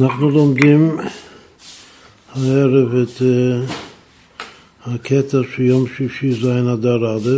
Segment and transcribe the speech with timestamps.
[0.00, 0.98] אנחנו לומדים
[2.32, 3.72] הערב את uh,
[4.86, 7.28] הקטע של יום שישי ז' אדר א',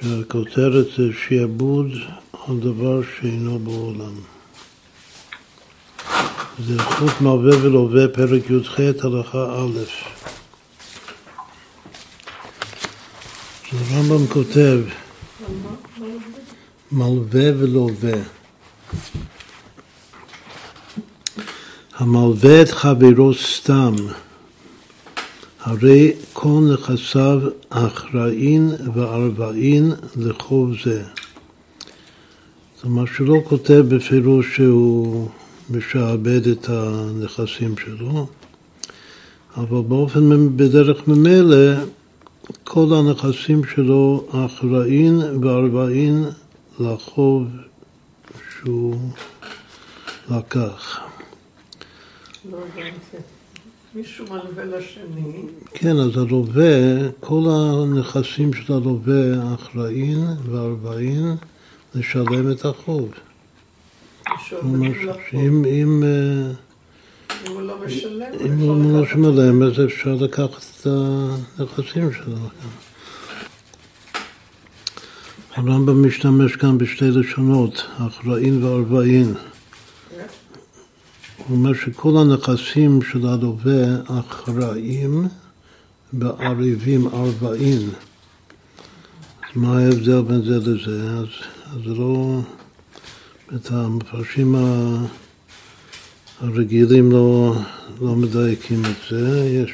[0.00, 1.86] שהכותרת זה שיעבוד
[2.48, 4.14] על דבר שאינו בעולם.
[6.66, 9.78] זה זכות מלווה ולווה, פרק י"ח, הלכה א'.
[13.72, 14.78] הרמב"ם כותב
[16.92, 18.18] מלווה ולווה.
[21.96, 23.94] המלווה את חברו סתם,
[25.60, 31.02] הרי כל נכסיו אחראין וערבעין לחוב זה.
[32.76, 35.28] זאת אומרת שלא כותב בפירוש שהוא
[35.70, 38.26] משעבד את הנכסים שלו,
[39.56, 41.74] אבל באופן, בדרך ממילא,
[42.64, 46.24] כל הנכסים שלו אחראין וערבעין
[46.80, 47.44] לחוב
[48.60, 48.96] שהוא
[50.30, 51.00] לקח.
[53.94, 55.32] מישהו מלווה לשני.
[55.74, 61.36] כן, אז הלווה, כל הנכסים של הלווה אחראין וארבעין
[61.94, 63.12] לשלם את החוב.
[65.34, 66.50] אם, אה,
[67.46, 70.86] אם הוא לא משלם, אם הוא לא משלם, אז אפשר לקחת את
[71.58, 72.36] הנכסים שלו.
[75.54, 79.34] הרמב"ם משתמש כאן בשתי לשונות, אחראין וארבעין.
[81.48, 85.28] הוא אומר שכל הנכסים של הלווה אחראים
[86.12, 87.80] בעריבים ארבעים.
[89.42, 91.10] אז מה ההבדל בין זה לזה?
[91.10, 91.26] אז,
[91.84, 92.40] זה לא...
[93.54, 94.54] את המפרשים
[96.40, 97.56] הרגילים לא,
[98.00, 99.70] לא מדייקים את זה, יש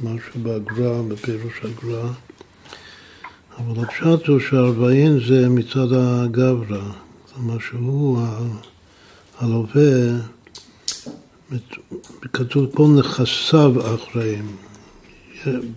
[0.00, 2.08] משהו בגר"א, בפירוש הגר"א,
[3.58, 6.82] אבל הפשט הוא שארבעים זה מצד הגברא,
[7.38, 8.20] אומרת שהוא
[9.38, 10.20] הלווה
[12.32, 14.46] כתוב פה נכסיו אחראים.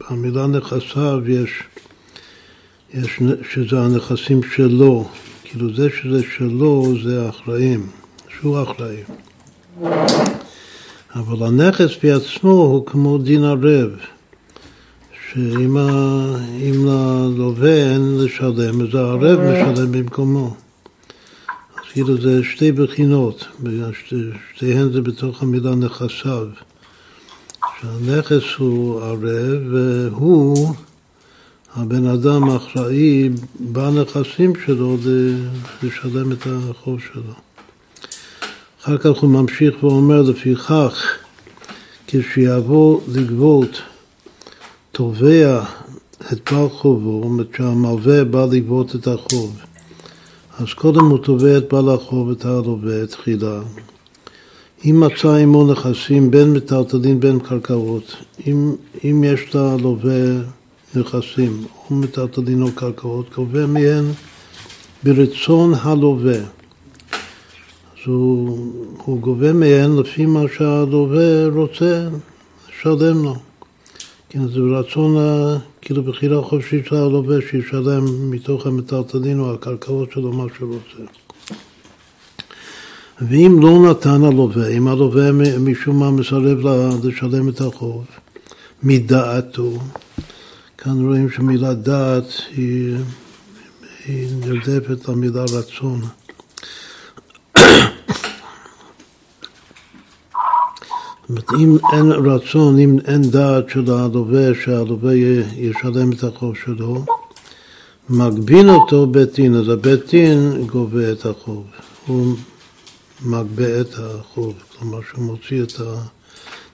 [0.09, 1.51] במילה נכסיו יש,
[2.93, 3.19] יש
[3.51, 5.07] שזה הנכסים שלו,
[5.43, 7.87] כאילו זה שזה שלו זה אחראים,
[8.29, 8.97] שהוא אחראי.
[11.15, 13.89] אבל הנכס בעצמו הוא כמו דין ערב,
[15.31, 15.77] שאם
[16.87, 20.55] ללווה אין לשלם, אז הערב משלם במקומו.
[21.97, 23.45] כאילו זה שתי בחינות,
[24.55, 26.47] שתיהן זה בתוך המילה נכסיו.
[27.81, 30.73] שהנכס הוא ערב והוא,
[31.75, 34.97] הבן אדם האחראי בנכסים שלו
[35.83, 37.33] לשלם את החוב שלו.
[38.81, 41.03] אחר כך הוא ממשיך ואומר, לפיכך,
[42.07, 43.81] כשיבוא לגבות
[44.91, 45.63] תובע
[46.31, 49.59] את בעל חובו, זאת אומרת שהמלווה בא לגבות את החוב.
[50.59, 53.59] אז קודם הוא תובע את בעל החוב, את הלווה, תחילה.
[54.85, 58.15] אם מצא עמו נכסים בין מטלטלין בין קרקעות,
[58.47, 60.43] אם, אם יש ללווה
[60.95, 64.05] נכסים, או מטלטלין או קרקעות, קובע מהן
[65.03, 66.39] ברצון הלווה.
[67.93, 68.57] אז הוא,
[69.05, 72.07] הוא גובה מהן לפי מה שהלווה רוצה
[72.69, 73.35] לשלם לו.
[74.29, 75.15] כן, זה ברצון,
[75.81, 81.11] כאילו בחירה חופשית של הלווה, שישלם מתוך המטלטלין או הקרקעות שלו מה שהוא רוצה.
[83.21, 86.57] ואם לא נתן הלווה, אם הלווה משום מה מסרב
[87.03, 88.05] לשלם את החוב,
[88.83, 89.79] מדעתו,
[90.77, 92.95] כאן רואים שמילה דעת היא,
[94.05, 96.01] היא נרדפת למילה רצון.
[101.29, 105.13] אומרת, אם אין רצון, אם אין דעת של הלווה, שהלווה
[105.55, 107.05] ישלם את החוב שלו,
[108.09, 111.63] מגבין אותו בית דין, אז הבית דין גובה את החוב.
[112.07, 112.35] הוא
[113.25, 115.73] מגבה את החוב, כלומר שהוא מוציא את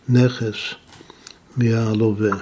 [0.09, 0.57] הנכס
[1.57, 2.37] מהלווה.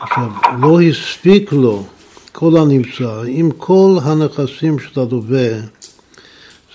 [0.00, 1.84] עכשיו, לא הספיק לו
[2.32, 5.48] כל הנמצא, אם כל הנכסים של הלווה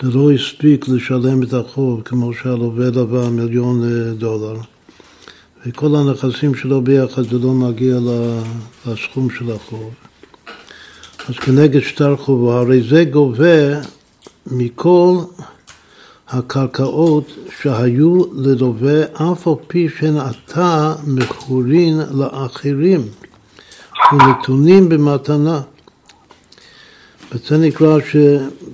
[0.02, 4.60] זה לא הספיק לשלם את החוב כמו שהלווה לווה מיליון אה, דולר
[5.66, 8.00] וכל הנכסים שלו ביחד זה לא מגיע
[8.86, 9.94] לסכום של החוב.
[11.30, 13.80] אז כנגד שטר חובו, הרי זה גובה
[14.48, 15.18] מכל
[16.30, 17.32] הקרקעות
[17.62, 23.02] שהיו ללווה אף על פי שהן עתה מכורין לאחרים
[24.14, 25.62] ונתונים במתנה.
[27.32, 28.16] וזה נקרא, ש,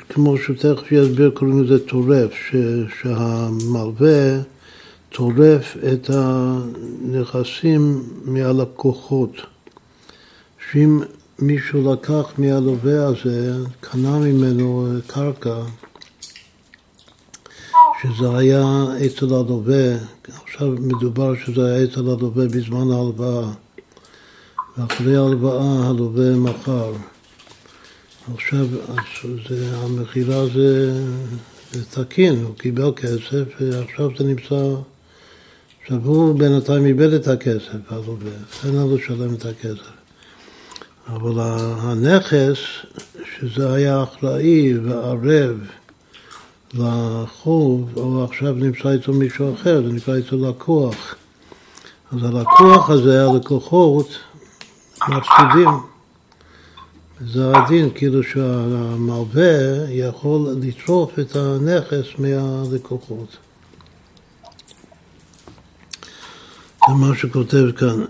[0.10, 2.56] כמו שתכף יסביר, קוראים לזה טורף, ש,
[3.02, 4.42] שהמלווה
[5.10, 9.32] טורף את הנכסים מהלקוחות.
[10.72, 11.00] שאם
[11.40, 15.62] מישהו לקח מהלווה הזה, קנה ממנו קרקע,
[18.02, 19.98] שזה היה אצל הלווה,
[20.44, 23.50] עכשיו מדובר שזה היה אצל הלווה בזמן ההלוואה,
[24.78, 26.92] ואחרי ההלוואה הלווה מכר.
[28.34, 28.66] עכשיו,
[29.50, 29.76] זה,
[30.54, 31.02] זה,
[31.72, 34.82] זה תקין, הוא קיבל כסף ועכשיו זה נמצא,
[35.82, 38.32] עכשיו הוא בינתיים איבד את הכסף, הלווה,
[38.66, 39.92] אין לו לשלם את הכסף.
[41.08, 41.42] אבל
[41.78, 42.58] הנכס,
[43.40, 45.58] שזה היה אחראי וערב
[46.74, 51.16] לחוב, או עכשיו נמצא אצל מישהו אחר, זה נקרא אצל לקוח.
[52.12, 54.10] אז הלקוח הזה, הלקוחות,
[55.10, 55.95] מפסידים.
[57.20, 63.38] זה הדין, כאילו שהמלווה יכול לטרוף את הנכס מהלקוחות.
[66.88, 68.06] זה מה שכותב כאן.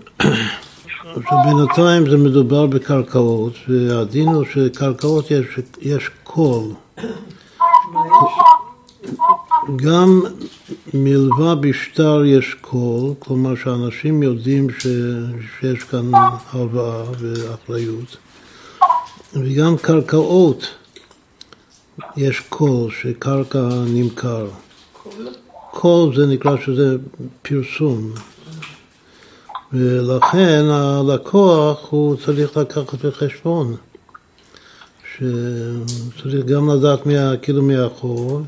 [1.16, 5.46] עכשיו בינתיים זה מדובר בקרקעות, והדין הוא שקרקעות יש,
[5.80, 6.64] יש קול.
[9.76, 10.20] גם
[10.94, 14.86] מלווה בשטר יש קול, כלומר שאנשים יודעים ש,
[15.60, 16.10] שיש כאן
[16.50, 18.16] הלוואה ואחריות,
[19.34, 20.66] וגם קרקעות
[22.16, 24.48] יש קול, שקרקע נמכר.
[25.70, 26.96] קול זה נקרא שזה
[27.42, 28.12] פרסום,
[29.72, 33.76] ולכן הלקוח הוא צריך לקחת בחשבון
[35.14, 38.46] שצריך גם לדעת מה, כאילו מהחוב,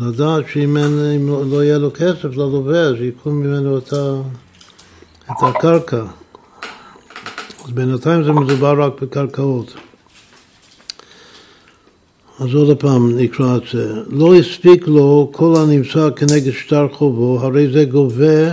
[0.00, 4.20] לדעת שאם אין, אם לא, יהיה לו כסף ללווה, אז ייקחו ממנו את, ה,
[5.24, 6.04] את הקרקע.
[7.64, 9.74] אז בינתיים זה מדובר רק בקרקעות.
[12.40, 13.94] אז עוד פעם נקרא את זה.
[14.10, 18.52] לא הספיק לו כל הנמצא כנגד שטר חובו, הרי זה גובה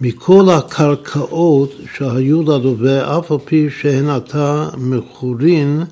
[0.00, 5.82] מכל הקרקעות שהיו ללווה, אף על פי שהן עתה מכורין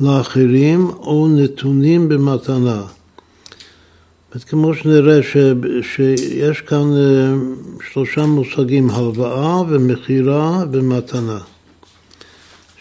[0.00, 2.82] לאחרים או נתונים במתנה.
[4.48, 5.36] כמו שנראה ש,
[5.82, 7.34] שיש כאן אה,
[7.92, 11.38] שלושה מושגים, הלוואה ומכירה ומתנה.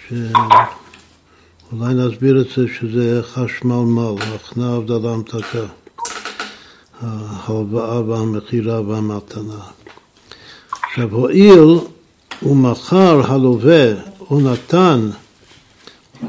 [0.09, 5.65] שאולי נסביר את זה שזה חשמל מל, הכנעה הבדלה המתקה,
[7.01, 9.59] ההלוואה והמכירה והמתנה.
[10.83, 11.79] עכשיו, הואיל
[12.43, 13.93] ומכר הלווה
[14.29, 15.09] או נתן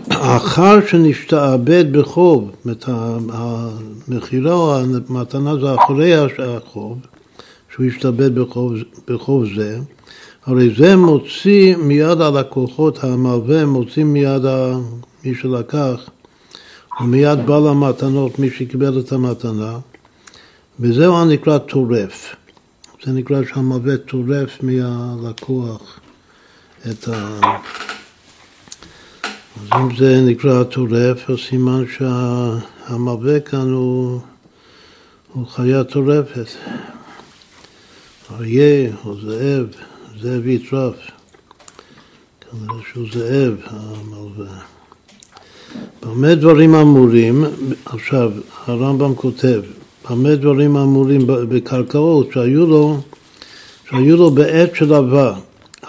[0.08, 2.84] אחר שנשתעבד בחוב, זאת
[3.32, 6.98] המכירה או המתנה זה אחרי החוב,
[7.74, 8.74] שהוא השתעבד בחוב,
[9.08, 9.78] בחוב זה,
[10.46, 14.42] הרי זה מוציא מיד הלקוחות, המלווה מוציא מיד
[15.24, 16.10] מי שלקח,
[17.00, 19.78] ומיד בעל המתנות, מי שקיבל את המתנה,
[20.80, 22.36] וזהו הנקרא טורף.
[23.04, 26.00] זה נקרא שהמלווה טורף מהלקוח
[26.90, 27.40] את ה...
[29.56, 34.20] אז אם זה נקרא טורף, אז סימן שהמלווה כאן הוא,
[35.32, 36.46] הוא חיה טורפת.
[38.30, 39.66] אריה או זאב,
[40.20, 40.94] זאב יטרף.
[42.40, 44.58] כנראה שהוא זאב, המלווה.
[46.02, 47.44] במה דברים אמורים?
[47.84, 48.32] עכשיו,
[48.66, 49.62] הרמב"ם כותב,
[50.10, 53.00] במה דברים אמורים בקרקעות שהיו לו,
[53.90, 55.34] שהיו לו בעת של עבר,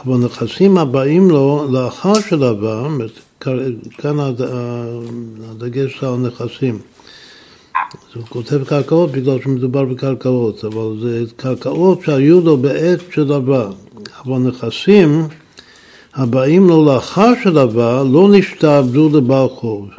[0.04, 2.88] אבל נכסים הבאים לו לאחר של עבר,
[3.98, 4.20] כאן
[5.50, 6.80] הדגש על נכסים.
[7.94, 13.72] אז הוא כותב קרקעות בגלל שמדובר בקרקעות, אבל זה קרקעות שהיו לו בעת של עבר,
[14.28, 15.28] אבל נכסים
[16.16, 19.90] הבאים לו לאחר של עבר לא נשתעבדו לבעל חוב.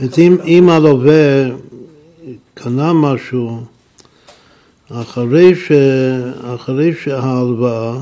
[0.00, 1.54] זאת אומרת, אם הלווה
[2.54, 3.60] קנה משהו
[4.90, 5.72] אחרי, ש...
[6.54, 7.98] אחרי שההלוואה,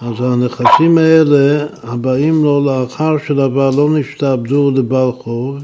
[0.00, 5.58] אז הנכסים האלה הבאים לו לאחר שלבעל לא נשתעבדו לבעל חוב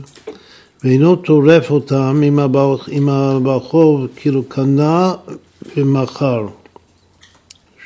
[0.85, 2.23] ואינו טורף אותם
[2.93, 5.15] אם הבעל חוב כאילו קנה
[5.77, 6.47] ומכר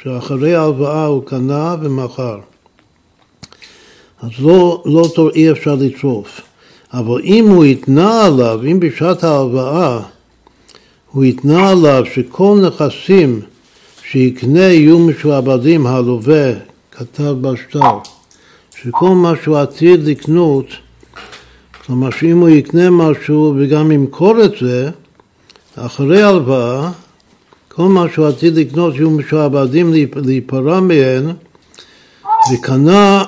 [0.02, 2.38] שאחרי ההלוואה הוא קנה ומכר.
[4.23, 6.40] אז לא, לא אי אפשר לטרוף
[6.92, 10.00] אבל אם הוא התנה עליו, אם בשעת ההלוואה
[11.11, 13.40] הוא התנה עליו שכל נכסים
[14.11, 16.52] שיקנה יהיו משועבדים הלווה,
[16.90, 17.99] כתב בשטר,
[18.82, 20.66] שכל מה שהוא עתיד לקנות,
[21.87, 24.90] כלומר שאם הוא יקנה משהו וגם ימכור את זה,
[25.76, 26.90] אחרי הלוואה,
[27.75, 31.33] כל מה שהוא עתיד לקנות יהיו משועבדים להיפרע מהן,
[32.52, 33.25] וקנה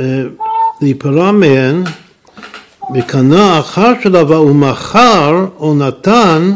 [0.00, 0.22] אה,
[0.80, 1.84] להיפרע מהן,
[2.94, 6.52] וקנה אחר שלווה ומכר או נתן,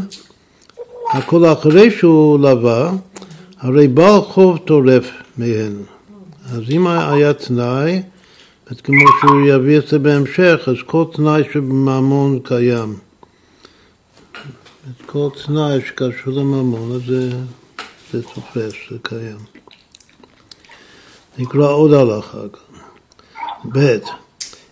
[1.12, 2.92] הכל אחרי שהוא לווה,
[3.60, 5.72] הרי בעל חוב טורף מהן.
[6.52, 8.02] אז אם היה תנאי,
[8.84, 12.94] כמו שהוא יביא את זה בהמשך, אז כל תנאי שבממון קיים.
[14.90, 17.30] את כל תנאי שקשור לממון, זה,
[18.12, 19.38] זה תופס, זה קיים.
[21.38, 22.38] נקרא עוד הלכה.
[23.72, 23.98] ב'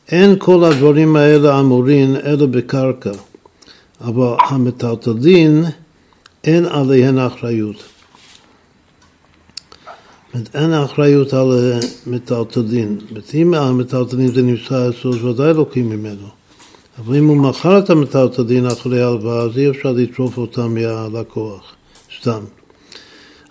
[0.08, 3.10] אין כל הדברים האלה אמורים אלא בקרקע,
[4.00, 5.64] אבל המטלטלין
[6.44, 7.82] אין עליהן אחריות.
[10.54, 12.98] אין אחריות על מטלטלין.
[13.34, 16.39] אם המטלטלין זה נמצא אצלו, אז ודאי לוקחים ממנו.
[17.06, 21.74] אבל אם הוא מכר את המטלטלין אחרי הלוואה, אז אי אפשר לטרוף אותם מהלקוח,
[22.20, 22.40] סתם.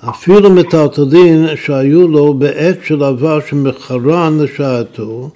[0.10, 5.30] אפילו מטלטלין שהיו לו בעת של עבר שמכרן לשעתו,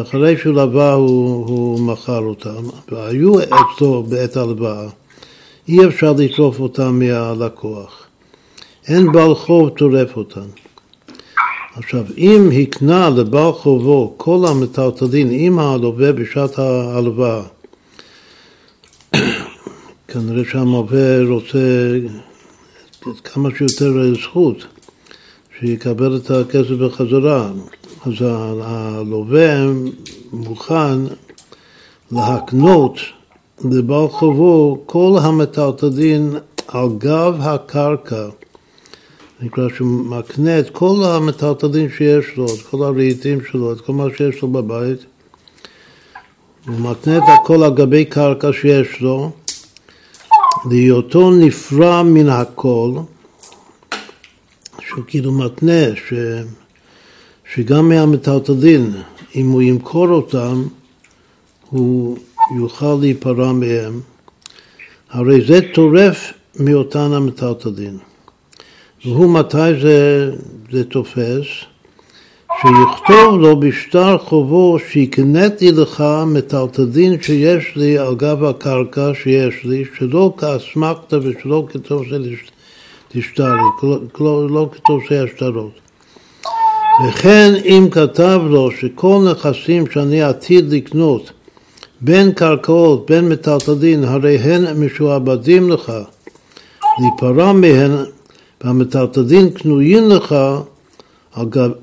[0.00, 4.88] אחרי שהוא לווה הוא, הוא מכר אותם, והיו אצלו בעת הלוואה,
[5.68, 8.06] אי אפשר לטרוף אותם מהלקוח.
[8.88, 10.65] אין בעל חוב טורף אותם.
[11.78, 17.42] עכשיו, אם הקנה לבעל חובו כל המטלטלין עם הלווה בשעת ההלוואה,
[20.08, 21.58] כנראה שהמלווה רוצה
[23.24, 24.66] כמה שיותר זכות,
[25.60, 27.50] שיקבל את הכסף בחזרה.
[28.06, 28.12] אז
[28.62, 29.66] הלווה
[30.32, 30.98] מוכן
[32.12, 32.98] להקנות
[33.64, 36.34] לבעל חובו כל המטלטלין
[36.68, 38.28] על גב הקרקע.
[39.40, 44.04] נקרא שהוא מקנה את כל המטלטלין שיש לו, את כל הרהיטים שלו, את כל מה
[44.16, 44.98] שיש לו בבית.
[46.66, 49.30] הוא מקנה את הכל על גבי קרקע שיש לו,
[50.70, 52.92] להיותו נפרע מן הכל,
[54.80, 56.12] שהוא כאילו מתנה ש...
[57.54, 58.92] שגם מהמטלטלין,
[59.34, 60.62] אם הוא ימכור אותם,
[61.70, 62.16] הוא
[62.58, 64.00] יוכל להיפרע מהם.
[65.10, 67.98] הרי זה טורף מאותן המטלטלין.
[69.06, 70.30] והוא מתי זה,
[70.72, 71.46] זה תופס?
[72.60, 80.34] שיכתוב לו בשטר חובו שהקניתי לך מטלטלין שיש לי על גב הקרקע שיש לי, שלא
[80.38, 82.04] כאסמכתא ושלא כתוב
[83.08, 83.60] תשטרי,
[84.20, 85.72] לא, לא כתוב השטרות.
[87.08, 91.30] וכן אם כתב לו שכל נכסים שאני עתיד לקנות
[92.00, 95.92] בין קרקעות, בין מטלטלין, הרי הן משועבדים לך,
[96.98, 97.90] להיפרע מהן,
[98.64, 100.34] והמטלטלין קנויים לך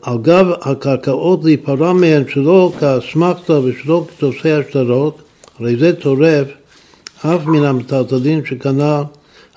[0.02, 5.22] על גב, הקרקעות להיפרע מהן שלא כאסמכתא ושלא כתוסי השטרות,
[5.60, 6.48] הרי זה טורף
[7.20, 9.04] אף מן המטלטלין שקנה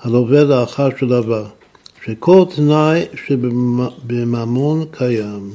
[0.01, 1.43] הלווה לאחר שלווה.
[2.07, 5.51] שכל תנאי שבממון קיים.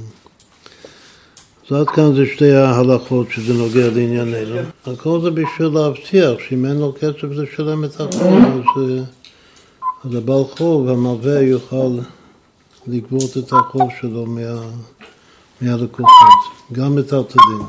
[1.70, 4.56] אז עד כאן זה שתי ההלכות שזה נוגע לענייננו.
[4.86, 9.04] הכל זה בשביל להבטיח שאם אין לו כסף זה שלם את החוב, אז,
[10.04, 11.98] אז הבעל חוב, המלווה יוכל
[12.86, 14.40] לגבות את החוב שלו מה,
[15.60, 16.42] מהלקוחות,
[16.72, 17.62] גם את הרתדים.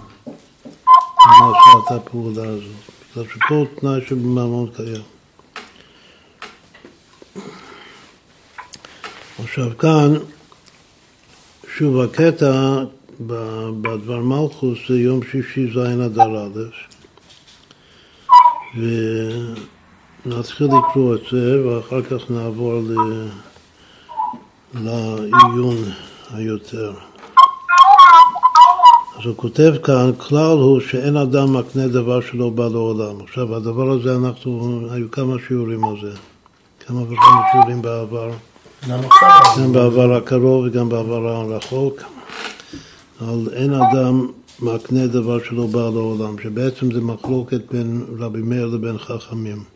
[1.26, 2.64] מה שעתה הפעולה הזאת.
[3.12, 5.02] בגלל שכל תנאי שבממון קיים.
[9.44, 10.14] עכשיו כאן,
[11.78, 12.84] שוב הקטע
[13.20, 16.60] בדבר מלכוס זה יום שישי ז' אדר א',
[20.26, 22.94] ונתחיל לקרוא את זה ואחר כך נעבור ל...
[24.74, 25.76] לעיון
[26.34, 26.94] היותר.
[29.20, 33.22] אז הוא כותב כאן, כלל הוא שאין אדם מקנה דבר שלא בא לעולם.
[33.24, 36.18] עכשיו, הדבר הזה, אנחנו, היו כמה שיעורים על זה,
[36.88, 38.32] כמה וכמה שיעורים בעבר.
[38.90, 42.02] גם בעבר הקרוב וגם בעבר הרחוק,
[43.22, 44.28] על אין אדם
[44.60, 49.73] מקנה דבר שלא בא לעולם, שבעצם זה מחלוקת בין רבי מאיר לבין חכמים.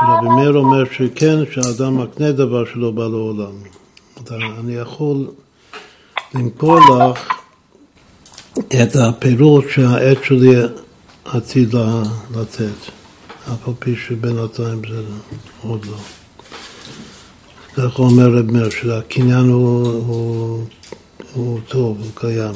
[0.00, 3.52] שרבי מאיר אומר שכן, שהאדם מקנה דבר שלא בא לעולם.
[4.30, 5.26] אני יכול
[6.34, 7.28] למכור לך
[8.58, 10.54] את הפירות שהעט שלי
[11.24, 11.74] עתיד
[12.36, 12.90] לתת,
[13.52, 15.02] אף על פי שבינתיים זה
[15.62, 15.96] עוד לא.
[17.74, 20.64] כך אומר רב מאיר, שהקניין הוא, הוא,
[21.34, 22.54] הוא טוב, הוא קיים.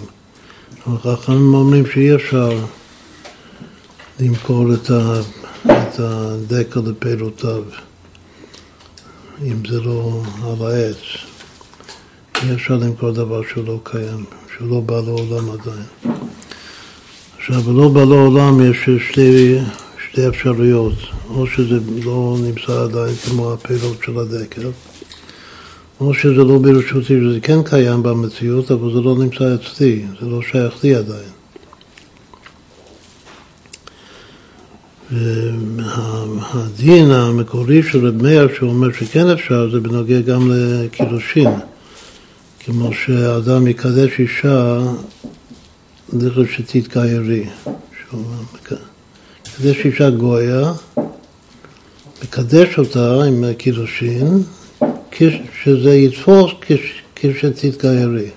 [0.86, 2.50] החכמים אומרים שאי אפשר
[4.20, 5.20] למכור את, ה,
[5.66, 7.62] את הדקל לפירותיו,
[9.42, 10.97] אם זה לא על העץ.
[12.42, 14.25] אי אפשר למכור דבר שהוא לא קיים,
[14.56, 16.16] שהוא לא בא לעולם עדיין.
[17.38, 19.59] עכשיו, לא בא לעולם יש שתי,
[20.11, 20.94] שתי אפשרויות,
[21.30, 24.71] או שזה לא נמצא עדיין כמו הפירות של הדקל,
[26.00, 30.42] או שזה לא ברשותי, שזה כן קיים במציאות, אבל זה לא נמצא אצלי, זה לא
[30.42, 31.43] שייך לי עדיין.
[35.11, 41.49] והדין המקורי של רב מאיר שאומר שכן אפשר, זה בנוגע גם לקידושין.
[42.61, 44.78] כמו שאדם יקדש אישה
[46.12, 47.44] לכת שתתגיירי.
[49.46, 50.73] יקדש אישה גויה
[52.23, 54.42] לקדש אותה עם הקידושין,
[55.62, 56.50] שזה יתפוס
[57.16, 58.30] כשתתגיירי.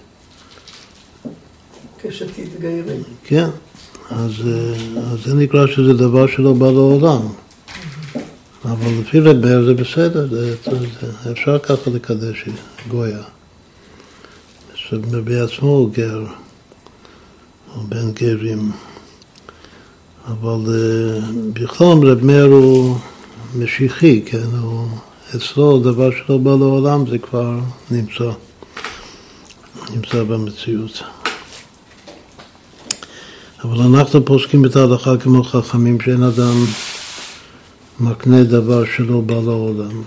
[2.00, 2.97] כשתתגיירי.
[3.24, 3.47] כן,
[4.09, 4.31] אז,
[4.97, 7.21] אז זה נקרא שזה דבר שלא בא לעולם.
[8.65, 10.55] אבל לפי רבר זה בסדר, זה,
[11.01, 12.45] זה, אפשר ככה לקדש
[12.87, 13.21] גויה.
[14.75, 16.25] שבעצמו הוא גר,
[17.75, 18.71] או בן גרים.
[20.27, 21.23] אבל uh,
[21.53, 22.97] בכלל רב מאיר הוא
[23.55, 24.47] משיחי, כן?
[24.61, 24.87] הוא,
[25.35, 27.59] אצלו דבר שלא בא לעולם זה כבר
[27.91, 28.31] נמצא,
[29.95, 31.03] נמצא במציאות.
[33.63, 36.65] אבל אנחנו פוסקים את ההלכה כמו חכמים שאין אדם
[37.99, 40.01] מקנה דבר שלא בא לעולם.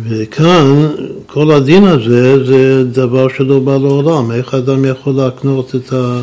[0.00, 0.88] וכאן
[1.26, 4.30] כל הדין הזה זה דבר שלא בא לעולם.
[4.30, 6.22] איך אדם יכול להקנות את ה...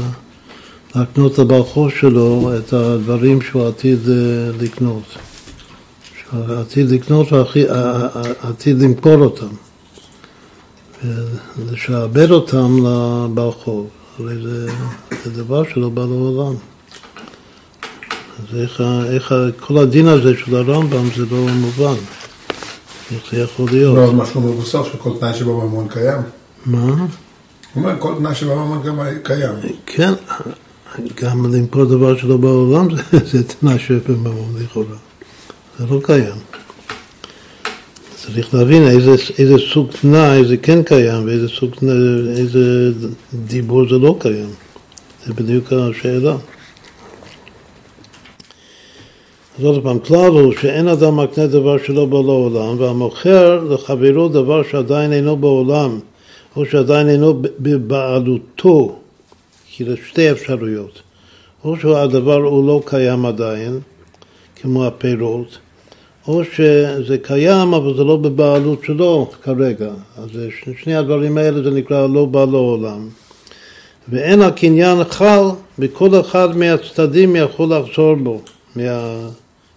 [0.95, 4.15] להקנות לברכו שלו את הדברים שהוא עתיד אה,
[4.61, 5.03] לקנות.
[6.19, 9.47] שהוא עתיד לקנות ועתיד למכור אותם.
[11.57, 12.79] ולשעבד אותם
[13.33, 13.87] ברחוב.
[14.19, 14.71] הרי זה,
[15.27, 16.53] זה דבר שלא בא לעולם.
[18.39, 21.95] אז איך, איך כל הדין הזה של הרמב"ם זה לא מובן.
[23.11, 23.95] איך זה יכול להיות?
[23.97, 26.21] לא, משהו מבוסס שכל תנאי שבממון קיים.
[26.65, 26.79] מה?
[26.79, 26.97] הוא
[27.75, 28.81] אומר, כל תנאי שבממון
[29.23, 29.53] קיים.
[29.85, 30.13] כן,
[31.21, 34.95] גם למכור דבר שלא בעולם זה, זה תנאי שבממון לכאורה.
[35.79, 36.35] זה לא קיים.
[38.15, 41.93] צריך להבין איזה, איזה סוג תנאי זה כן קיים ואיזה סוג תנאי,
[42.37, 42.91] איזה
[43.33, 44.49] דיבור זה לא קיים.
[45.27, 46.35] זה בדיוק השאלה.
[49.59, 54.63] אז עוד פעם, כלל הוא שאין אדם מקנה דבר שלא בא לעולם, והמוכר לחברו דבר
[54.63, 55.99] שעדיין אינו בעולם,
[56.55, 58.99] או שעדיין אינו בבעלותו,
[59.71, 61.01] כאילו שתי אפשרויות.
[61.63, 63.79] או שהדבר הוא לא קיים עדיין,
[64.55, 65.57] כמו הפירות,
[66.27, 69.91] או שזה קיים אבל זה לא בבעלות שלו כרגע.
[70.17, 70.29] אז
[70.83, 73.09] שני הדברים האלה זה נקרא לא בא לעולם.
[74.09, 75.43] ואין הקניין חל,
[75.79, 78.41] וכל אחד מהצדדים יכול לחזור בו.
[78.75, 79.17] מה...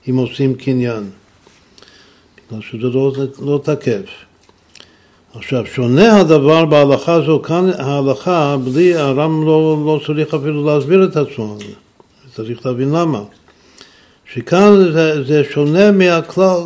[0.08, 1.10] אם עושים קניין,
[2.48, 4.10] בגלל שזה לא, לא תקף.
[5.34, 11.16] עכשיו, שונה הדבר בהלכה זו, כאן ההלכה, בלי, הרם לא, לא צריך אפילו להסביר את
[11.16, 11.56] עצמו,
[12.34, 13.22] צריך להבין למה.
[14.34, 16.60] שכאן זה, זה שונה מהכלל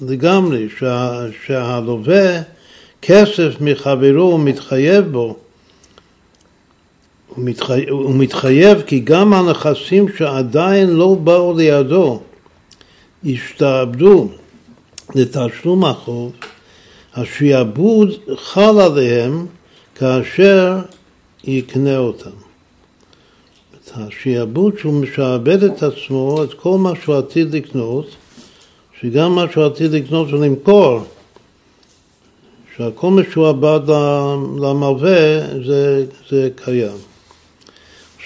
[0.00, 2.40] לגמרי, שה, שהלווה
[3.02, 5.36] כסף מחברו ומתחייב בו,
[7.90, 12.20] הוא מתחייב, כי גם הנכסים שעדיין לא באו לידו
[13.24, 14.28] השתעבדו
[15.14, 16.32] לתשלום החוב,
[17.14, 19.46] השעבוד חל עליהם
[19.94, 20.78] כאשר
[21.44, 22.30] יקנה אותם.
[23.94, 28.06] השעבוד שהוא משעבד את עצמו, את כל מה שהוא עתיד לקנות,
[29.00, 31.00] שגם מה שהוא עתיד לקנות ולמכור,
[32.76, 33.80] שהכל משועבד
[34.60, 36.96] למלווה, זה, זה קיים.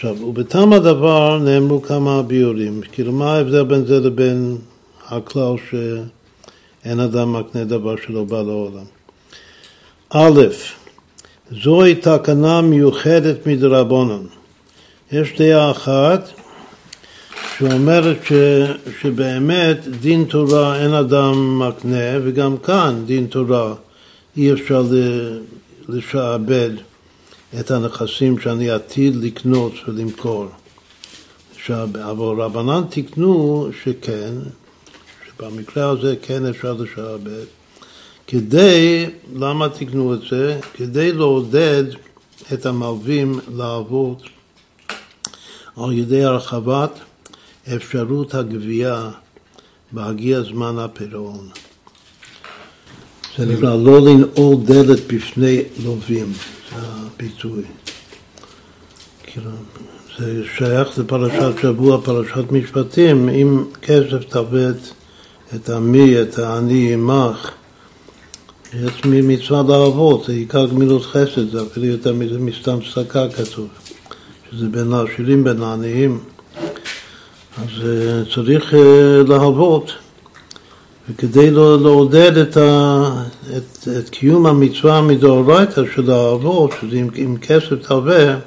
[0.02, 2.80] עכשיו, ובתם הדבר נאמרו כמה ביורים.
[2.92, 4.56] כאילו, מה ההבדל בין זה לבין
[5.08, 8.84] הכלל שאין אדם מקנה דבר שלא בא לעולם?
[10.10, 10.40] א',
[11.62, 14.22] זוהי תקנה מיוחדת מדרבנן.
[15.12, 16.30] יש דעה אחת
[17.58, 18.32] שאומרת ש,
[19.00, 23.74] שבאמת דין תורה אין אדם מקנה, וגם כאן דין תורה
[24.36, 24.84] אי אפשר
[25.88, 26.70] לשעבד.
[27.60, 30.46] את הנכסים שאני עתיד לקנות ולמכור.
[31.70, 34.32] אבל רבנן תיקנו שכן,
[35.26, 37.44] שבמקרה הזה כן אפשר לשעבד,
[38.26, 40.60] כדי, למה תיקנו את זה?
[40.74, 41.84] כדי לעודד
[42.52, 44.22] את המלווים לעבוד
[45.76, 46.90] על ידי הרחבת
[47.76, 49.10] אפשרות הגבייה
[49.92, 51.48] בהגיע זמן הפירעון.
[53.38, 56.32] זה נקרא לא לנעול דלת בפני לווים.
[56.76, 57.62] הפיצוי.
[59.22, 59.50] כאילו,
[60.18, 64.74] זה שייך לפרשת שבוע, פרשת משפטים, אם כסף תעבד
[65.54, 67.50] את עמי, את העני עמך,
[68.74, 73.68] יש מצווה לעבוד, זה עיקר גמילות חסד, זה אפילו יותר מזה מסתם צדקה כתוב,
[74.50, 76.20] שזה בין העשירים, בין העניים.
[77.58, 79.90] אז אה, צריך אה, לעבוד.
[81.10, 83.24] וכדי לא לעודד את, ה,
[83.56, 88.38] את, את קיום המצווה מדאורייתא של האבות, שזה עם, עם כסף תלווה,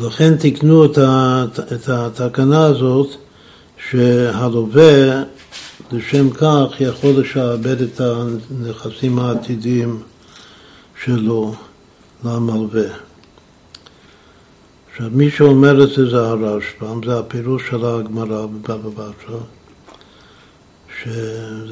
[0.00, 3.08] לכן תיקנו את, ה, את התקנה הזאת
[3.90, 5.22] שהלווה
[5.92, 10.02] לשם כך יכול לשעבד את הנכסים העתידיים
[11.04, 11.54] שלו
[12.24, 12.88] למלווה.
[14.92, 19.38] עכשיו, מי שאומר את זה זה הרשב"ם, זה הפירוש של הגמרא בבבא בתרא,
[21.02, 21.66] שאין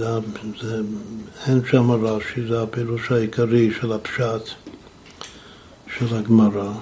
[1.71, 4.49] שם רש"י, זה הפירוש העיקרי של הפשט
[5.99, 6.73] של הגמרא.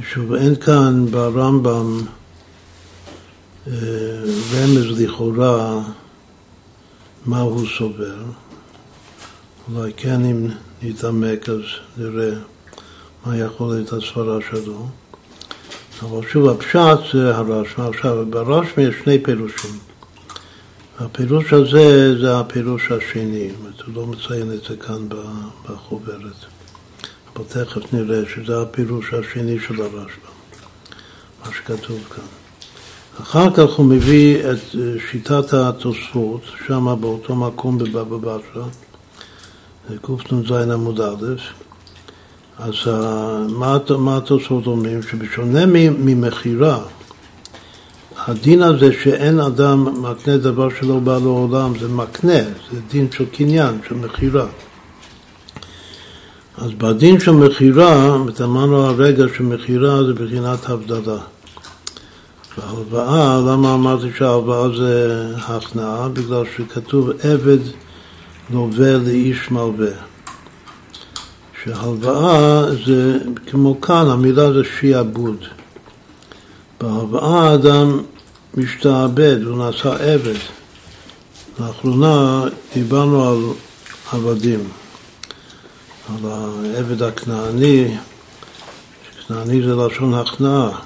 [0.00, 2.00] ושוב, אין כאן ברמב"ם
[3.66, 3.72] אה,
[4.52, 5.82] רמז לכאורה
[7.26, 8.16] מה הוא סובר.
[9.72, 10.48] אולי כן אם
[10.82, 11.60] נתעמק אז
[11.96, 12.34] נראה
[13.26, 14.86] מה יכול להיות הסברה שלו.
[16.04, 17.88] אבל שוב, הפשט זה הרשמא.
[17.88, 19.78] עכשיו, ברשמא יש שני פירושים.
[20.98, 23.50] הפירוש הזה זה הפירוש השני,
[23.86, 25.08] הוא לא מציין את זה כאן
[25.64, 26.36] בחוברת.
[27.36, 30.30] אבל תכף נראה שזה הפירוש השני של הרשב"א,
[31.44, 32.24] מה שכתוב כאן.
[33.22, 34.76] אחר כך הוא מביא את
[35.10, 38.64] שיטת התוספות, שם באותו מקום בבבא בתרא,
[40.02, 41.34] קנ"ז עמוד א',
[42.58, 42.74] אז
[43.98, 45.02] מה התוספות אומרים?
[45.02, 45.66] שבשונה
[45.98, 46.78] ממכירה,
[48.26, 52.38] הדין הזה שאין אדם מקנה דבר שלא בא לעולם, זה מקנה,
[52.72, 54.46] זה דין של קניין, של מכירה.
[56.58, 61.18] אז בדין של מכירה, אמרנו הרגע שמכירה זה בחינת הבדלה.
[62.58, 66.08] והלוואה, למה אמרתי שההלוואה זה הכנעה?
[66.08, 67.58] בגלל שכתוב עבד
[68.50, 70.13] לווה לאיש מלווה.
[71.64, 75.36] שהלוואה זה כמו כאן, המילה זה שיעבוד.
[76.80, 78.02] בהלוואה האדם
[78.54, 80.38] משתעבד, הוא נעשה עבד.
[81.60, 83.38] לאחרונה דיברנו על
[84.12, 84.60] עבדים.
[86.08, 87.96] על העבד הכנעני,
[89.26, 90.78] כנעני זה לשון הכנעה.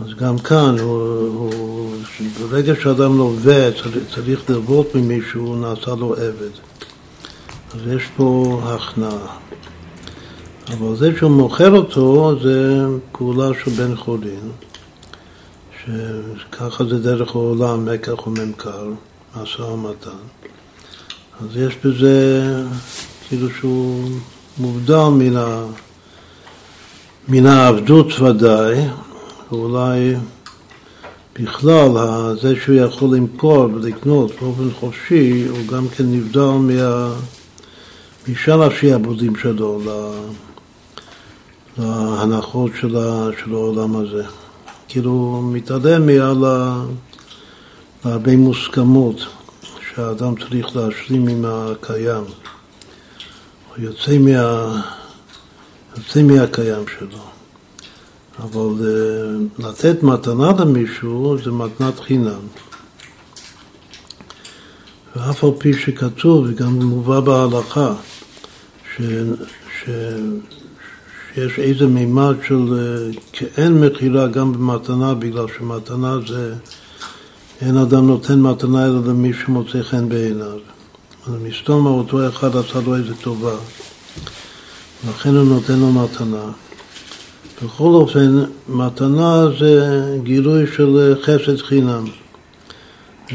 [0.00, 1.94] אז גם כאן, הוא, הוא,
[2.40, 6.50] ברגע שאדם לווה, צריך, צריך ללוות ממישהו, הוא נעשה לו עבד.
[7.74, 9.36] אז יש פה הכנעה.
[10.72, 14.50] אבל זה שהוא מוכר אותו זה פעולה של בן חולין,
[15.84, 18.88] שככה זה דרך העולם, מקח וממכר,
[19.36, 20.10] משא ומתן.
[21.40, 22.54] אז יש בזה
[23.28, 24.10] כאילו שהוא
[24.58, 25.64] מובדל מן, ה...
[27.28, 28.74] מן העבדות ודאי,
[29.52, 30.14] ואולי
[31.40, 31.88] בכלל
[32.42, 37.12] זה שהוא יכול למכור ולקנות באופן חופשי, הוא גם כן נבדל מה...
[38.28, 39.80] משאר השעבודים שלו
[41.78, 42.96] להנחות של.
[43.44, 44.24] של העולם הזה.
[44.88, 46.44] כאילו מתעלם מעל
[48.04, 49.16] הרבה מוסכמות
[49.80, 52.24] שהאדם צריך להשלים עם הקיים.
[53.78, 54.82] יוצא, מה,
[55.96, 57.18] יוצא מהקיים שלו.
[58.38, 62.40] אבל אה, לתת מתנה למישהו זה מתנת חינם.
[65.16, 67.94] ואף על פי שכתוב, וגם מובא בהלכה,
[68.98, 69.90] ש,
[71.34, 76.54] שיש איזה מימד של אה, כאין מכירה גם במתנה, בגלל שמתנה זה,
[77.60, 80.58] אין אדם נותן מתנה אלא למי שמוצא חן בעיניו.
[81.42, 83.54] מסתום אותו אחד עשה לו איזה טובה,
[85.08, 86.50] לכן הוא נותן לו מתנה.
[87.64, 92.04] בכל אופן, מתנה זה גילוי של חסד חינם.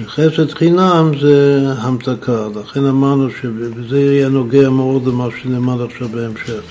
[0.07, 6.63] חסד חינם זה המתקה, לכן אמרנו שזה יהיה נוגע מאוד למה שנאמר עכשיו בהמשך.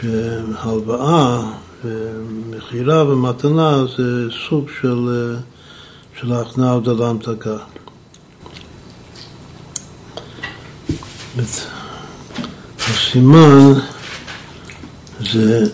[0.00, 1.42] שהלוואה
[1.84, 5.34] ומכירה ומתנה זה סוג של,
[6.20, 7.56] של ההכנעה דלהמתקה.
[12.78, 13.72] הסימן
[15.32, 15.64] זה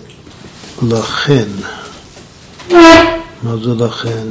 [0.82, 1.48] לכן.
[3.42, 4.26] מה זה לכן?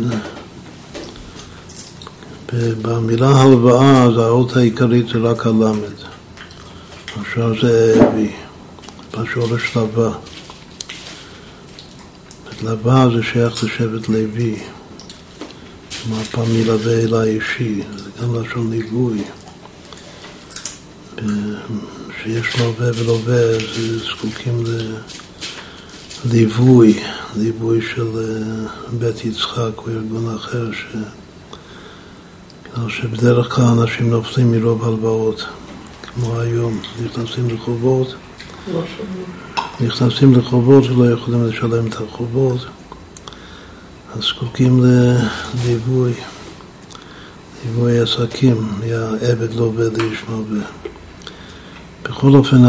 [2.54, 5.98] במילה הלוואה, אז האות העיקרית זה רק הלמד.
[7.20, 8.32] עכשיו זה אבי,
[9.18, 10.12] בשורש לווה.
[12.64, 14.60] לווה זה שייך לשבט לוי.
[16.04, 19.24] כלומר, פעם מלווה אליי אישי, זה גם לשון ליווי.
[22.24, 23.62] שיש לווה ולווה, אז
[24.06, 24.64] זקוקים
[26.26, 27.00] לליווי,
[27.36, 28.68] ליווי של אה,
[29.00, 30.86] בית יצחק או ארגון אחר, ש...
[32.90, 35.46] שבדרך כלל אנשים נופלים מרוב הלוואות,
[36.02, 38.16] כמו היום, נכנסים לחובות,
[39.80, 42.66] נכנסים לחובות ולא יכולים לשלם את החובות,
[44.16, 46.14] אז זקוקים לליווי,
[47.66, 50.68] ליווי עסקים, מהעבד לווה לאיש מלווה.
[52.04, 52.64] בכל אופן,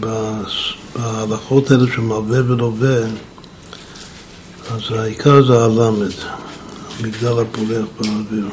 [0.00, 2.98] בהלכות האלה של מלווה ולווה,
[4.70, 6.12] אז העיקר זה הלמד,
[6.98, 8.48] המגדל הפולח באוויר.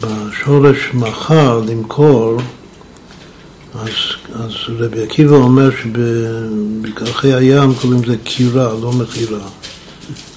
[0.00, 2.36] בשורש מחר, למכור,
[3.74, 3.88] אז,
[4.34, 9.48] אז רבי עקיבא אומר שבקרחי הים קוראים לזה קירה, לא מכירה.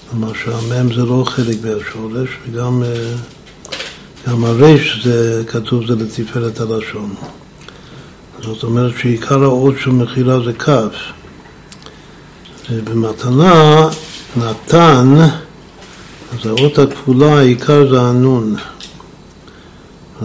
[0.10, 3.14] כלומר שהמם זה לא חלק מהשורש, וגם אה,
[4.28, 7.16] גם הרש זה כתוב זה לתפארת הלשון.
[8.42, 10.70] זאת אומרת שעיקר האות של מכירה זה כ'.
[12.72, 13.90] ובמתנה
[14.38, 15.16] נתן,
[16.34, 18.56] אז האות הכפולה העיקר זה הנון.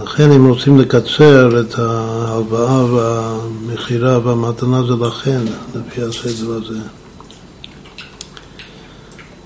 [0.03, 5.41] לכן אם רוצים לקצר את ההלוואה והמכירה והמתנה זה לכן,
[5.75, 6.79] לפי הסדר הזה.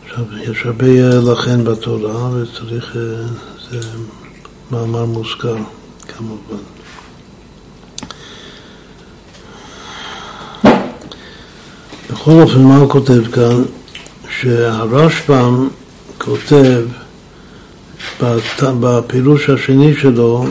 [0.04, 3.00] עכשיו, יש הרבה לכן בתורה וצריך, אה,
[3.70, 3.88] זה
[4.70, 5.56] מאמר מוזכר
[6.08, 6.62] כמובן.
[12.10, 13.62] בכל אופן, מה הוא כותב כאן?
[14.40, 15.68] שהרשב"ם
[16.26, 16.82] כותב
[18.80, 20.46] בפירוש השני שלו,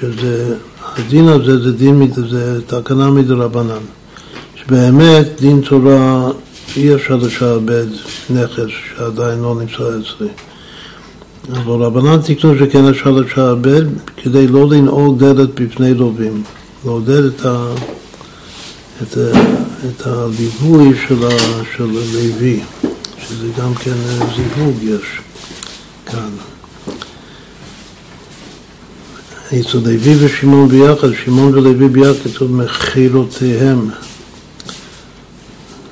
[0.00, 0.54] שזה,
[0.96, 3.84] הדין הזה זה דין, זה תקנה מדרבנן.
[4.56, 6.30] שבאמת דין תורה
[6.76, 7.86] אי אפשר לשעבד
[8.30, 10.28] נכס שעדיין לא נמצא אצלי.
[11.52, 13.82] אבל רבנן תקנו שכן אפשר לשעבד
[14.16, 16.42] כדי לא לנעול דלת בפני לווים,
[16.84, 17.74] לעודד את, ה,
[19.02, 19.38] את, ה,
[19.88, 22.60] את הליווי של הלוי,
[23.28, 23.94] שזה גם כן
[24.36, 25.20] זיווג יש
[26.06, 26.30] כאן.
[29.46, 33.90] אצל לוי ושמעון ביחד, שמעון ולוי ביחד כתוב מכירותיהם.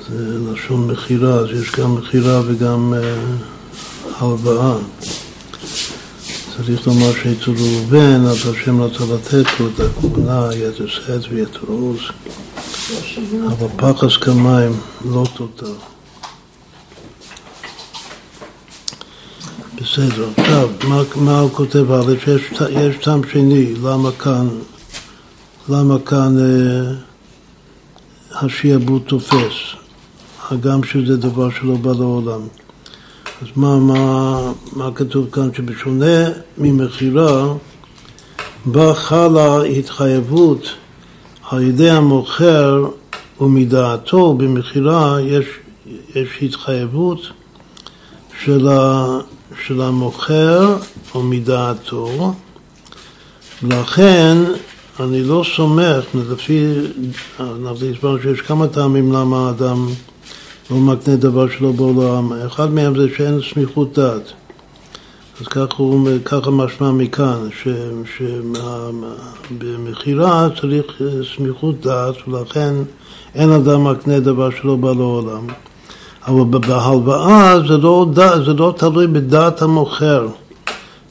[0.09, 4.75] זה לשון מכירה, אז יש גם מכירה וגם uh, הלוואה.
[6.57, 11.99] צריך לומר שאצל ראובן, אז השם רצה לתת לו את הכהונה, יתר שאת ויתר עוז,
[13.47, 14.79] אבל פחס כמים
[15.11, 15.73] לא תותר.
[19.85, 20.29] בסדר.
[20.37, 22.15] עכשיו, מה, מה הוא כותב הלאה?
[22.19, 24.47] שיש טעם שני, למה כאן,
[25.69, 26.91] למה כאן אה,
[28.31, 29.53] השיעבוד תופס,
[30.49, 32.41] הגם שזה דבר שלא בא לעולם.
[33.41, 34.39] אז מה, מה,
[34.73, 35.49] מה כתוב כאן?
[35.53, 37.53] שבשונה ממכירה,
[38.65, 40.67] בה חלה התחייבות
[41.49, 42.85] על ידי המוכר
[43.41, 45.45] ומדעתו, במכירה יש,
[46.15, 47.19] יש התחייבות
[48.43, 49.05] של, ה,
[49.65, 50.77] של המוכר
[51.15, 52.33] או מדעתו,
[53.63, 54.37] לכן
[54.99, 56.73] אני לא סומך, לפי,
[57.39, 59.87] אנחנו הסברנו שיש כמה טעמים למה האדם
[60.71, 64.31] לא מקנה דבר שלא בעולם, אחד מהם זה שאין סמיכות דעת.
[65.41, 67.49] אז ככה, הוא, ככה משמע מכאן,
[69.49, 71.01] שבמכירה צריך
[71.35, 72.73] סמיכות דעת, ולכן
[73.35, 75.47] אין אדם מקנה דבר שלא בא לעולם.
[76.27, 78.05] אבל בהלוואה זה לא,
[78.45, 80.27] זה לא תלוי בדעת המוכר,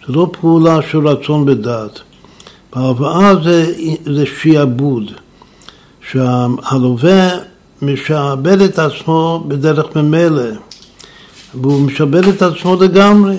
[0.06, 2.00] זה לא פעולה של רצון בדעת.
[2.76, 3.72] בהלוואה זה,
[4.06, 5.12] זה שיעבוד,
[6.10, 7.28] שהלווה
[7.82, 10.50] משעבד את עצמו בדרך ממילא,
[11.54, 13.36] והוא משעבד את עצמו לגמרי.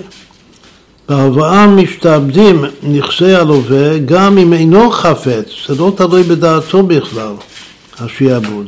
[1.08, 7.32] בהלוואה משתעבדים נכסי הלווה גם אם אינו חפץ, זה לא תלוי בדעתו בכלל,
[7.98, 8.66] השיעבוד.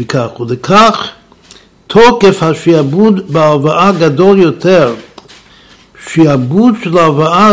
[0.00, 1.08] וכך, ולכך
[1.86, 4.94] תוקף השיעבוד בהלוואה גדול יותר.
[6.08, 7.52] שיעבוד של הלוואה,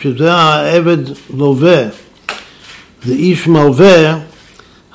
[0.00, 0.98] שזה העבד
[1.36, 1.82] לווה,
[3.04, 4.18] זה איש מלווה,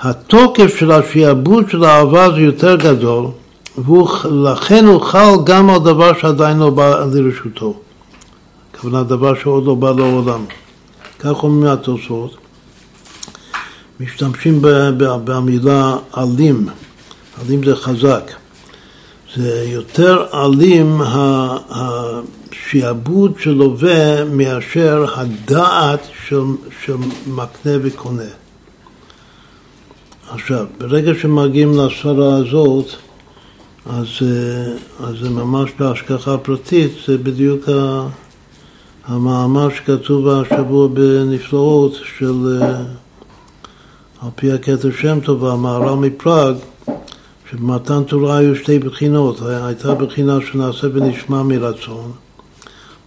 [0.02, 3.26] התוקף של השיעבוד של האהבה זה יותר גדול,
[3.78, 7.74] ולכן הוא חל גם על דבר שעדיין לא בא לרשותו.
[8.72, 10.46] הכוונה דבר שעוד לא בא לעולם.
[11.20, 12.38] כך אומרים התוספות.
[14.00, 14.60] משתמשים
[14.98, 16.68] במילה אלים,
[17.42, 18.32] אלים זה חזק.
[19.36, 21.02] זה יותר אלים
[21.70, 26.42] השיעבוד שלווה מאשר הדעת של,
[26.86, 26.96] של
[27.28, 28.24] מקנה וקונה.
[30.30, 32.86] עכשיו, ברגע שמגיעים לספרה הזאת,
[33.86, 37.70] אז, אה, אז זה ממש בהשגחה פרטית, זה בדיוק
[39.06, 42.68] המאמר שכתוב השבוע בנפלאות של, אה,
[44.22, 46.56] על פי הכתר שם טוב, המהר"ל מפראג,
[47.52, 52.12] שבמתן תורה היו שתי בחינות, הייתה בחינה שנעשה ונשמע מרצון,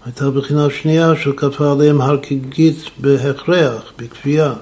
[0.04, 4.52] הייתה בחינה שנייה שכפה עליהם הר כגית בהכרח, בכפייה.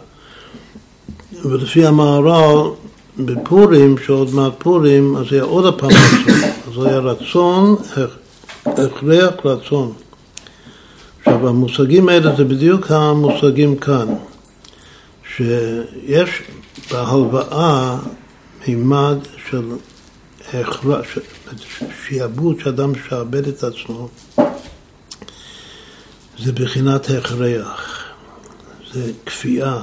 [1.44, 2.70] ולפי המהר"ל
[3.18, 6.50] בפורים, שעוד מעט פורים, אז היה עוד הפעם רצון.
[6.68, 7.76] אז היה רצון,
[8.66, 9.92] הכרח רצון.
[11.18, 14.06] עכשיו, המושגים האלה זה בדיוק המושגים כאן,
[15.36, 16.42] שיש
[16.90, 17.96] בהלוואה
[18.68, 19.18] מימד
[19.50, 19.72] של
[20.52, 21.06] הכרח,
[22.06, 24.08] שיעבוד שאדם משעבד את עצמו,
[26.38, 28.04] זה בחינת הכרח,
[28.94, 29.82] זה כפייה.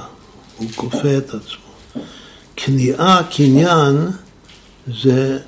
[0.56, 2.02] הוא כופה את עצמו.
[2.56, 3.96] כניעה, קניין,
[5.02, 5.38] זה,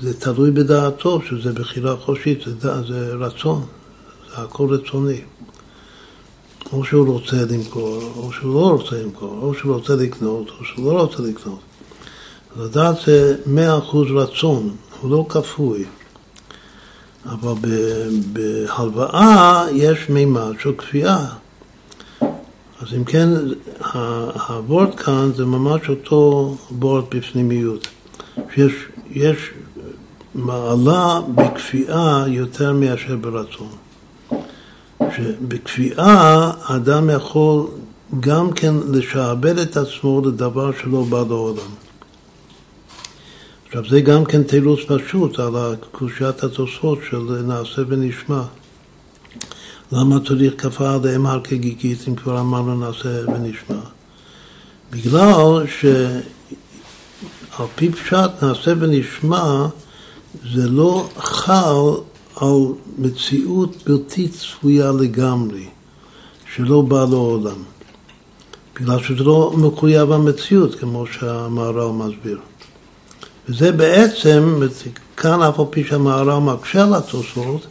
[0.00, 3.66] זה תלוי בדעתו, שזה בחירה חושית, זה, זה רצון,
[4.30, 5.20] זה הכל רצוני.
[6.72, 10.92] או שהוא רוצה למכור, או שהוא לא רוצה למכור, או שהוא רוצה לקנות, או שהוא
[10.92, 11.60] לא רוצה לקנות.
[12.56, 15.84] לדעת זה מאה אחוז רצון, הוא לא כפוי.
[17.24, 17.52] אבל
[18.32, 21.26] בהלוואה יש מימד של כפייה.
[22.80, 23.28] אז אם כן,
[24.48, 27.88] הוורד כאן זה ממש אותו וורד בפנימיות.
[28.54, 28.72] שיש
[29.10, 29.50] יש
[30.34, 33.68] מעלה בכפייה יותר מאשר ברצון.
[35.16, 37.66] שבכפייה אדם יכול
[38.20, 41.87] גם כן לשעבד את עצמו לדבר שלא בא לעולם.
[43.68, 48.42] עכשיו זה גם כן תירוץ פשוט על קושיית התוספות של נעשה ונשמע.
[49.92, 53.80] למה צריך כפה עליהם הר כגיגית אם כבר אמרנו נעשה ונשמע?
[54.90, 59.66] בגלל שעל פי פשט נעשה ונשמע
[60.54, 62.02] זה לא חל
[62.36, 62.58] על
[62.98, 65.66] מציאות בלתי צפויה לגמרי,
[66.54, 67.62] שלא בא לעולם.
[68.74, 72.38] בגלל שזה לא מחויב המציאות, כמו שהמהר"ל מסביר.
[73.48, 74.60] וזה בעצם,
[75.16, 77.66] כאן אף על פי שהמהר"ל מקשה על התוספות,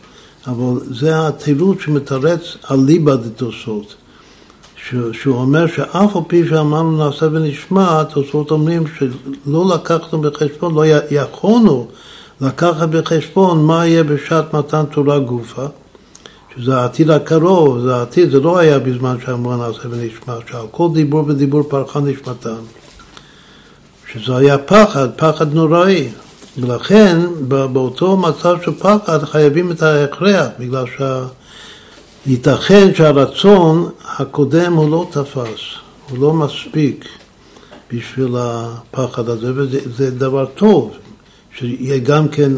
[0.47, 3.95] אבל זה התירוץ שמתרץ על ליבא דתוספות.
[5.13, 11.87] שהוא אומר שאף על פי שאמרנו נעשה ונשמע, התוספות אומרים שלא לקחנו בחשבון, לא יכולנו
[12.41, 15.65] לקחת בחשבון מה יהיה בשעת מתן תורה גופה,
[16.55, 21.23] שזה העתיד הקרוב, זה העתיד, זה לא היה בזמן שאמרו נעשה ונשמע, שעל כל דיבור
[21.27, 22.55] ודיבור פרחה נשמתם.
[24.19, 26.09] שזה היה פחד, פחד נוראי.
[26.57, 30.85] ולכן באותו מצב של פחד חייבים את ההכרח, בגלל
[32.25, 35.59] שייתכן שהרצון הקודם הוא לא תפס,
[36.09, 37.05] הוא לא מספיק
[37.93, 40.97] בשביל הפחד הזה, וזה דבר טוב,
[41.57, 42.51] שיהיה גם כן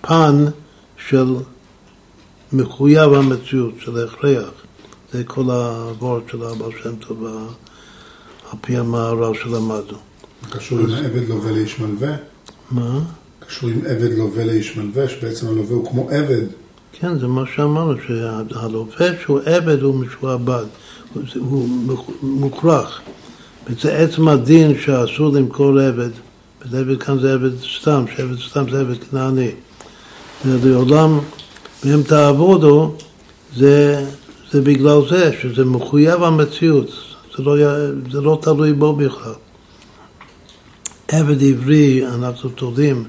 [0.00, 0.44] פן
[1.08, 1.34] של
[2.52, 4.50] מחויב המציאות, של הכרח.
[5.12, 7.26] זה כל הוורד של אבא שם טוב
[8.50, 10.11] על פי המערב שלמדנו.
[10.52, 12.16] קשור עם עבד לווה לאיש מלווה?
[12.70, 13.00] מה?
[13.38, 16.42] קשור עם עבד לווה לאיש מלווה, שבעצם הלווה הוא כמו עבד.
[16.92, 20.64] כן, זה מה שאמרנו, שהלווה שהוא עבד הוא משועבד,
[21.34, 21.68] הוא
[22.22, 23.00] מוכרח.
[23.66, 26.10] וזה עצם הדין שאסור למכור עבד,
[26.70, 29.50] ועבד כאן זה עבד סתם, שעבד סתם זה עבד כנעני.
[30.44, 31.18] ולעולם,
[31.84, 32.94] ואם תעבודו,
[33.56, 34.04] זה,
[34.50, 36.90] זה בגלל זה, שזה מחויב המציאות,
[37.36, 37.56] זה לא,
[38.12, 39.32] זה לא תלוי בו בכלל.
[41.12, 43.04] עבד עברי, אנחנו תולים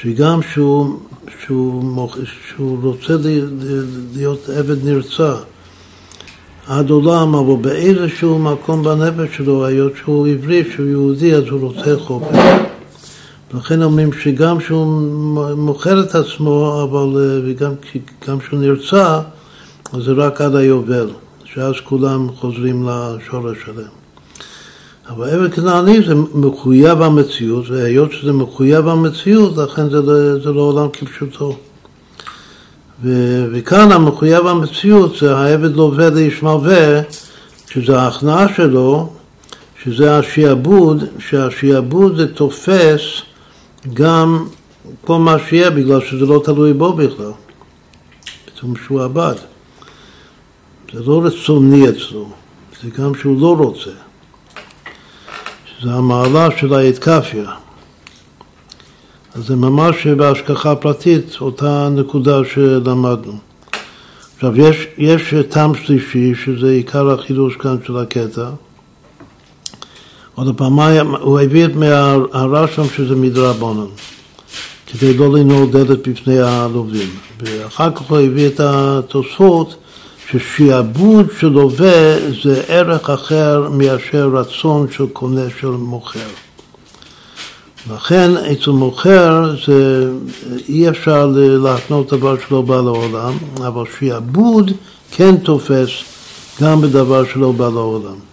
[0.00, 0.98] שגם שהוא,
[1.44, 2.08] שהוא,
[2.48, 3.16] שהוא רוצה
[4.14, 5.34] להיות עבד נרצע
[6.66, 11.96] עד עולם, אבל באיזשהו מקום בנפש שלו, היות שהוא עברי, שהוא יהודי, אז הוא רוצה
[11.98, 12.36] חופש.
[13.54, 14.86] לכן אומרים שגם שהוא
[15.56, 17.72] מוכר את עצמו, אבל וגם
[18.28, 19.20] גם שהוא נרצע,
[19.92, 21.10] אז זה רק עד היובל,
[21.44, 24.01] שאז כולם חוזרים לשורש שלהם.
[25.08, 30.60] אבל עבד כנעני זה מחויב המציאות, והיות שזה מחויב המציאות, לכן זה, לא, זה לא
[30.60, 31.56] עולם כפשוטו.
[33.02, 33.08] ו,
[33.52, 37.00] וכאן המחויב המציאות זה העבד לווה לאיש מלווה,
[37.70, 39.12] שזה ההכנעה שלו,
[39.82, 43.00] שזה השיעבוד, שהשיעבוד זה תופס
[43.94, 44.46] גם
[45.04, 47.32] כל מה שיהיה, בגלל שזה לא תלוי בו בכלל.
[48.62, 49.34] זה משועבד.
[50.92, 52.30] זה לא רצוני אצלו,
[52.82, 53.90] זה גם שהוא לא רוצה.
[55.82, 57.50] זה המעלה של האתקפיה.
[59.34, 63.38] אז זה ממש בהשגחה פרטית, אותה נקודה שלמדנו.
[64.34, 68.50] עכשיו, יש, יש טעם שלישי, שזה עיקר החידוש כאן של הקטע.
[70.34, 70.78] עוד פעם,
[71.20, 73.90] הוא הביא את מהרשם שזה מדרבנן,
[74.86, 77.10] כדי לא לנעול דלת בפני הלווים.
[77.40, 79.81] ואחר כך הוא הביא את התוספות
[80.32, 86.20] ששיעבוד של לווה זה ערך אחר מאשר רצון של קונה של מוכר.
[87.94, 90.10] לכן אצל מוכר זה
[90.68, 94.70] אי אפשר להתנות דבר שלא בא לעולם, אבל שיעבוד
[95.10, 95.90] כן תופס
[96.62, 98.31] גם בדבר שלא בא לעולם.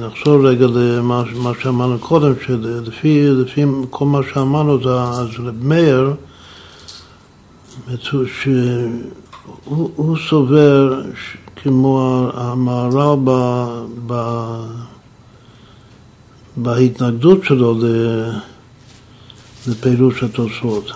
[0.00, 1.22] נחזור רגע למה
[1.62, 6.14] שאמרנו קודם, שלפי לפי כל מה שאמרנו, אז רב מאיר,
[8.02, 11.02] שהוא סובר
[11.56, 13.16] כמו המהר"ל
[16.56, 17.74] בהתנגדות שלו
[19.66, 20.90] לפירוש התוספות,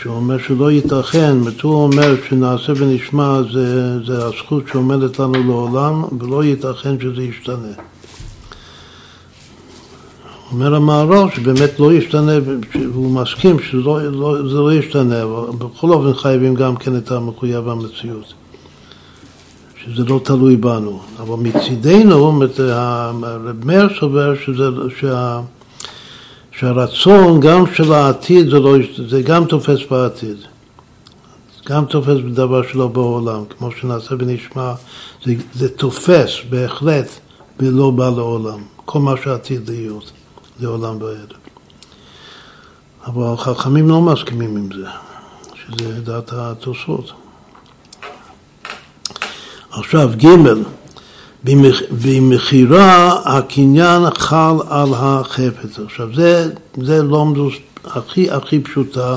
[0.00, 6.44] שהוא אומר שלא ייתכן, הוא אומר שנעשה ונשמע זה, זה הזכות שעומדת לנו לעולם, ולא
[6.44, 7.91] ייתכן שזה ישתנה.
[10.52, 12.32] אומר המערב שבאמת לא ישתנה,
[12.92, 17.68] והוא מסכים שזה לא, לא, לא ישתנה, אבל בכל אופן חייבים גם כן את המחויב
[17.68, 18.34] המציאות.
[19.84, 21.00] שזה לא תלוי בנו.
[21.18, 24.34] אבל מצידנו, הרב מאיר סובר
[26.52, 28.76] שהרצון גם של העתיד זה, לא,
[29.08, 30.36] זה גם תופס בעתיד.
[31.68, 34.72] גם תופס בדבר שלא בעולם, כמו שנעשה ונשמע,
[35.24, 37.08] זה, זה תופס בהחלט
[37.60, 40.12] ולא בא לעולם, כל מה שעתיד להיות,
[40.62, 41.32] לעולם ועד.
[43.06, 44.88] אבל החכמים לא מסכימים עם זה,
[45.54, 47.12] שזה דעת התוספות.
[49.70, 50.26] עכשיו, ג'
[51.90, 55.78] במכירה הקניין חל על החפץ.
[55.84, 57.54] עכשיו, זה, זה לומדוס
[57.84, 59.16] הכי הכי פשוטה,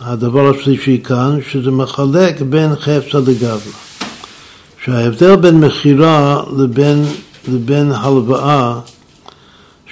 [0.00, 3.58] הדבר השלישי כאן, שזה מחלק בין חפצה לגברה.
[4.84, 7.04] שההבדל בין מכירה לבין,
[7.48, 8.80] לבין הלוואה,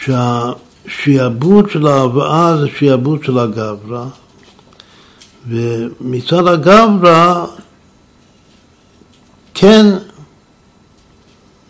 [0.05, 4.05] שהשיעבוד של ההלוואה זה שיעבוד של הגברה,
[5.49, 7.46] ומצד הגברה
[9.61, 9.86] כן,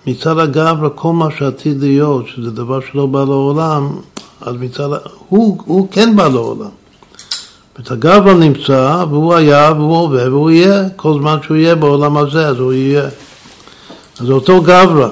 [0.06, 3.96] מצד הגברה, כל מה שעתיד להיות, שזה דבר שלא בא לעולם,
[4.40, 4.88] אז מצד,
[5.28, 6.68] הוא, הוא כן בא לעולם.
[7.80, 12.48] את הגברה נמצא, והוא היה, והוא הווה, והוא יהיה, כל זמן שהוא יהיה בעולם הזה,
[12.48, 13.04] אז הוא יהיה.
[14.20, 15.08] אז זה אותו גברה.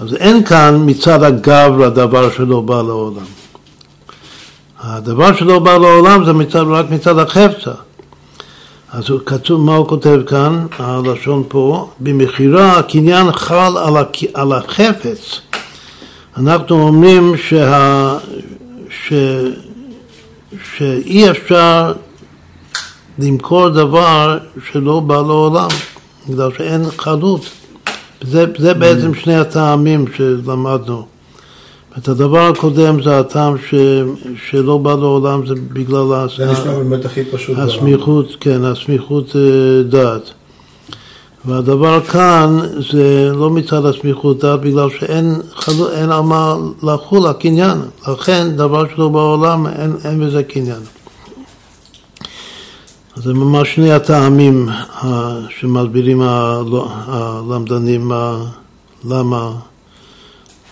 [0.00, 3.24] אז אין כאן מצד הגברה דבר שלא בא לעולם.
[4.80, 7.70] הדבר שלא בא לעולם זה מצד, רק מצד החפצה.
[8.92, 11.90] אז הוא כתוב, מה הוא כותב כאן, הלשון פה?
[12.00, 14.16] במכירה הקניין חל על, הק...
[14.34, 15.40] על החפץ.
[16.36, 18.18] אנחנו אומרים שה...
[18.90, 19.12] ש...
[20.76, 21.92] שאי אפשר
[23.18, 24.38] למכור דבר
[24.72, 25.68] שלא בא לעולם,
[26.28, 27.50] בגלל שאין חלות.
[28.22, 31.06] זה, זה בעצם שני הטעמים שלמדנו.
[31.98, 33.74] את הדבר הקודם זה הטעם ש,
[34.50, 37.58] שלא בא לעולם, זה בגלל זה נשמע באמת הכי פשוט.
[37.58, 40.30] הסמיכות, כן, הסמיכות אה, דעת.
[41.44, 42.58] והדבר כאן
[42.92, 45.34] זה לא מצד הסמיכות דעת, בגלל שאין
[45.92, 47.78] אין על מה לחול הקניין.
[48.08, 50.80] לכן, דבר שלא בעולם, אין, אין בזה קניין.
[53.16, 54.68] זה ממש שני הטעמים
[55.58, 58.12] שמסבירים הלמדנים
[59.04, 59.52] למה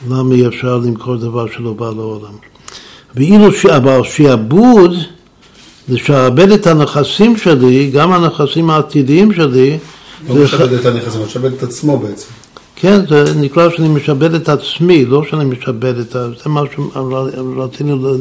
[0.08, 2.34] למה אי אפשר למכור דבר שלא בא לעולם.
[3.14, 3.52] ואילו
[4.04, 4.94] שעבוד,
[5.88, 9.78] לשעבד את הנכסים שלי, גם הנכסים העתידיים שלי,
[10.28, 12.26] לא משעבד את הנכסים, הוא משעבד את עצמו בעצם.
[12.82, 16.28] כן, זה נקרא שאני משעבד את עצמי, לא שאני משעבד את ה...
[16.44, 18.16] זה מה שרצינו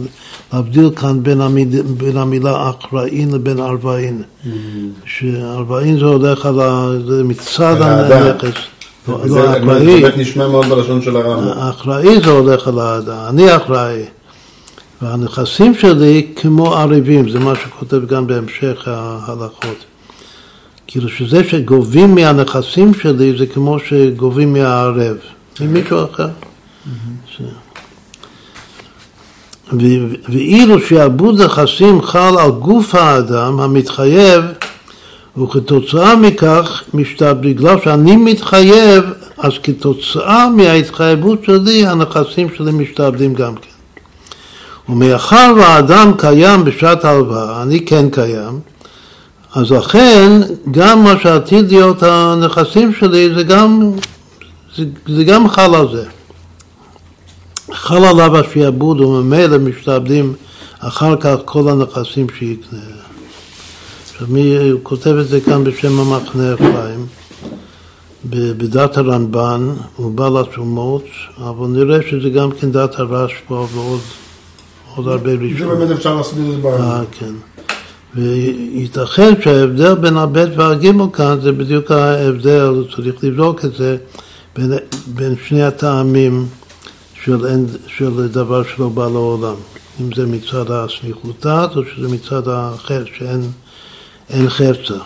[0.54, 4.22] להבדיל כאן בין, המיל, בין המילה אחראין לבין ארבעין.
[4.22, 4.48] Mm.
[5.06, 6.90] שארבעין זה הולך על ה...
[7.08, 8.60] זה מצד הנכס.
[9.08, 11.48] לא, זה באמת נשמע מאוד בלשון של הרמב"ם.
[11.48, 14.04] האחראי זה הולך על האדם, אני אחראי.
[15.02, 19.91] והנכסים שלי כמו ערבים, זה מה שכותב גם בהמשך ההלכות.
[20.92, 25.18] כאילו שזה שגובים מהנכסים שלי זה כמו שגובים מהערב,
[25.62, 26.28] ממישהו אחר.
[30.30, 34.44] ואילו שעבוד נכסים חל על גוף האדם המתחייב
[35.38, 39.04] וכתוצאה מכך משתת, בגלל שאני מתחייב,
[39.38, 43.70] אז כתוצאה מההתחייבות שלי, הנכסים שלי משתעבדים גם כן.
[44.90, 48.60] ומאחר והאדם קיים בשעת ההלוואה, אני כן קיים,
[49.56, 50.42] אז לכן
[50.72, 53.92] גם מה שעתיד להיות הנכסים שלי זה גם,
[54.76, 56.06] זה, זה גם חל על זה.
[57.74, 60.34] חל עליו השעבוד וממילא משתעבדים
[60.80, 62.80] אחר כך כל הנכסים שיקנה.
[64.12, 67.06] עכשיו מי כותב את זה כאן בשם המחנה אפרים,
[68.26, 71.04] בדת הרמב"ן, הוא בא לתרומות,
[71.38, 74.00] אבל נראה שזה גם כן דת הרשב"א ועוד
[74.96, 75.58] עוד הרבה ראשונים.
[75.58, 76.84] זה באמת אפשר לעשות את זה ברמב"ן.
[76.84, 77.34] אה, כן.
[78.16, 83.98] וייתכן שההבדל בין הבית והגימל כאן זה בדיוק ההבדל, צריך לבדוק את זה,
[84.56, 84.74] בין,
[85.08, 86.46] בין שני הטעמים
[87.24, 89.56] של, של דבר שלא בא לעולם.
[90.02, 93.42] אם זה מצד הסמיכות דת או שזה מצד האחר, שאין
[94.30, 95.00] אין חפצה.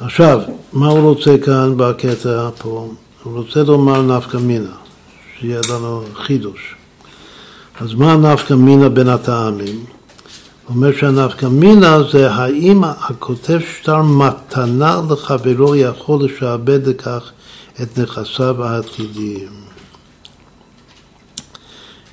[0.00, 0.40] עכשיו,
[0.72, 2.88] מה הוא רוצה כאן בקטע פה?
[3.22, 4.74] הוא רוצה לומר נפקא מינה,
[5.38, 6.74] שיהיה לנו חידוש.
[7.80, 9.84] אז מה נפקא מינה בין הטעמים?
[10.74, 17.30] אומר שהנפקא מינה זה האם הכותב שטר מתנה לחברו יכול לשעבד לכך
[17.82, 19.48] את נכסיו העתידיים.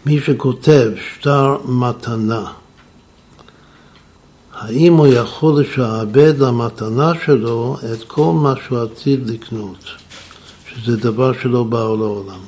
[0.05, 2.45] מי שכותב שטר מתנה
[4.53, 9.83] האם הוא יכול לשעבד למתנה שלו את כל מה שהוא עתיד לקנות,
[10.67, 12.39] שזה דבר שלא באו לעולם.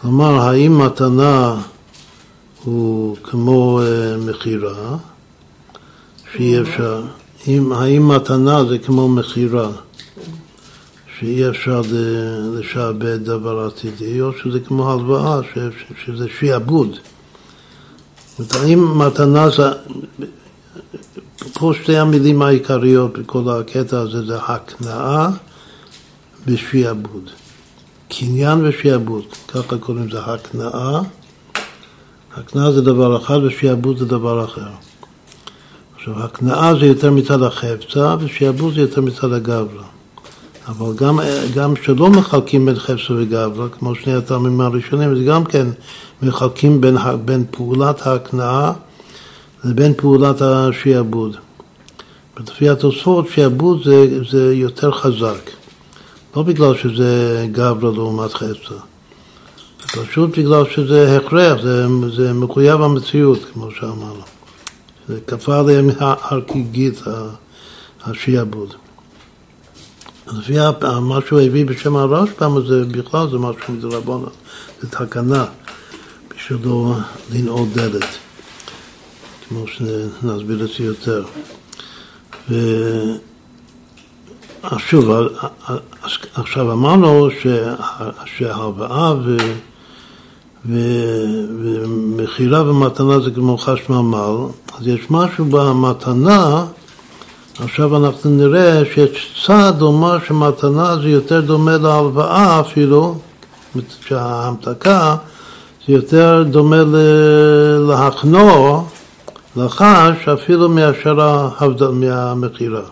[0.00, 1.56] כלומר, האם מתנה
[2.64, 4.96] הוא כמו uh, מכירה,
[6.32, 7.02] שאי אפשר,
[7.48, 9.70] אם, האם מתנה זה כמו מכירה,
[11.18, 11.82] שאי אפשר
[12.54, 15.40] לשעבד דבר עתידי, או שזה כמו הלוואה,
[16.04, 16.96] שזה שיעבוד.
[18.50, 19.62] האם מתנה זה,
[21.52, 25.28] פה שתי המילים העיקריות בכל הקטע הזה זה הקנאה
[26.46, 27.30] ושיעבוד.
[28.08, 31.00] קניין ושיעבוד, ככה קוראים לזה הקנאה.
[32.36, 34.68] הקנאה זה דבר אחד ושיעבוד זה דבר אחר.
[35.96, 39.84] עכשיו, הקנאה זה יותר מצד החפצה ושיעבוד זה יותר מצד הגברה.
[40.68, 41.18] אבל גם,
[41.54, 45.66] גם שלא מחלקים בין חפצה וגברה, כמו שני הטעמים הראשונים, זה גם כן
[46.22, 48.72] מחלקים בין, בין פעולת ההקנאה
[49.64, 51.36] לבין פעולת השיעבוד.
[52.40, 55.50] לפי התוספות, שיעבוד זה, זה יותר חזק.
[56.36, 58.76] לא בגלל שזה גברה לעומת חסר,
[59.94, 61.86] פשוט בגלל שזה הכרח, זה,
[62.16, 64.22] זה מחויב המציאות, כמו שאמרנו.
[65.08, 67.02] זה כפה עליהם הר גיגית,
[68.04, 68.74] השיעבוד.
[70.26, 70.52] לפי
[71.00, 74.24] מה שהוא הביא בשם הרשב"ם, זה בכלל זה משהו מדרבנן,
[74.82, 75.44] זה תקנה,
[76.34, 76.94] בשביל לא
[77.32, 78.06] לנעוד דלת,
[79.48, 81.24] כמו שנסביר את זה יותר.
[82.50, 82.54] ו...
[84.78, 85.10] שוב,
[86.34, 87.28] עכשיו אמרנו
[88.24, 89.14] שההלוואה.
[90.66, 94.36] ומכירה ומתנה זה כמו חשמל,
[94.78, 96.64] אז יש משהו במתנה,
[97.58, 103.18] עכשיו אנחנו נראה שיש צד לומר שמתנה זה יותר דומה להלוואה אפילו,
[104.06, 105.16] שההמתקה
[105.86, 106.82] זה יותר דומה
[107.88, 108.84] להכנוע,
[109.56, 111.48] לחש, אפילו מאשר
[111.92, 112.82] מהמכירה.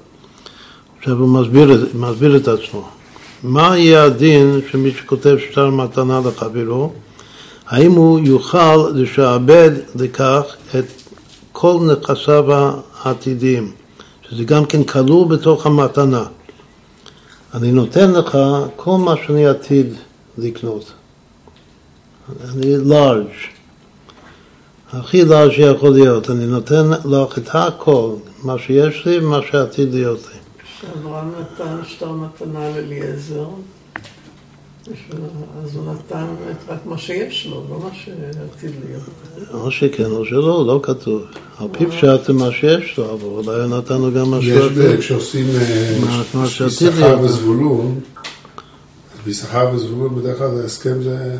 [0.99, 2.89] עכשיו הוא מסביר, מסביר את עצמו.
[3.43, 6.93] מה יהיה הדין של מי שכותב שטר מתנה לחברו?
[7.67, 10.43] האם הוא יוכל לשעבד לכך
[10.79, 10.85] את
[11.53, 12.45] כל נכסיו
[13.03, 13.73] העתידיים,
[14.29, 16.25] שזה גם כן כלול בתוך המתנה.
[17.55, 18.39] אני נותן לך
[18.77, 19.95] כל מה שאני עתיד
[20.39, 20.93] לקנות.
[22.45, 23.27] אני לארג',
[24.93, 26.31] הכי לארג' שיכול להיות.
[26.31, 30.39] אני נותן לך את הכל, מה שיש לי ומה שעתיד להיות לי.
[30.81, 33.49] שאברהם נתן שטר מתנה לאליעזר,
[34.89, 36.27] אז הוא נתן
[36.69, 39.03] רק מה שיש לו, לא מה שעתיד להיות.
[39.51, 41.23] או שכן או שלא, לא כתוב.
[41.59, 44.79] על פי פשט זה מה שיש לו, אבל אולי נתנו גם מה שעתיד.
[44.79, 45.47] יש כשעושים
[46.45, 48.01] יששכר וזבולון,
[49.25, 51.39] ביששכר וזבולון בדרך כלל ההסכם זה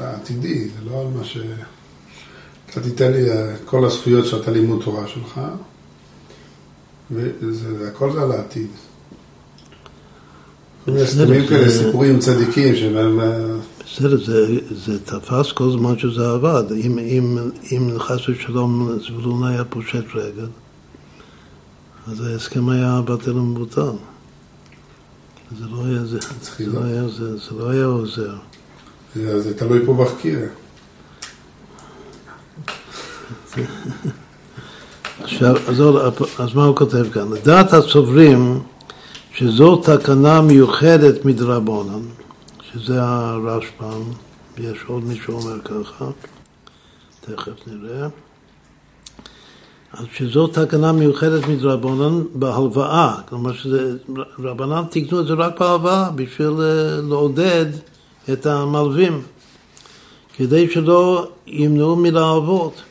[0.00, 1.38] עתידי, זה לא על מה ש...
[2.70, 3.28] אתה תיתן לי
[3.64, 5.40] כל הזכויות שאתה לימוד תורה שלך.
[7.10, 8.68] והכל זה על העתיד.
[10.88, 13.20] הסכמים כאלה, סיפורים צדיקים שבהם...
[13.86, 16.64] בסדר, זה, זה תפס כל זמן שזה עבד.
[16.72, 17.38] אם, אם,
[17.72, 20.46] אם חס ושלום זבולון היה פושט רגל,
[22.06, 23.90] אז ההסכם היה בטל ומבוטל.
[25.58, 26.18] זה לא היה, זה,
[26.58, 28.34] זה, לא היה, זה, זה לא היה עוזר.
[29.16, 30.38] זה, זה תלוי פה בחקיר.
[35.22, 35.82] עכשיו, אז,
[36.38, 37.32] אז מה הוא כותב כאן?
[37.32, 38.60] לדעת הסוברים
[39.34, 42.02] שזו תקנה מיוחדת מדרבנן,
[42.72, 44.02] שזה הרשב"ם,
[44.58, 46.10] ויש עוד מישהו אומר ככה,
[47.20, 48.08] תכף נראה.
[49.92, 57.00] אז שזו תקנה מיוחדת מדרבנן בהלוואה, כלומר שרבנן תיקנו את זה רק בהלוואה בשביל אה,
[57.08, 57.66] לעודד
[58.32, 59.22] את המלווים,
[60.36, 62.82] כדי שלא ימנעו מלהלוות.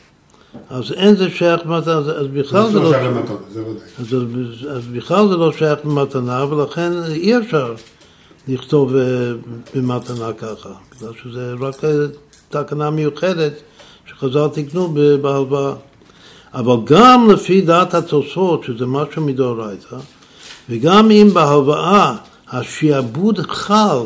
[0.70, 3.62] אז אין זה שייך למתנה, אז בכלל זה לא שייך למתנה, זה
[4.26, 4.74] ודאי.
[4.76, 7.74] אז בכלל זה לא שייך למתנה, ולכן אי אפשר
[8.48, 9.32] לכתוב אה,
[9.74, 11.90] במתנה ככה, בגלל שזה רק אה,
[12.50, 13.52] תקנה מיוחדת
[14.06, 15.74] שחז"ל תקנו בהלוואה.
[16.54, 19.96] אבל גם לפי דעת התוספות, שזה משהו מדאורייתא,
[20.70, 22.16] וגם אם בהלוואה
[22.48, 23.98] השעבוד חל,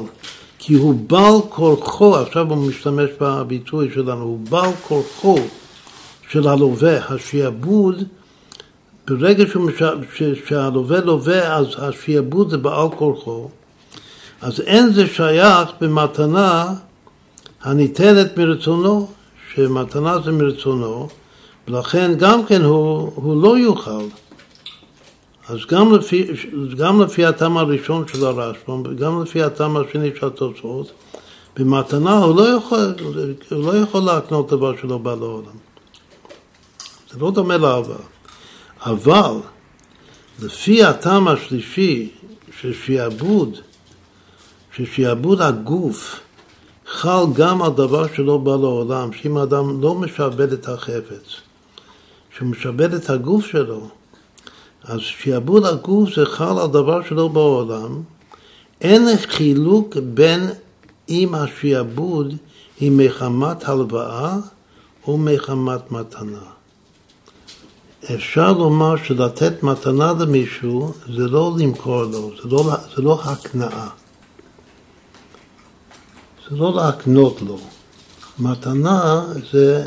[0.59, 5.38] כי הוא בעל כורחו, עכשיו הוא משתמש בביטוי שלנו, הוא בעל כורחו
[6.31, 8.03] של הלווה, השעבוד,
[9.09, 9.45] ברגע
[10.47, 13.49] שהלווה לווה, אז השעבוד זה בעל כורחו,
[14.41, 16.74] אז אין זה שייך במתנה
[17.62, 19.09] הניתנת מרצונו,
[19.55, 21.09] שמתנה זה מרצונו,
[21.68, 24.05] ולכן גם כן הוא, הוא לא יוכל.
[25.49, 26.27] אז גם לפי,
[26.79, 30.93] גם לפי הטעם הראשון של הרשב"ם, וגם לפי הטעם השני של התוצאות,
[31.57, 32.95] במתנה הוא לא יכול,
[33.51, 35.66] הוא לא יכול להקנות דבר שלא בא לעולם.
[37.17, 37.99] זה לא דומה להלוואה.
[38.81, 39.41] אבל
[40.43, 42.11] לפי הטעם השלישי
[42.61, 43.59] של שיעבוד,
[44.77, 46.21] ששיעבוד הגוף
[46.87, 51.25] חל גם על דבר שלא בא לעולם, שאם האדם לא משעבד את החפץ,
[52.37, 53.89] שהוא משעבד את הגוף שלו,
[54.85, 58.03] אז שיעבוד הגוף זה חל על דבר שלא בעולם,
[58.81, 60.51] אין חילוק בין
[61.09, 62.35] אם השיעבוד
[62.81, 64.37] היא מחמת הלוואה
[65.07, 66.55] או מחמת מתנה.
[68.14, 73.88] אפשר לומר שלתת מתנה למישהו זה לא למכור לו, זה לא, זה לא הקנאה.
[76.50, 77.59] זה לא להקנות לו.
[78.38, 79.86] מתנה זה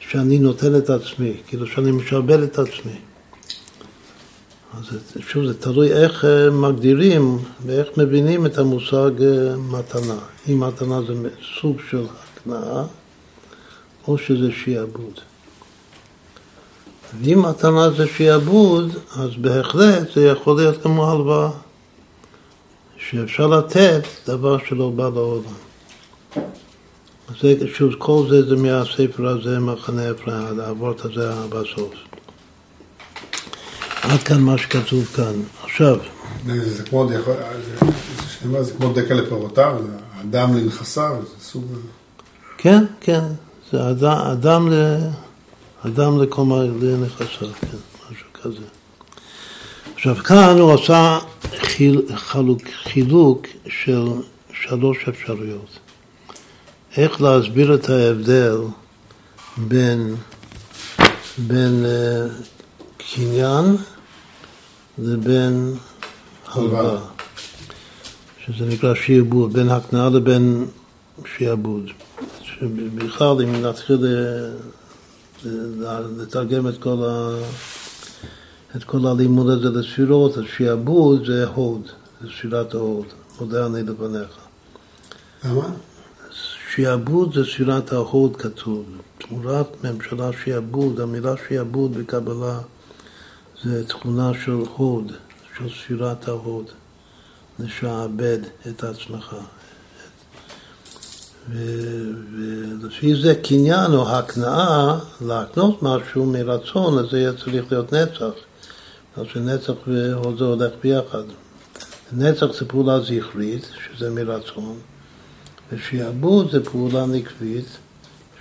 [0.00, 2.98] שאני נותן את עצמי, כאילו שאני משעבד את עצמי.
[4.78, 10.18] אז שוב, זה תלוי איך אה, מגדירים ואיך מבינים את המושג אה, מתנה.
[10.48, 11.14] אם מתנה זה
[11.60, 12.84] סוג של הקנאה,
[14.08, 15.20] או שזה שיעבוד.
[17.20, 21.50] ואם מתנה זה שיעבוד, אז בהחלט זה יכול להיות כמו הלוואה.
[23.10, 25.42] שאפשר לתת דבר שלא בא לעולם.
[27.40, 31.94] זה, שוב, כל זה זה מהספר הזה, מחנה אפרים, האבות הזה בסוף.
[34.02, 35.34] עד כאן מה שכתוב כאן.
[35.64, 35.96] עכשיו...
[36.46, 37.08] זה כמו,
[38.60, 39.76] זה כמו דקה לפירותיו,
[40.22, 41.64] אדם לנכסיו, זה סוג...
[42.58, 43.24] כן, כן,
[43.72, 44.68] זה אדם, אדם,
[45.86, 46.42] אדם לכל
[46.82, 47.76] לנכסיו, כן,
[48.10, 48.66] משהו כזה.
[49.94, 51.18] עכשיו כאן הוא עשה
[52.14, 54.06] חילוק, חילוק של
[54.52, 55.78] שלוש אפשרויות.
[56.96, 58.56] איך להסביר את ההבדל
[59.56, 60.14] בין,
[61.38, 62.32] בין uh,
[62.98, 63.76] קניין
[64.98, 65.74] לבין
[66.46, 66.98] הלוואה,
[68.46, 70.66] שזה נקרא שיעבוד, בין הקנאה לבין
[71.36, 71.90] שיעבוד.
[72.42, 74.06] שבכלל אם נתחיל
[76.18, 77.38] לתרגם את כל ה...
[78.76, 81.88] את כל הלימוד הזה לספירות, אז שיעבוד זה הוד,
[82.20, 83.06] זה ספירת ההוד,
[83.40, 84.30] מודה אני לבניך.
[85.44, 85.68] למה?
[86.74, 88.84] שיעבוד זה ספירת ההוד כתוב.
[89.18, 92.58] תמורת ממשלה שיעבוד, המילה שיעבוד בקבלה
[93.64, 95.12] זה תכונה של הוד,
[95.58, 96.64] של ספירת ההוד,
[97.58, 98.38] לשעבד
[98.68, 99.36] את עצמך.
[101.50, 108.32] ולפי זה קניין או הקנאה, להקנות משהו מרצון, אז זה יהיה צריך להיות נצח.
[109.16, 111.22] אז שנצח והוד זה הולך ביחד.
[112.12, 114.76] נצח זה פעולה זכרית, שזה מרצון,
[115.72, 117.66] ושיעבוד זה פעולה נקבית,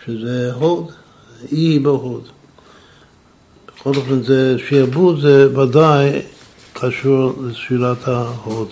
[0.05, 0.91] שזה הוד,
[1.51, 2.23] אי בהוד.
[3.67, 6.21] בכל אופן, זה, שיעבוד זה ודאי
[6.73, 8.69] קשור לספירת ההוד.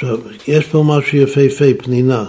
[0.00, 0.18] עכשיו,
[0.48, 2.24] יש פה משהו יפהפה, פנינה,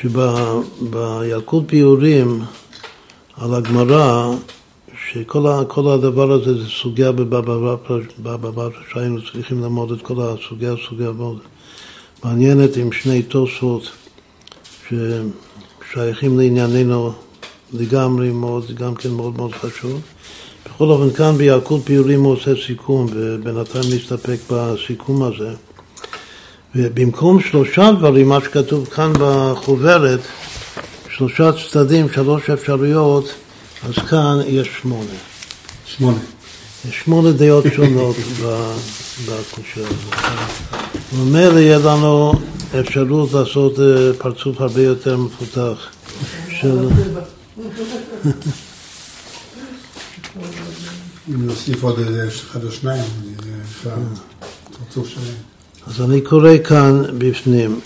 [0.00, 2.42] שבילקוט ביורים
[3.36, 4.30] על הגמרא
[5.10, 7.76] שכל הדבר הזה זה סוגיה בבבא
[8.22, 11.38] בתרא שהיינו צריכים ללמוד את כל הסוגיה, סוגיה מאוד
[12.24, 13.90] מעניינת עם שני תוספות
[14.88, 17.12] ששייכים לענייננו
[17.72, 20.00] לגמרי מאוד, גם כן מאוד מאוד חשוב.
[20.66, 25.54] בכל אופן כאן בילקוט ביורים הוא עושה סיכום ובינתיים נסתפק בסיכום הזה.
[26.76, 30.20] ובמקום שלושה דברים, מה שכתוב כאן בחוברת,
[31.16, 33.34] שלושה צדדים, שלוש אפשרויות,
[33.88, 35.10] אז כאן יש שמונה.
[35.86, 36.18] שמונה.
[36.88, 38.16] יש שמונה דעות שונות
[39.26, 40.14] בקושה הזאת.
[41.12, 42.32] וממילא יהיה לנו
[42.80, 45.86] אפשרות לעשות אה, פרצוף הרבה יותר מפותח
[46.60, 46.88] של...
[51.28, 53.04] אם נוסיף עוד איזה אחד או שניים,
[53.70, 53.90] אפשר
[54.78, 55.53] פרצוף שלם.
[55.86, 57.80] אז אני קורא כאן בפנים,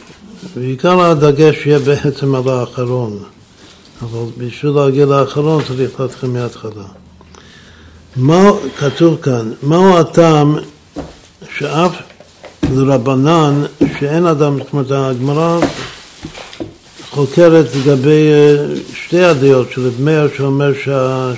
[0.57, 3.19] ועיקר הדגש יהיה בעצם על האחרון.
[4.03, 6.85] אבל בשביל להגיע לאחרון צריך להתחיל מההתחלה.
[8.17, 9.53] מה כתוב כאן?
[9.63, 10.57] מהו הטעם
[11.59, 11.93] שאף
[12.73, 13.63] לרבנן
[13.99, 15.61] שאין אדם, זאת אומרת הגמרא
[17.11, 20.73] חוקרת לגבי אה, שתי הדעות של רב מאיר שאומר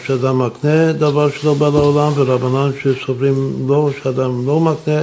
[0.07, 5.03] שאדם מקנה דבר שלא בא לעולם ורבנן שסוברים לא, שאדם לא מקנה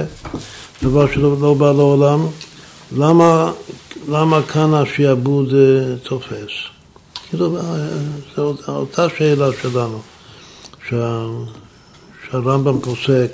[0.82, 2.26] דבר שלא לא בא לעולם
[2.96, 3.52] למה,
[4.08, 6.50] למה כאן השעבוד אה, תופס?
[7.28, 7.58] כאילו,
[8.36, 10.00] זו אותה שאלה שלנו,
[10.88, 11.26] שה,
[12.30, 13.32] שהרמב"ם פוסק,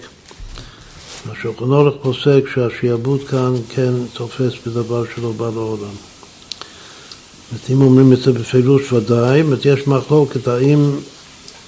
[1.31, 5.95] השולחן אורך פוסק שהשיעבוד כאן כן תופס בדבר שלא בא לעולם.
[7.71, 10.91] אם אומרים את זה בפירוש ודאי, יש מחלוקת האם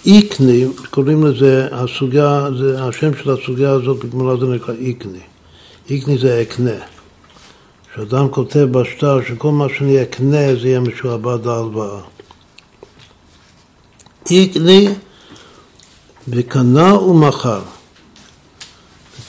[0.07, 5.36] איקני, קוראים לזה, הסוגיה, זה, השם של הסוגיה הזאת בגמרא זה נקרא איקני.
[5.91, 6.81] איקני זה אקנה.
[7.93, 12.01] כשאדם כותב בשטר שכל מה שאני אקנה זה יהיה משועבד להלוואה.
[14.31, 14.89] איקני
[16.29, 17.63] וקנה ומכר.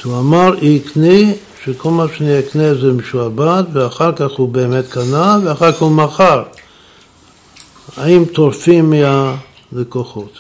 [0.04, 1.34] הוא אמר יקנה,
[1.64, 6.44] שכל מה שאני אקנה זה משועבד, ואחר כך הוא באמת קנה, ואחר כך הוא מכר.
[7.98, 8.94] האם טורפים
[9.74, 10.40] מהלקוחות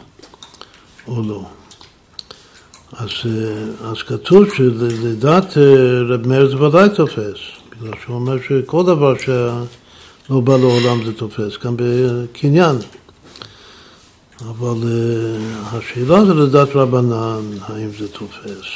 [1.07, 1.41] או לא?
[2.93, 5.63] אז, אה, אז כתוב שלדעת אה,
[6.09, 7.39] רב מאיר זה ודאי תופס,
[7.71, 12.75] בגלל שהוא אומר שכל דבר שלא בא לעולם זה תופס, גם בקניין.
[14.41, 18.67] אבל uh, השאלה זה לדעת רבנן, האם זה תופס.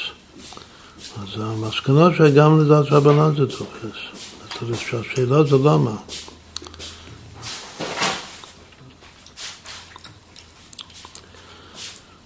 [1.21, 3.97] אז המסקנה שגם לדעת רבנן זה תופס.
[4.61, 5.95] אז השאלה זה למה.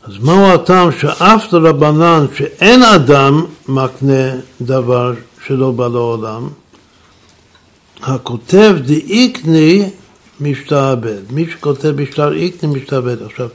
[0.07, 4.31] אז מהו הטעם שאף לרבנן שאין אדם מקנה
[4.61, 5.13] דבר
[5.47, 6.49] שלא בא לעולם,
[8.01, 9.89] הכותב דאיקני
[10.39, 11.31] משתעבד.
[11.31, 13.21] מי שכותב בשטר איקני משתעבד.
[13.21, 13.47] עכשיו,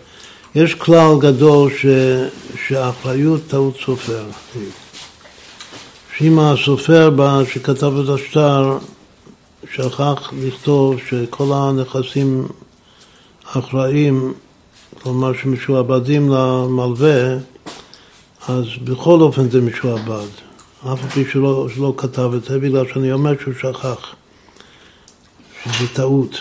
[0.54, 1.86] יש כלל גדול ש...
[2.66, 4.24] שהאחריות טעות סופר.
[6.16, 7.10] שאם הסופר
[7.52, 8.78] שכתב את השטר
[9.72, 12.46] שכח לכתוב שכל הנכסים
[13.44, 14.34] אחראים,
[15.02, 17.36] כלומר שמשועבדים למלווה,
[18.48, 20.28] אז בכל אופן זה משועבד.
[20.80, 24.14] אף על פי שלא, שלא כתב את זה, בגלל שאני אומר שהוא שכח,
[25.64, 26.36] שזה טעות.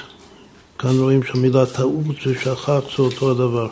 [0.80, 3.68] כאן רואים שהמילה טעות ושכח זה אותו הדבר.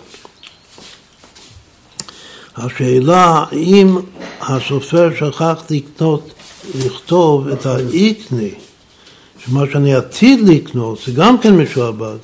[2.56, 3.98] השאלה אם
[4.42, 6.34] הסופר שכח לקנות,
[6.76, 8.52] לכתוב את האיקני,
[9.46, 12.18] שמה שאני עתיד לקנות זה גם כן משועבד.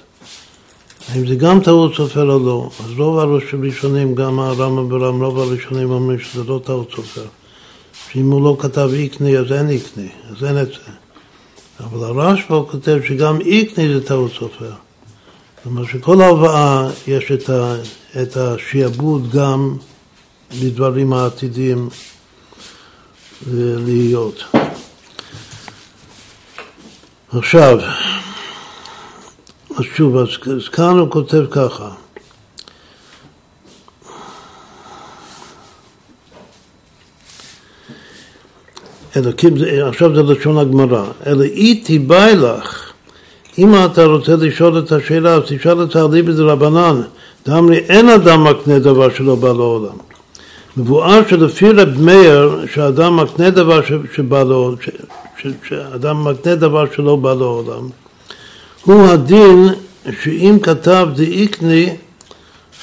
[1.09, 2.69] האם זה גם טעות סופר או לא?
[2.85, 7.25] אז רוב הראשונים, גם הרמב"ם ברם, רוב הראשונים אומרים שזה לא טעות סופר.
[8.11, 10.91] שאם הוא לא כתב איקני אז אין איקני, אז אין את זה.
[11.79, 14.65] אבל הרשב"א כותב שגם איקני זה טעות סופר.
[14.65, 17.75] זאת אומרת שכל הלוואה יש את, ה,
[18.21, 19.77] את השיעבוד גם
[20.61, 21.89] לדברים העתידיים
[23.51, 24.43] להיות.
[27.33, 27.79] עכשיו,
[29.77, 30.27] אז שוב, אז,
[30.71, 31.89] כאן הוא כותב ככה.
[39.17, 39.53] אלוקים,
[39.87, 42.91] עכשיו זה לשון הגמרא, אלא איתי באי לך,
[43.57, 47.01] אם אתה רוצה לשאול את השאלה, אז תשאל את האליבא דרבנן,
[47.45, 49.97] דאמרי אין אדם מקנה דבר שלא בא לעולם.
[50.77, 53.81] מבואר שלפי רב מאיר, שאדם מקנה דבר
[54.15, 54.77] שבא לעולם,
[55.67, 57.89] שאדם מקנה דבר שלא בא לעולם,
[58.85, 59.69] הוא הדין
[60.23, 61.89] שאם כתב דאיקני,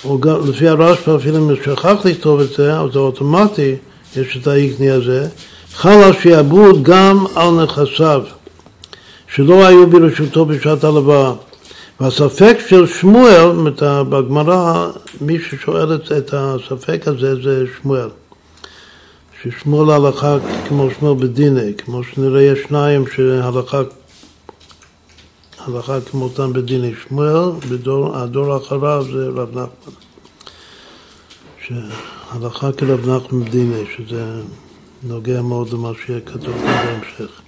[0.04, 3.74] או לפי הרשב"א אפילו אם שכח לכתוב את זה, אז זה אוטומטי,
[4.16, 5.28] יש את האיקני הזה,
[5.74, 8.22] חל השעבוד גם על נכסיו,
[9.34, 11.32] שלא היו ברשותו בשעת הלוואה.
[12.00, 13.72] והספק של שמואל,
[14.08, 14.88] בגמרא,
[15.20, 18.08] מי ששואל את הספק הזה זה שמואל.
[19.42, 20.36] ששמואל הלכה
[20.68, 23.82] כמו שמואל בדיני, כמו שנראה יש שניים שהלכה
[25.66, 26.92] הלכה כמותם בדיני.
[27.08, 27.50] שמואל,
[28.14, 29.92] הדור אחריו זה רב נחמן.
[31.66, 34.40] שהלכה כרב נחמן בדיני, שזה
[35.02, 37.40] נוגע מאוד למה שיהיה כתוב בהמשך.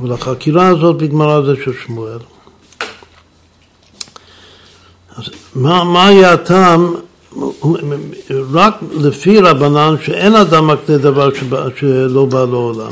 [0.00, 2.18] אבל החקירה הזאת בגמרא זה של שמואל.
[5.16, 5.24] אז
[5.54, 6.94] מה, מה היה הטעם,
[8.52, 12.90] רק לפי רבנן שאין אדם מקנה דבר שבא, שלא בא לעולם,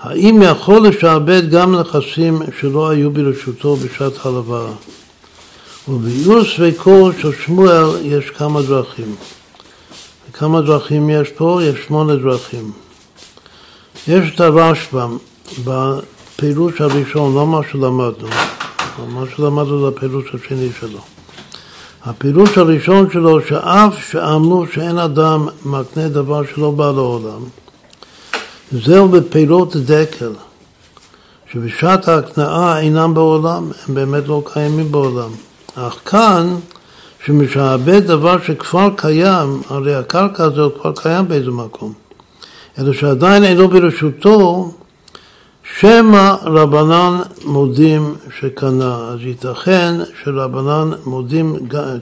[0.00, 4.72] האם יכול לשעבד גם נכסים שלא היו ברשותו בשעת הלוואה?
[5.88, 9.14] וביור ספקו של שמואל יש כמה דרכים.
[10.32, 11.60] כמה דרכים יש פה?
[11.62, 12.72] יש שמונה דרכים.
[14.08, 15.16] יש את הרשב"ם
[15.64, 18.28] בפירוש הראשון, לא מה שלמדנו,
[19.08, 21.00] מה שלמדנו זה הפירוש השני שלו.
[22.04, 27.40] הפירוש הראשון שלו, שאף שאמרו שאין אדם מקנה דבר שלא בא לעולם,
[28.72, 30.32] זהו בפירות דקל,
[31.52, 35.30] שבשעת ההקנאה אינם בעולם, הם באמת לא קיימים בעולם.
[35.74, 36.56] אך כאן,
[37.24, 41.92] שמשעבד דבר שכבר קיים, הרי הקרקע הזאת כבר קיים באיזה מקום,
[42.78, 44.72] אלא שעדיין אינו ברשותו,
[45.78, 49.94] שמא רבנן מודים שקנה, אז ייתכן
[50.24, 51.56] שרבנן מודים,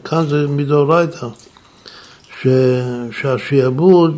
[0.04, 1.26] כאן זה מדאורייתא,
[3.10, 4.16] שהשיעבוד,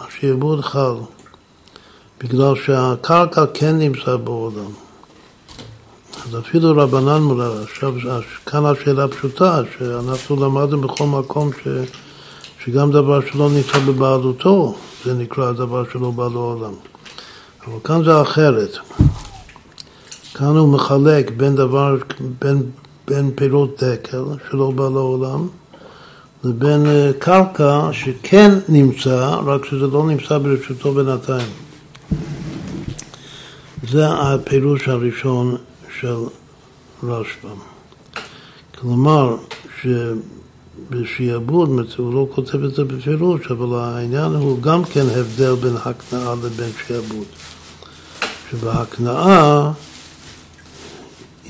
[0.00, 0.94] השיעבוד חל,
[2.22, 4.70] בגלל שהקרקע כן נמצא בעולם.
[6.26, 7.94] אז אפילו רבנן מולה, עכשיו
[8.46, 11.68] כאן השאלה פשוטה, שאנחנו למדנו בכל מקום ש,
[12.64, 16.72] שגם דבר שלא נמצא בבעלותו, זה נקרא דבר שלא בא לעולם.
[17.66, 18.76] אבל כאן זה אחרת.
[20.34, 21.96] כאן הוא מחלק בין דבר,
[22.40, 22.62] בין,
[23.08, 25.48] בין פירות דקל שלא בא לעולם,
[26.44, 31.69] לבין אה, קרקע שכן נמצא, רק שזה לא נמצא ברשותו בינתיים.
[33.88, 35.56] זה הפירוש הראשון
[36.00, 36.16] של
[37.02, 37.58] רשב"ם.
[38.80, 39.36] כלומר,
[40.90, 46.34] שבשיעבוד, הוא לא כותב את זה בפירוש, אבל העניין הוא גם כן הבדל בין הקנאה
[46.34, 47.26] לבין שיעבוד.
[48.50, 49.72] שבהקנאה,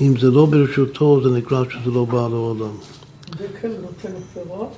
[0.01, 2.77] אם זה לא ברשותו, זה נקרא שזה לא בא לעולם.
[3.29, 4.77] דקל נותן פירות?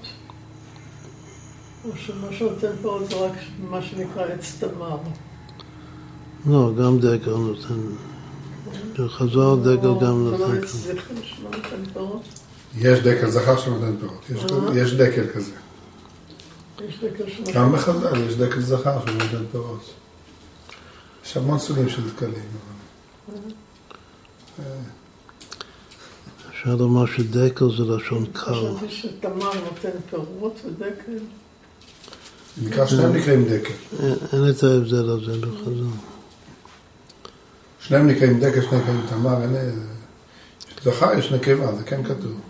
[1.85, 3.33] או שמה שנותן פירות זה רק
[3.69, 4.97] מה שנקרא עץ תמר?
[6.45, 7.79] לא, גם דקל נותן.
[8.99, 10.67] בחז"ל דקל גם נותן
[11.93, 12.21] פירות.
[12.77, 14.21] יש דקל זכר שנותן פירות,
[14.75, 14.97] יש אה?
[14.97, 15.51] דקל כזה.
[16.87, 19.93] יש דקל שנותן גם בחז"ל יש דקל זכר שנותן פירות.
[21.25, 22.33] יש המון סוגים של דקלים.
[24.59, 24.65] אה.
[26.49, 28.41] אפשר לומר שדקל זה לשון קל.
[28.53, 31.23] חשבתי שתמר נותן פירות ודקל.
[32.63, 33.73] נקרא שניהם נקראים דקל.
[34.33, 36.12] אין את ההבדל הזה בחז"ל.
[37.87, 39.55] שניהם נקראים דקל, שניהם נקראים תמר, אין...
[40.83, 42.41] זכר יש נקבה, זה כן כתוב.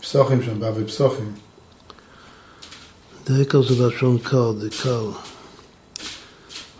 [0.00, 1.32] פסוחים שם, באבי פסוחים.
[3.30, 5.04] דקל זה לשון קל, דקל.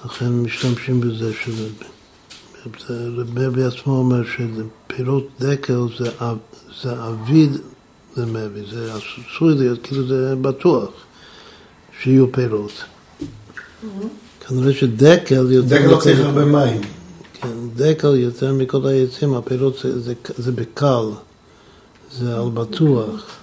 [0.05, 1.69] לכן משתמשים בזה שזה...
[2.91, 6.11] רבי בעצמו אומר שפירות דקל זה,
[6.83, 7.53] זה אביד
[8.17, 10.91] למבי, זה עשוי להיות, כאילו זה בטוח
[12.03, 12.73] שיהיו פירות.
[12.73, 14.47] Mm-hmm.
[14.49, 15.77] כנראה שדקל יותר...
[15.77, 16.81] דקל לא צריך הרבה מים.
[17.43, 21.05] כן, דקל יותר מכל העצים, הפירות זה, זה, זה בקל,
[22.13, 23.37] זה על בטוח.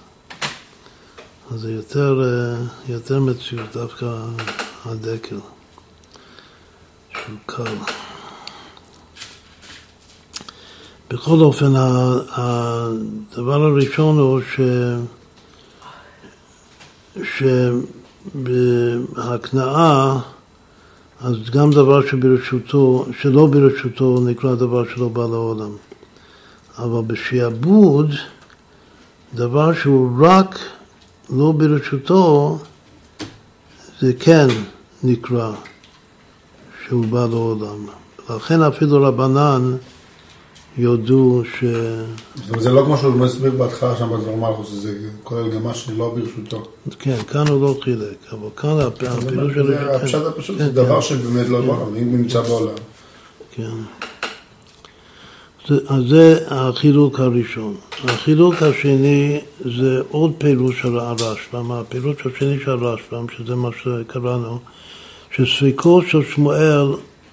[1.50, 2.56] אז זה יותר, אה,
[2.88, 4.06] יותר מציאות דווקא
[4.84, 5.38] הדקל,
[7.12, 7.76] שהוא קל.
[11.10, 14.60] בכל אופן, הדבר הראשון הוא ש...
[18.34, 20.18] שבהקנאה,
[21.20, 25.70] אז גם דבר שברשותו, שלא ברשותו נקרא דבר שלא בא לעולם.
[26.78, 28.10] אבל בשעבוד,
[29.34, 30.58] דבר שהוא רק
[31.30, 32.58] לא ברשותו,
[34.00, 34.46] זה כן
[35.02, 35.52] נקרא
[36.86, 37.86] שהוא בא לעולם.
[38.30, 39.76] לכן אפילו רבנן
[40.76, 41.64] יודו ש...
[42.58, 44.94] זה לא כמו שהוא מסביר בהתחלה שם בדבר מלכוס, זה
[45.24, 46.62] כולל גם מה שלא ברשותו.
[46.98, 49.66] כן, כאן הוא לא חילק, אבל כאן הפעילות של...
[49.66, 52.74] זה הפשט הפשוט, זה דבר שבאמת לא בעולם, אם נמצא בעולם.
[53.50, 53.70] כן.
[55.88, 57.76] אז זה החילוק הראשון.
[58.04, 64.58] החילוק השני זה עוד פירוש של הרשב"ם, הפירוש השני של הרשב"ם, שזה מה שקראנו,
[65.30, 66.86] שספיקו של שמואל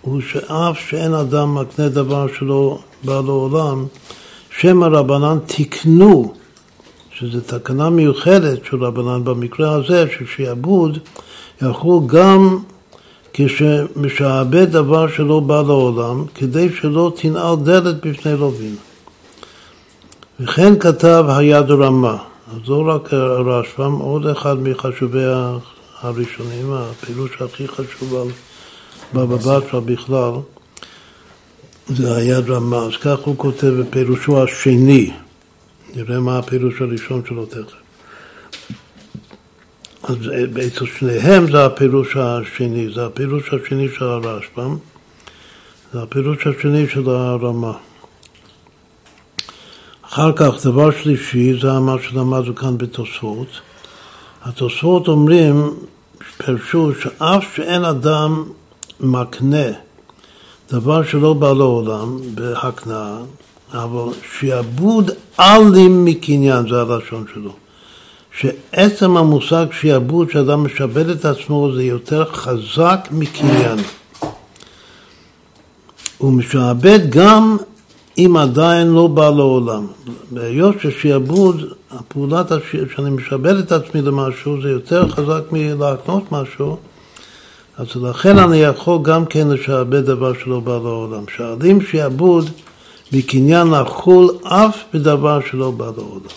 [0.06, 3.86] הוא שאף שאין אדם מקנה דבר שלא בא לעולם,
[4.60, 6.34] שם הרבנן תיקנו,
[7.12, 10.98] שזו תקנה מיוחדת של רבנן במקרה הזה, ששיעבוד
[11.62, 12.60] יכול גם
[13.34, 18.76] כשמשעבד דבר שלא בא לעולם, כדי שלא תנעל דלת בפני לווין.
[20.40, 22.18] וכן כתב היד רמה,
[22.54, 25.24] אז לא רק הרשב"ם, עוד אחד מחשובי
[26.02, 28.24] הראשונים, הפעילות שהכי חשובה
[29.14, 30.32] בבא בתרא בכלל,
[31.88, 35.12] זה היד רמה, אז כך הוא כותב בפירושו השני,
[35.96, 37.74] נראה מה הפירוש הראשון שלו תכף.
[40.04, 40.16] אז
[40.68, 44.78] אצל שניהם זה הפירוש השני, זה הפירוש השני של הרשב"ם,
[45.94, 47.74] זה הפירוש השני של הרמה.
[50.02, 53.48] אחר כך, דבר שלישי, זה מה שלמדנו כאן בתוספות.
[54.44, 55.70] התוספות אומרים,
[56.38, 58.44] פרשו שאף שאין אדם
[59.00, 59.68] מקנה
[60.72, 63.18] דבר שלא בא לעולם בהקנאה,
[63.74, 67.52] אבל שיעבוד עלים מקניין, זה הלשון שלו.
[68.40, 73.80] שעצם המושג שיעבוד, שאדם משעבד את עצמו, זה יותר חזק מקניין.
[76.18, 77.58] הוא משעבד גם
[78.18, 79.88] אם עדיין לא בא לעולם.
[80.32, 82.52] בהיות ששיעבוד, הפעולת
[82.96, 86.78] שאני משעבד את עצמי למשהו, זה יותר חזק מלהקנות משהו,
[87.78, 91.24] אז לכן אני יכול גם כן לשעבד דבר שלא בא לעולם.
[91.36, 92.50] שעלים שיעבוד
[93.12, 96.36] בקניין לחול אף בדבר שלא בא לעולם.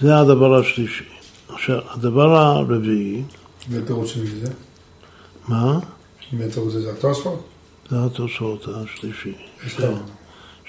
[0.00, 1.04] זה הדבר השלישי.
[1.48, 3.22] עכשיו, הדבר הרביעי...
[3.68, 4.52] מי התירוץ של זה?
[5.48, 5.78] מה?
[6.32, 6.92] מי התירוץ זה?
[6.92, 7.44] התוספות?
[7.90, 9.32] זה התוספות השלישי.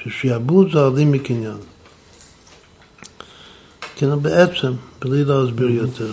[0.04, 1.58] ששיעבוד זה עלים מקניין.
[3.96, 6.12] כן, בעצם, בלי להסביר יותר.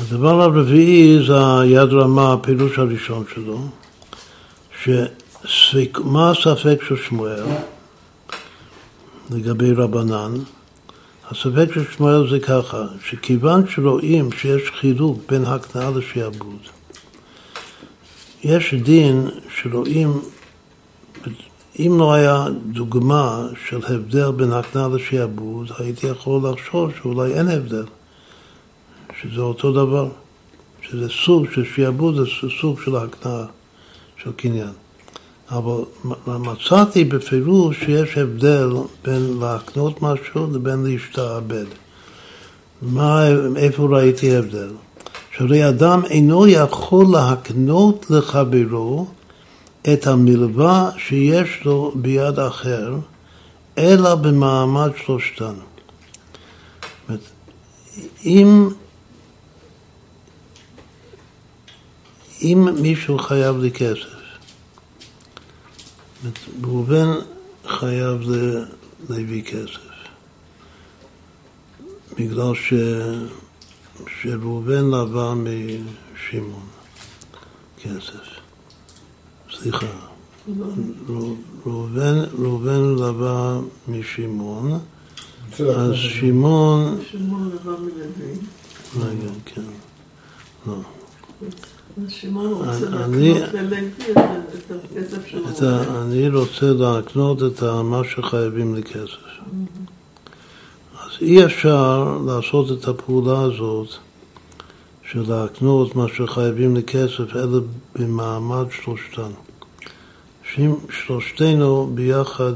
[0.00, 3.58] הדבר הרביעי זה היד רמה, הפירוש הראשון שלו,
[5.44, 7.44] שמה הספק של שמואל
[9.30, 10.34] לגבי רבנן?
[11.30, 16.60] הספק של שמואל זה ככה, שכיוון שרואים שיש חילוק בין הקנאה לשעבוד,
[18.44, 19.28] יש דין
[19.60, 20.20] שרואים,
[21.78, 27.84] אם לא היה דוגמה של הבדל בין הקנאה לשעבוד, הייתי יכול לחשוב שאולי אין הבדל,
[29.22, 30.08] שזה אותו דבר,
[30.82, 33.44] שזה סוג של שעבוד, זה סוג של הקנאה
[34.22, 34.72] של קניין.
[35.50, 35.84] אבל
[36.26, 38.70] מצאתי בפירוש שיש הבדל
[39.04, 41.64] בין להקנות משהו לבין להשתעבד.
[42.82, 44.70] מה, איפה ראיתי הבדל?
[45.36, 49.06] שהרי אדם אינו יכול להקנות לחברו
[49.92, 52.94] את המלווה שיש לו ביד אחר,
[53.78, 55.54] אלא במעמד שלושתן.
[58.24, 58.68] אם,
[62.42, 64.18] אם מישהו חייב לי כסף,
[66.64, 67.08] ראובן
[67.66, 68.20] חייב
[69.08, 69.88] להביא כסף,
[72.18, 72.74] בגלל ש...
[74.22, 76.66] שראובן לווה משמעון
[77.82, 78.38] כסף.
[79.50, 79.86] סליחה.
[81.66, 84.80] ראובן, ראובן לווה משמעון,
[85.76, 86.98] אז שמעון...
[87.10, 88.34] שמעון לווה מלוי.
[88.96, 89.62] רגע, כן.
[90.66, 90.74] לא.
[96.02, 99.28] אני רוצה להקנות את מה שחייבים לכסף.
[100.94, 103.88] אז אי אפשר לעשות את הפעולה הזאת
[105.10, 107.60] של להקנות מה שחייבים לכסף, אלא
[107.94, 109.30] במעמד שלושתן.
[110.54, 112.54] שאם שלושתנו ביחד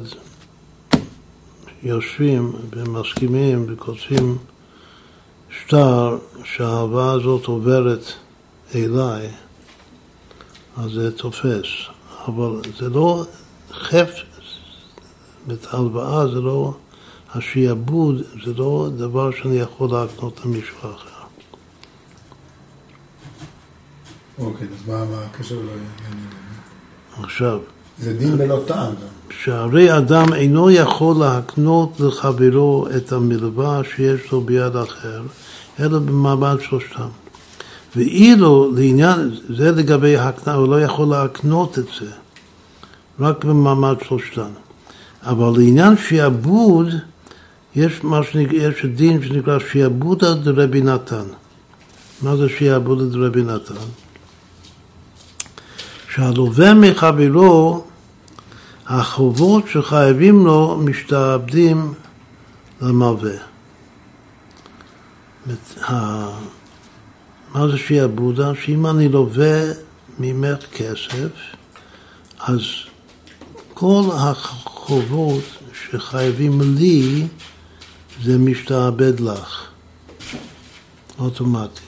[1.82, 4.38] יושבים ומסכימים וכותבים
[5.51, 8.05] שטר שהאהבה הזאת עוברת
[8.75, 9.29] אליי,
[10.77, 11.66] אז זה תופס.
[12.29, 13.25] אבל זה לא
[13.73, 14.27] חפץ,
[15.70, 16.75] הלוואה זה לא,
[17.35, 21.09] השיעבוד זה לא דבר שאני יכול להקנות למישהו אחר.
[24.39, 26.27] אוקיי, אז מה הקשר לעניין?
[27.23, 27.61] עכשיו.
[27.99, 28.95] זה דין בלא טעם
[29.31, 35.23] שהרי אדם אינו יכול להקנות לחברו את המלווה שיש לו ביד אחר,
[35.81, 37.09] אלא במעמד שלושתם.
[37.97, 42.11] ואילו לעניין, זה לגבי ההקנה, הוא לא יכול להקנות את זה,
[43.20, 44.51] רק במעמד שלושתן.
[45.22, 46.88] אבל לעניין שעבוד,
[47.76, 48.01] יש,
[48.32, 51.24] שנקרא, יש דין שנקרא שעבודא דרבי נתן.
[52.22, 53.74] מה זה שעבודא דרבי נתן?
[56.14, 57.84] שהלווה מחברו,
[58.86, 61.95] החובות שחייבים לו משתעבדים
[62.80, 63.36] למלווה.
[67.55, 68.53] מה זה שיעבודה?
[68.55, 69.62] שאם אני לווה
[70.18, 71.28] ממך כסף,
[72.38, 72.61] אז
[73.74, 77.26] כל החובות שחייבים לי
[78.22, 79.70] זה משתעבד לך,
[81.18, 81.80] אוטומטי.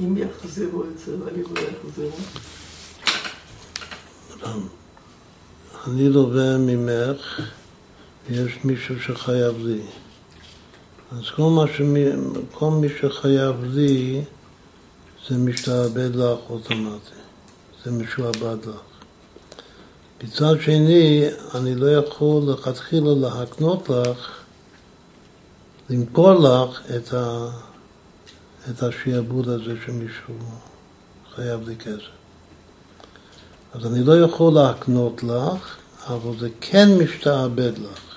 [0.00, 2.16] אם יחזירו את זה ואני לא יחזירו?
[5.86, 7.40] אני לווה ממך,
[8.30, 9.80] ויש מישהו שחייב לי.
[11.18, 12.04] אז כל, מה שמי,
[12.52, 14.24] כל מי שחייב לי,
[15.28, 17.14] זה משתעבד לך אוטומטי,
[17.84, 18.80] זה משועבד לך.
[20.24, 24.32] מצד שני, אני לא יכול לכתחילה להקנות לך,
[25.90, 27.48] למכור לך את, ה,
[28.70, 30.34] את השיעבוד הזה שמישהו
[31.34, 32.14] חייב לי כסף.
[33.72, 38.13] אז אני לא יכול להקנות לך, אבל זה כן משתעבד לך.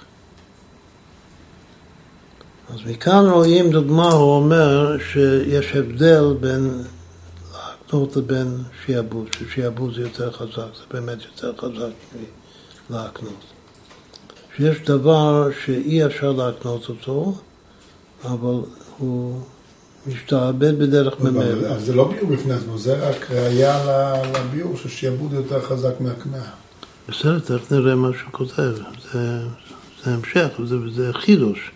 [2.73, 6.83] אז מכאן רואים דוגמה, הוא אומר שיש הבדל בין
[7.53, 12.17] להקנות לבין שיעבוד, ששיעבוד זה יותר חזק, זה באמת יותר חזק
[12.89, 13.43] מלהקנות.
[14.57, 17.35] שיש דבר שאי אפשר להקנות אותו,
[18.25, 18.61] אבל
[18.97, 19.41] הוא
[20.07, 21.69] משתעבד בדרך ממילא.
[21.69, 23.83] אבל זה לא ביור בפני עצמו, זה רק ראייה
[24.33, 26.49] לביור ששיעבוד יותר חזק מהקנאה.
[27.09, 28.73] בסדר, תכף נראה מה שהוא כותב.
[29.13, 29.39] זה,
[30.03, 31.71] זה המשך, זה, זה חידוש.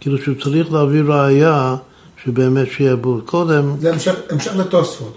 [0.00, 1.76] כאילו שהוא צריך להביא ראייה
[2.24, 3.22] שבאמת שיעבוד.
[3.26, 3.76] קודם...
[3.80, 5.14] זה המשך, המשך לתוספות.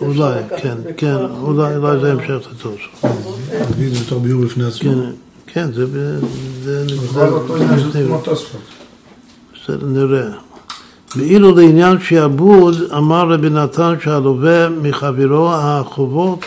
[0.00, 2.78] אולי, כן, כן, אולי, אולי זה המשך לתוספות.
[3.52, 4.92] להביא את זה בתור ביור בפני עצמו.
[4.92, 5.10] כן,
[5.46, 5.86] כן, זה...
[6.62, 6.86] זה.
[9.54, 10.28] בסדר, נראה.
[11.16, 16.40] ואילו לעניין שעבוד, אמר רבי נתן שהלווה מחברו החובות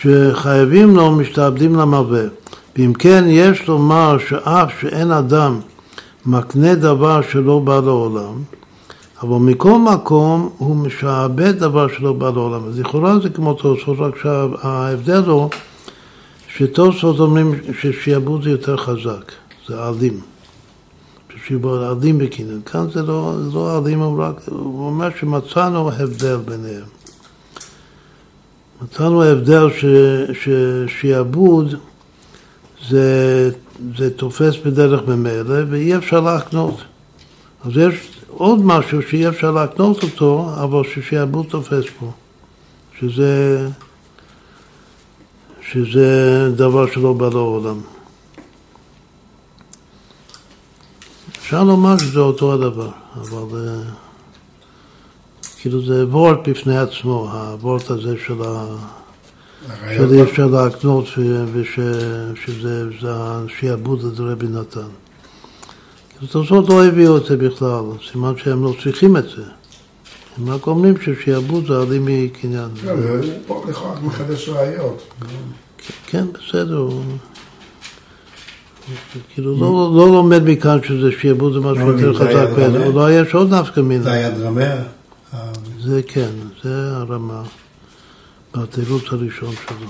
[0.00, 2.22] שחייבים לו משתעבדים למלווה.
[2.76, 5.60] ואם כן, יש לומר שאף שאין אדם
[6.26, 8.42] מקנה דבר שלא בא לעולם,
[9.22, 12.68] אבל מכל מקום הוא משעבד דבר שלא בא לעולם.
[12.68, 15.50] אז לכאורה זה כמו תוספות, רק שההבדל הוא
[16.48, 19.32] שתוספות אומרים ששיעבוד זה יותר חזק.
[19.68, 20.20] זה עלים.
[21.46, 22.60] שיבוא עלים בקניין.
[22.66, 26.84] כאן זה לא, לא עלים, הוא רק, הוא אומר שמצאנו הבדל ביניהם.
[28.82, 29.66] מצאנו הבדל
[30.32, 31.74] ששיעבוד
[32.88, 33.50] זה,
[33.98, 36.76] זה תופס בדרך ממילא ואי אפשר להקנות.
[37.64, 42.10] אז יש עוד משהו שאי אפשר להקנות אותו, אבל ששיעבוד תופס פה,
[42.98, 43.68] שזה,
[45.72, 47.80] שזה דבר שלא בא לעולם.
[51.38, 53.90] אפשר לומר שזה אותו הדבר, אבל uh,
[55.60, 58.66] כאילו זה וורט בפני עצמו, הוורט הזה של ה...
[59.68, 61.04] שאי אפשר להקנות
[61.52, 64.80] ושזה השעבוד הזה רבי נתן.
[66.30, 67.82] תוספות לא הביאו את זה בכלל,
[68.12, 69.42] סימן שהם לא צריכים את זה.
[70.38, 72.68] הם רק אומרים ששעבוד זה עלים מקניין.
[72.84, 75.02] לא, זה פה לכאורה מחדש ראיות.
[76.06, 76.88] כן, בסדר.
[79.34, 82.48] כאילו לא, לא לומד מכאן שזה שיעבוד זה משהו יותר חזק,
[82.86, 84.04] אולי יש עוד נפקא מינה.
[84.04, 84.74] זה היה דרמה?
[85.80, 86.30] זה כן,
[86.62, 87.42] זה הרמה
[88.54, 89.86] בתירוץ הראשון שלו.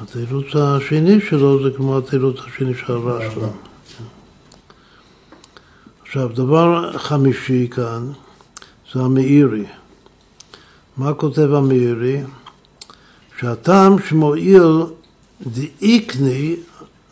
[0.00, 3.46] התירוץ השני שלו זה כמו התירוץ השני של הרשב"א.
[6.02, 8.12] עכשיו, דבר חמישי כאן
[8.92, 9.64] זה המאירי.
[10.96, 12.20] מה כותב המאירי?
[13.40, 14.82] שהטעם שמועיל
[15.46, 16.56] דאיקני,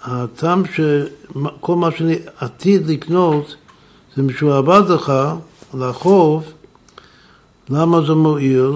[0.02, 3.57] הטעם שכל מה שאני עתיד לקנות
[4.16, 5.12] זה משועבד לך
[5.74, 6.52] לחוב,
[7.70, 8.70] למה זה מועיל?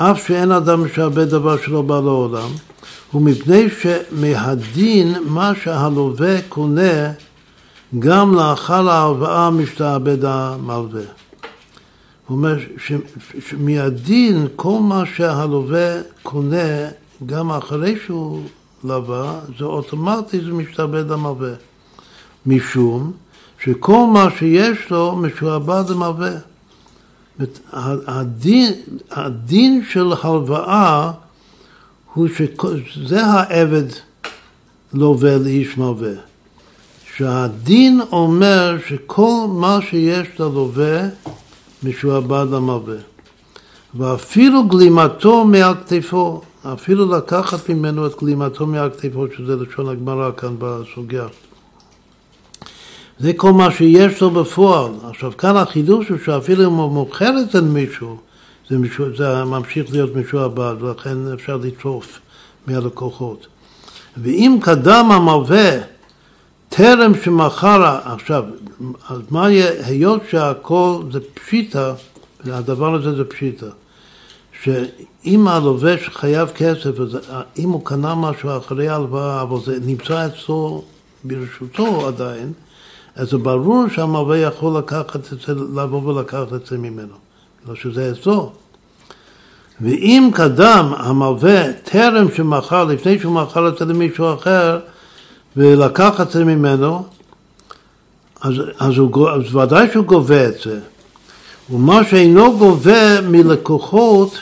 [0.00, 2.48] אף שאין אדם משעבד דבר שלא בא לעולם,
[3.14, 7.12] ומפני שמהדין מה שהלווה קונה
[7.98, 11.00] גם לאחר ההלוואה משתעבד המלווה.
[12.26, 12.56] הוא אומר
[13.48, 16.88] שמהדין כל מה שהלווה קונה
[17.26, 18.42] גם אחרי שהוא
[18.84, 21.52] לווה, זה אוטומטי זה משתעבד המלווה.
[22.46, 23.12] משום
[23.64, 26.30] שכל מה שיש לו משועבד למלווה.
[28.06, 28.72] הדין,
[29.10, 31.12] הדין של הלוואה
[32.14, 32.28] הוא
[32.86, 33.84] שזה העבד
[34.94, 36.12] לווה לאיש מלווה.
[37.16, 41.00] שהדין אומר שכל מה שיש ללווה
[41.82, 42.96] משועבד למלווה.
[43.94, 46.40] ואפילו גלימתו מעל כתפו,
[46.74, 51.26] אפילו לקחת ממנו את גלימתו מעל כתפו, שזה לשון הגמרא כאן בסוגיה.
[53.20, 54.92] זה כל מה שיש לו בפועל.
[55.10, 58.16] עכשיו כאן החידוש הוא שאפילו אם הוא מוכר את זה למישהו,
[58.70, 62.20] זה, משוע, זה ממשיך להיות משועבד, ולכן אפשר לטרוף
[62.66, 63.46] מהלקוחות.
[64.16, 65.70] ואם קדם המלווה
[66.68, 68.44] טרם שמכר, עכשיו,
[69.08, 71.94] אז מה יהיה, היות שהכל זה פשיטה,
[72.44, 73.66] והדבר הזה זה פשיטה,
[74.62, 77.18] שאם הלובש חייב כסף, אז
[77.58, 80.84] אם הוא קנה משהו אחרי ההלוואה, אבל זה נמצא אצלו
[81.24, 82.52] ברשותו עדיין,
[83.18, 87.14] אז זה ברור שהמלווה יכול לקחת את זה, לבוא ולקחת את זה ממנו,
[87.68, 88.52] לא שזה אצלו.
[89.80, 94.78] ואם קדם המלווה טרם שמכר, לפני שהוא מכר את זה למישהו אחר,
[95.56, 97.04] ולקח את זה ממנו,
[98.40, 100.80] אז, אז, הוא, אז ודאי שהוא גובה את זה.
[101.70, 104.38] ומה שאינו גובה מלקוחות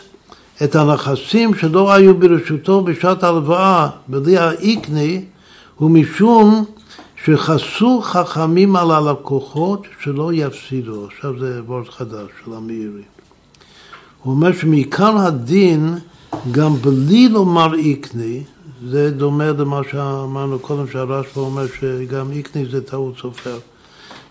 [0.65, 5.25] את הנכסים שלא היו ברשותו בשעת ההלוואה, בלי האיקני,
[5.77, 6.65] הוא משום
[7.27, 11.07] שחסו חכמים על הלקוחות שלא יפסידו.
[11.07, 13.03] עכשיו זה וורד חדש של המאירי.
[14.23, 15.95] הוא אומר שמעיקר הדין,
[16.51, 18.43] גם בלי לומר איקני,
[18.89, 23.59] זה דומה למה שאמרנו קודם, שהרשב"א אומר שגם איקני זה טעות סופר.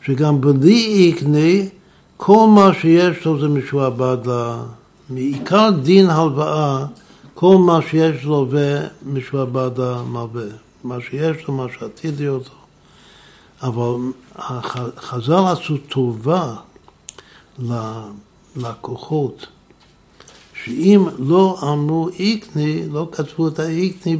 [0.05, 1.69] שגם בלי איקני,
[2.17, 4.55] כל מה שיש לו זה משועבד ל...
[5.09, 6.85] מעיקר דין הלוואה,
[7.33, 10.47] כל מה שיש לו ומשועבד למלווה.
[10.83, 12.64] מה שיש לו, מה שעתיד להיות לו.
[13.65, 13.95] אבל
[14.97, 16.55] חז"ל עשו טובה
[18.55, 19.45] ללקוחות.
[20.63, 24.17] שאם לא אמרו איקני, לא כתבו את האיקני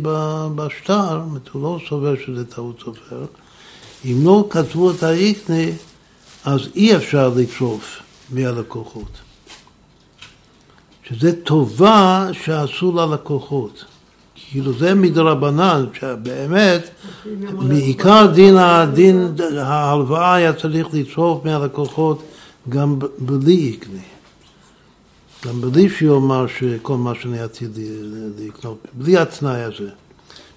[0.56, 3.26] בשטר, זאת הוא לא סובר שזה טעות סופר,
[4.06, 5.72] אם לא כתבו את האיקני,
[6.46, 8.00] אז אי אפשר לטרוף
[8.30, 9.12] מהלקוחות.
[11.10, 13.86] שזה טובה שעשו ללקוחות.
[14.52, 16.90] כאילו זה מדרבנן, שבאמת
[17.52, 19.28] מעיקר דין, הדין
[19.58, 22.24] ההלוואה היה צריך לצרוף מהלקוחות
[22.70, 24.00] גם בלי איקני.
[25.46, 27.80] גם בלי שיאמר שכל מה שאני עתיד
[28.40, 29.90] לקנות, בלי התנאי הזה.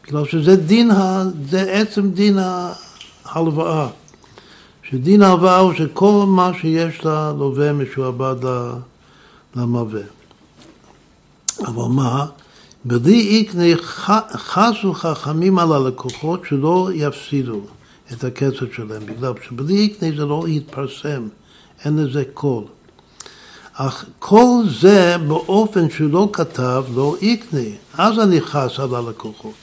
[0.06, 0.90] בגלל שזה דין,
[1.51, 2.39] זה עצם דין
[3.24, 3.89] ההלוואה.
[4.90, 8.36] שדין ההלוואה הוא שכל מה שיש ללווה משועבד
[9.56, 10.01] למלווה.
[11.66, 12.27] אבל מה?
[12.84, 13.74] בלי איקני
[14.32, 17.60] חסו חכמים על הלקוחות שלא יפסידו
[18.12, 21.28] את הכסף שלהם, בגלל שבלי איקני זה לא יתפרסם,
[21.84, 22.64] אין לזה קול.
[23.74, 29.55] אך כל זה באופן שלא כתב לא איקני, אז אני חס על הלקוחות.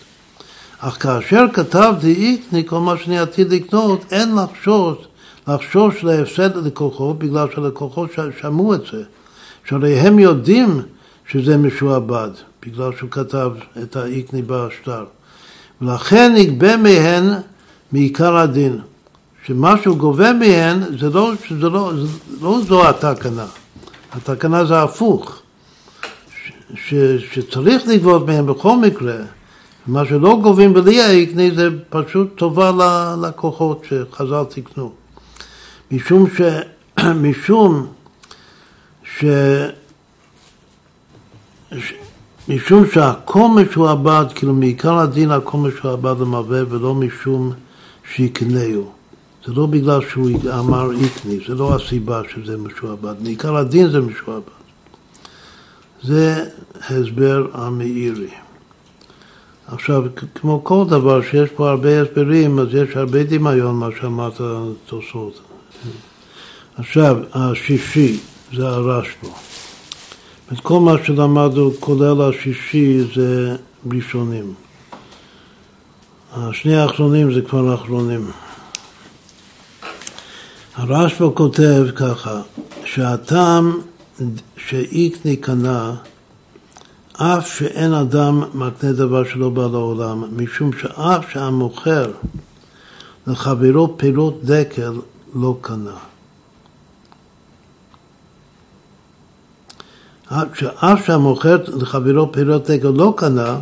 [0.79, 4.97] אך כאשר כתבתי איקני, כל מה שאני עתיד לקנות, אין לחשוש,
[5.47, 8.09] לחשוש להפסד ללקוחות, בגלל שהלקוחות
[8.41, 9.03] שמעו את זה.
[9.69, 10.81] שהרי הם יודעים
[11.27, 12.29] שזה משועבד,
[12.65, 13.51] בגלל שהוא כתב
[13.83, 15.05] את האיקני בשטר.
[15.81, 17.23] ולכן נגבה מהן
[17.91, 18.79] מעיקר הדין.
[19.45, 22.07] שמה שהוא גובה מהן, זה לא, זה לא, זה
[22.41, 23.45] לא זו התקנה.
[24.11, 25.41] התקנה זה הפוך.
[26.75, 26.93] ש,
[27.31, 29.15] שצריך לגבות מהן בכל מקרה.
[29.87, 34.91] מה שלא גובים בלי האיקני זה פשוט טובה ללקוחות שחז"ל תקנו.
[35.91, 36.41] משום ש...
[37.25, 37.87] משום
[39.17, 39.25] ש...
[42.49, 47.51] משום שהכל משועבד, כאילו מעיקר הדין הכל משועבד למלווה ולא משום
[48.13, 48.91] שיקנהו.
[49.45, 50.29] זה לא בגלל שהוא
[50.59, 54.55] אמר איקני, זה לא הסיבה שזה משועבד, מעיקר הדין זה משועבד.
[56.03, 56.45] זה
[56.89, 58.29] הסבר המאירי.
[59.67, 60.03] עכשיו,
[60.35, 64.41] כמו כל דבר שיש פה הרבה הסברים, אז יש הרבה דמיון מה שאמרת
[64.85, 65.39] תוספות.
[66.77, 68.19] עכשיו, השישי
[68.53, 69.54] זה הרשב"א.
[70.53, 73.55] את כל מה שלמדנו, כולל השישי, זה
[73.91, 74.53] ראשונים.
[76.33, 78.31] השני האחרונים זה כבר האחרונים.
[80.75, 82.41] הרשב"א כותב ככה,
[82.85, 83.79] שהטעם
[84.57, 85.95] שאיקני קנה,
[87.13, 92.11] אף שאין אדם מקנה דבר שלא בא לעולם, משום שאף שהמוכר
[93.27, 94.93] לחברו פירות דקל
[95.35, 95.97] לא קנה.
[100.31, 103.59] שאף שהמוכר לחברו פירות דקל לא קנה,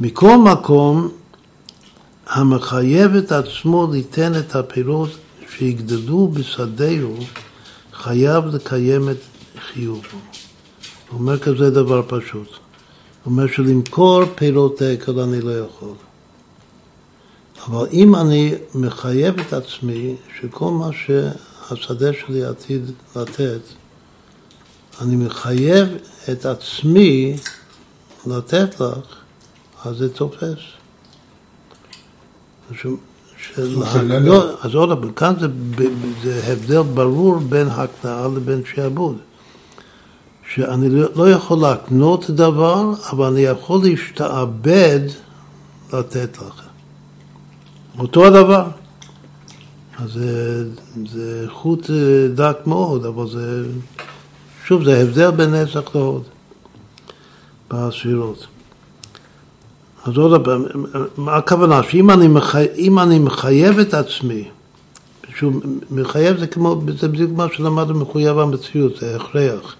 [0.00, 1.08] מכל מקום
[2.26, 5.10] המחייב את עצמו ליתן את הפירות
[5.56, 7.16] שיגדלו בשדהו,
[7.92, 9.16] חייב לקיים את
[9.72, 10.18] חיובו.
[11.10, 12.48] הוא אומר כזה דבר פשוט.
[12.48, 15.94] הוא אומר שלמכור פירות דקל אני לא יכול.
[17.66, 23.60] אבל אם אני מחייב את עצמי שכל מה שהשדה שלי עתיד לתת,
[25.00, 25.88] אני מחייב
[26.32, 27.36] את עצמי
[28.26, 29.16] לתת לך,
[29.84, 30.58] אז זה תופס.
[34.20, 35.46] לא, אז עוד פעם, כאן זה,
[36.22, 39.16] זה הבדל ברור בין הקנאה לבין שעבוד.
[40.54, 45.00] שאני לא, לא יכול להקנות דבר, אבל אני יכול להשתעבד
[45.92, 46.66] לתת לכם.
[47.98, 48.66] אותו הדבר.
[49.98, 50.64] אז זה,
[51.10, 53.64] זה חוט אה, דק מאוד, אבל זה,
[54.66, 56.22] שוב, זה הבדל בין נצח להוד
[57.70, 58.46] בספירות.
[60.04, 60.64] אז עוד פעם,
[61.16, 61.82] מה הכוונה?
[61.82, 62.66] שאם אני, מחי...
[63.02, 64.48] אני מחייב את עצמי,
[65.38, 65.52] שהוא
[65.90, 69.74] מחייב זה כמו, זה בדיוק מה שלמדנו מחויב המציאות, זה הכרח.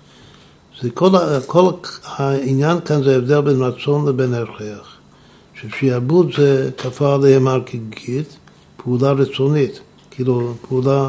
[0.82, 1.10] זה כל,
[1.46, 1.70] כל
[2.04, 4.96] העניין כאן זה הבדל בין רצון לבין הכרח.
[5.60, 7.60] ששיעבוד זה כפה עליהם הר
[8.76, 9.80] פעולה רצונית,
[10.10, 11.08] כאילו פעולה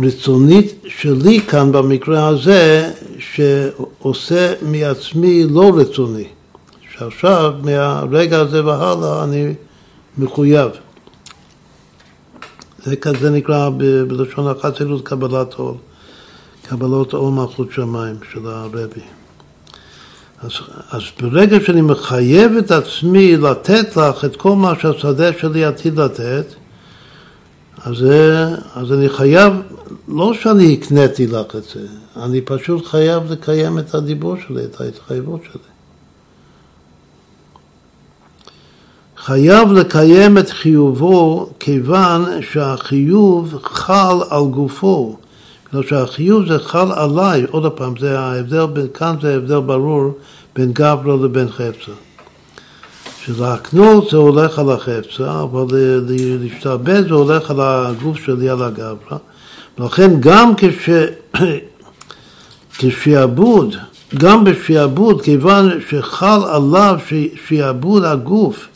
[0.00, 6.28] רצונית שלי כאן במקרה הזה, שעושה מעצמי לא רצוני.
[6.98, 9.54] שעכשיו, מהרגע הזה והלאה, אני
[10.18, 10.70] מחויב.
[12.84, 13.70] זה כזה נקרא
[14.08, 15.74] בלשון החסידות קבלת עול,
[16.62, 19.00] קבלות עול מלכות שמיים של הרבי.
[20.42, 20.50] אז,
[20.90, 26.46] אז ברגע שאני מחייב את עצמי לתת לך את כל מה שהשדה שלי עתיד לתת,
[27.84, 28.04] אז,
[28.74, 29.52] אז אני חייב,
[30.08, 31.86] לא שאני הקניתי לך את זה,
[32.16, 35.62] אני פשוט חייב לקיים את הדיבור שלי, את ההתחייבות שלי.
[39.16, 45.16] חייב לקיים את חיובו כיוון שהחיוב חל על גופו.
[45.68, 50.12] בגלל שהחיוב זה חל עליי, עוד פעם, זה ההבדל, כאן זה הבדל ברור
[50.56, 51.92] בין גברה לבין חפצה.
[53.36, 55.66] שלהקנות זה הולך על החפצה, אבל
[56.40, 59.18] להשתעבד זה הולך על הגוף שלי, על הגברה.
[59.78, 60.90] ולכן גם כש...
[62.78, 63.76] כשעבוד,
[64.14, 66.98] גם בשעבוד, כיוון שחל עליו
[67.48, 68.66] שעבוד הגוף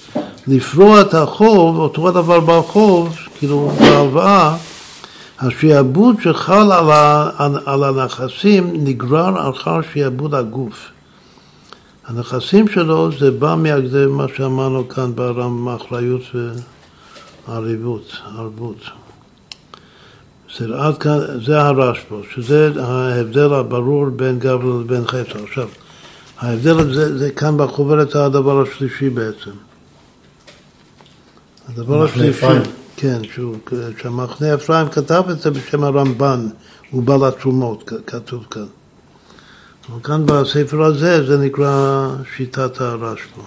[0.46, 4.56] לפרוע את החוב, אותו הדבר בחוב, כאילו בהלוואה,
[5.40, 6.72] השעבוד שחל
[7.66, 10.91] על הנכסים נגרר אחר שעבוד הגוף.
[12.06, 16.22] הנכסים שלו זה בא מהגדר מה שאמרנו כאן ברם אחריות
[17.48, 18.76] וערבות, ערבות.
[20.58, 20.66] זה
[21.46, 25.36] זה הרשב"א, שזה ההבדל הברור בין גבל לבין חפץ.
[25.44, 25.68] עכשיו,
[26.38, 29.50] ההבדל זה, זה כאן בחוברת הדבר השלישי בעצם.
[31.68, 32.46] הדבר השלישי,
[32.96, 33.56] כן, שהוא,
[34.02, 36.48] שהמחנה אפרים כתב את זה בשם הרמב"ן,
[36.90, 38.66] הוא בעל התרומות, כתוב כאן.
[39.88, 43.42] אבל כאן בספר הזה זה נקרא שיטת הרשב"א.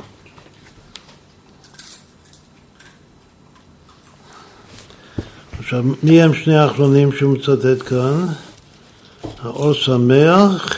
[5.60, 8.26] עכשיו, מי הם שני האחרונים שהוא מצטט כאן?
[9.40, 10.78] האור שמח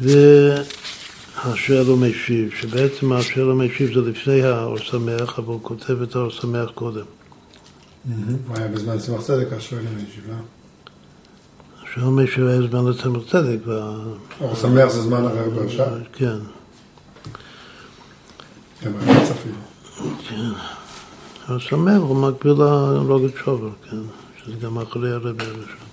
[0.00, 6.70] והשואל ומשיב, שבעצם השואל ומשיב זה לפני האור שמח, אבל הוא כותב את האור שמח
[6.74, 7.04] קודם.
[8.46, 10.59] הוא היה בזמן צמח צדק, השואל ומשיב, לא?
[11.90, 13.58] השואל ומשיב היה זמן לצמח צדק.
[14.40, 15.86] אור שמח זה זמן אחר עכשיו?
[16.12, 16.38] כן.
[18.84, 19.54] גם הרץ אפילו.
[20.28, 20.50] כן.
[21.46, 23.96] האור שמח הוא מקביל לרוגת שובר, כן,
[24.44, 25.86] שזה גם אחרי הרבי הראשון.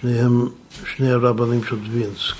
[0.00, 0.48] שניהם,
[0.96, 2.36] שני הרבנים של דווינסק.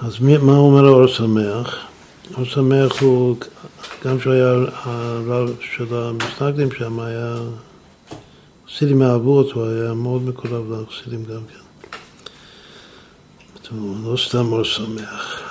[0.00, 1.76] אז מי, מה אומר האור שמח?
[2.34, 3.36] האור שמח הוא,
[4.06, 4.52] גם שהוא היה
[4.82, 7.36] הרב של המסנגדים שם, היה,
[8.68, 11.64] חסידים אהבו אותו, היה מאוד מקורב לחסידים גם כן.
[13.70, 15.42] הוא לא סתם אור שמח,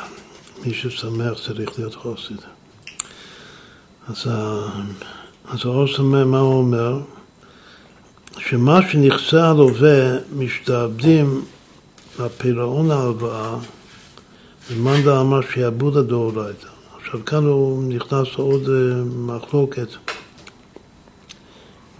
[0.66, 2.38] מי ששמח צריך להיות חסיד.
[4.08, 4.28] אז,
[5.66, 7.00] האור שמח, מה הוא אומר?
[8.38, 11.46] שמה שנכסה הלווה משתעבדים
[12.20, 13.56] לפירעון ההלוואה,
[14.72, 16.73] ומנדה אמר שיעבוד הדאורייתא.
[17.14, 19.88] עכשיו כאן הוא נכנס לעוד אה, מחלוקת,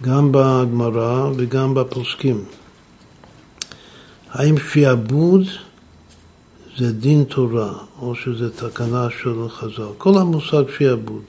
[0.02, 2.44] גם בגמרא וגם בפוסקים.
[4.30, 5.42] האם שיעבוד
[6.78, 9.88] זה דין תורה, או שזה תקנה של חז"ל?
[9.98, 11.24] כל המושג שיעבוד.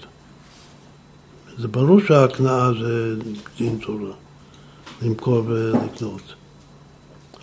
[1.58, 3.16] זה ברור שההקנאה זה
[3.58, 4.14] דין תורה.
[5.02, 6.34] למכור ולקנות.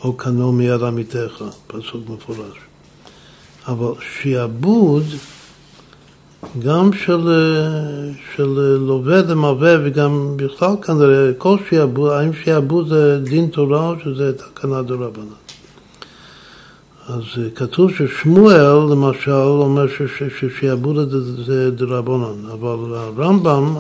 [0.05, 2.57] או קנו מיד עמיתך, פסוק מפורש.
[3.69, 5.05] אבל שיעבוד
[6.59, 7.29] גם של,
[8.37, 14.33] של לווה למלווה וגם בכלל כנראה כל שיעבוד, האם שיעבוד זה דין תורה או שזה
[14.33, 15.43] תקנה דרבנן.
[17.09, 17.23] אז
[17.55, 19.87] כתוב ששמואל למשל אומר
[20.39, 21.11] ששיעבוד
[21.47, 23.77] זה דרבנן, אבל הרמב"ם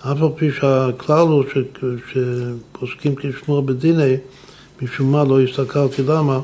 [0.00, 1.44] אף על פי שהכלל הוא
[2.12, 4.16] שפוסקים כשמוע בדיני,
[4.82, 6.40] משום מה לא הסתכלתי למה,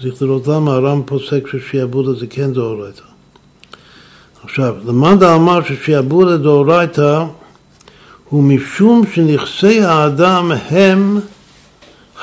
[0.00, 3.11] צריך לראות למה הרם פוסק ששיעבוד הזה כן דאורייתא.
[4.44, 7.24] עכשיו, למאן דאמר ששיעבוד דאורייתא
[8.28, 11.20] הוא משום שנכסי האדם הם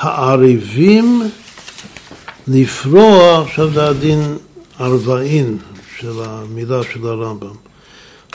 [0.00, 1.22] הערבים
[2.48, 4.36] לפרוע, עכשיו זה הדין
[4.80, 5.58] ארבעין
[5.98, 7.54] של המילה של הרמב"ם.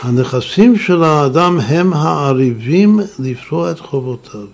[0.02, 4.48] הנכסים של האדם הם העריבים לפרוע את חובותיו.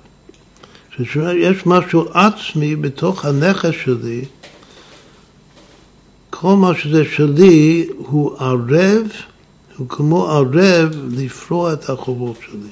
[1.36, 4.26] יש משהו עצמי בתוך הנכס שלי,
[6.42, 9.08] כל מה שזה שלי הוא ערב,
[9.78, 12.70] הוא כמו ערב לפרוע את החובות שלי.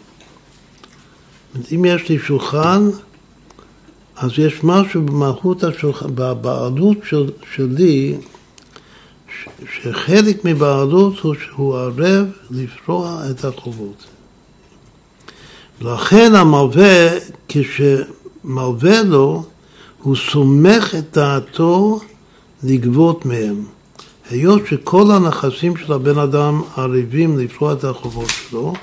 [1.75, 2.89] אם יש לי שולחן,
[4.17, 8.17] אז יש משהו במהות השולחן, בבעלות של, שלי,
[9.81, 14.03] שחלק מבעלות הוא שהוא ערב לפרוע את החובות.
[15.81, 17.09] לכן המלווה,
[17.47, 19.43] כשמלווה לו,
[20.01, 21.99] הוא סומך את דעתו
[22.63, 23.63] לגבות מהם.
[24.29, 28.73] היות שכל הנכסים של הבן אדם ערבים לפרוע את החובות שלו,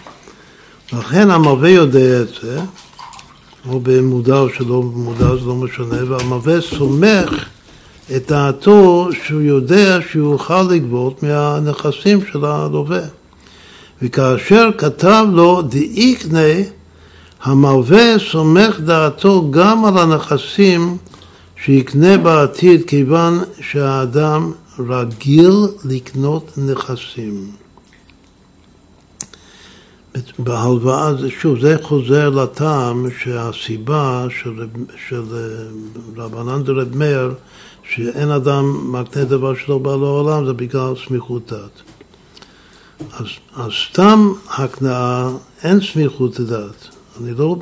[0.93, 2.61] לכן המלווה יודע את זה,
[3.69, 7.47] או במודע או שלא במודע, זה לא משנה, והמלווה סומך
[8.17, 13.01] את דעתו שהוא יודע שהוא יוכל לגבות מהנכסים של הלווה.
[14.03, 16.55] וכאשר כתב לו דאיקנה,
[17.43, 20.97] המלווה סומך דעתו גם על הנכסים
[21.65, 25.53] שיקנה בעתיד, כיוון שהאדם רגיל
[25.85, 27.51] לקנות נכסים.
[30.39, 31.11] בהלוואה,
[31.41, 34.67] שוב, זה חוזר לטעם שהסיבה של,
[35.09, 35.23] של
[36.17, 37.35] רבנן דרב מאיר
[37.95, 41.83] שאין אדם מקנה דבר שלא בא לעולם, זה בגלל סמיכות דת.
[43.13, 43.27] אז,
[43.57, 45.31] אז סתם הקנאה,
[45.63, 46.89] אין סמיכות דת.
[47.21, 47.57] אני לא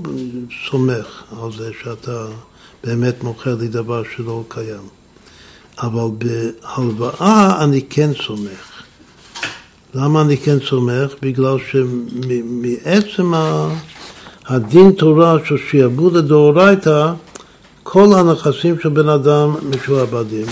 [0.70, 2.26] סומך על זה שאתה
[2.86, 4.88] באמת מוכר לי דבר שלא קיים.
[5.78, 8.82] אבל בהלוואה אני כן סומך.
[9.94, 11.14] למה אני כן סומך?
[11.22, 13.32] בגלל שמעצם
[14.46, 17.12] הדין תורה של שיעבוד לדאורייתא,
[17.82, 20.46] כל הנכסים של בן אדם משועבדים.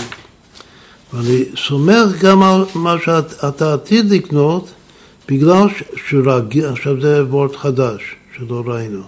[1.13, 4.69] ואני סומך גם על מה שאתה עתיד לקנות,
[5.29, 5.67] בגלל
[6.07, 8.01] שרגיל, עכשיו זה וורד חדש
[8.37, 9.01] שלא ראינו,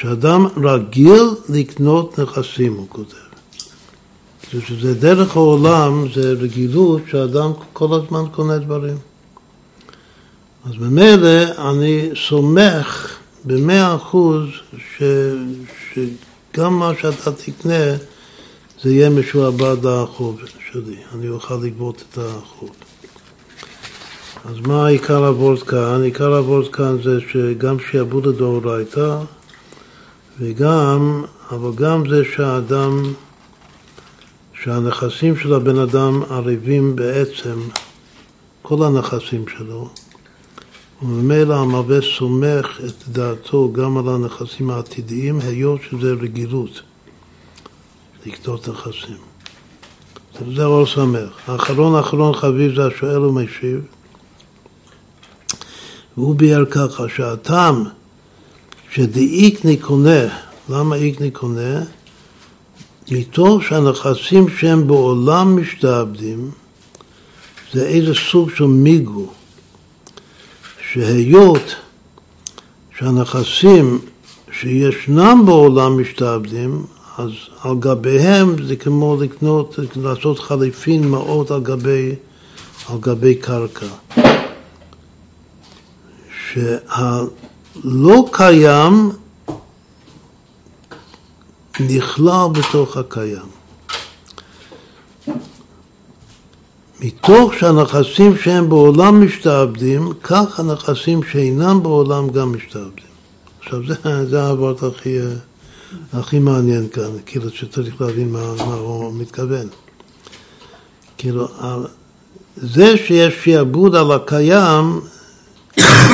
[0.00, 3.26] שאדם רגיל לקנות נכסים, הוא כותב.
[4.52, 8.96] שזה דרך העולם, זה רגילות שאדם כל הזמן קונה דברים.
[10.64, 14.48] אז ממילא אני סומך במאה אחוז
[15.92, 17.96] שגם מה שאתה תקנה
[18.82, 20.40] זה יהיה משועבד לחוב
[20.72, 22.70] שלי, אני אוכל לגבות את החוב.
[24.44, 26.02] אז מה עיקר הוורד כאן?
[26.02, 29.18] עיקר הוורד כאן זה שגם שיעבוד לדאורייתא
[30.38, 33.02] וגם, אבל גם זה שהאדם,
[34.62, 37.58] שהנכסים של הבן אדם ערבים בעצם,
[38.62, 39.88] כל הנכסים שלו,
[41.02, 46.82] וממילא המלווה סומך את דעתו גם על הנכסים העתידיים, היות שזה רגילות,
[48.26, 49.16] לקטות נכסים.
[50.54, 51.30] זה אור שמח.
[51.46, 53.80] האחרון האחרון חביב זה השואל ומשיב,
[56.16, 57.84] והוא ביאר ככה שהטעם
[58.96, 60.20] שדאיקני קונה,
[60.68, 61.80] למה איקני קונה?
[63.10, 66.50] מתוך שהנכסים שהם בעולם משתעבדים
[67.72, 69.26] זה איזה סוג של מיגו,
[70.92, 71.74] שהיות
[72.98, 73.98] שהנכסים
[74.52, 76.84] שישנם בעולם משתעבדים,
[77.18, 77.30] אז
[77.62, 82.14] על גביהם זה כמו לקנות, לעשות חליפין מעות על גבי,
[82.88, 83.86] על גבי קרקע.
[87.82, 89.10] שהלא קיים
[91.80, 93.56] נכלל בתוך הקיים.
[97.00, 103.06] מתוך שהנכסים שהם בעולם משתעבדים, כך הנכסים שאינם בעולם גם משתעבדים.
[103.60, 105.18] עכשיו זה, זה העבוד הכי,
[106.12, 109.66] הכי מעניין כאן, כאילו שצריך להבין מה, מה הוא מתכוון.
[111.18, 111.48] כאילו,
[112.56, 115.00] זה שיש שיעבוד על הקיים,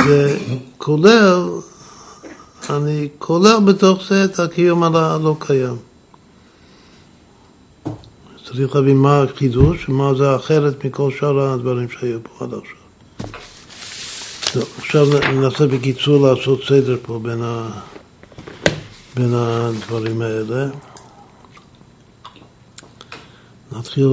[0.07, 0.37] זה
[0.77, 1.49] כולל,
[2.69, 5.75] אני כולל בתוך זה את הקיום הלא קיים.
[8.45, 12.77] צריך להבין מה החידוש ומה זה אחרת מכל שאר הדברים שהיו פה עד עכשיו.
[14.53, 17.69] טוב, עכשיו ננסה בקיצור לעשות סדר פה בין, ה...
[19.15, 20.67] בין הדברים האלה.
[23.71, 24.09] נתחיל,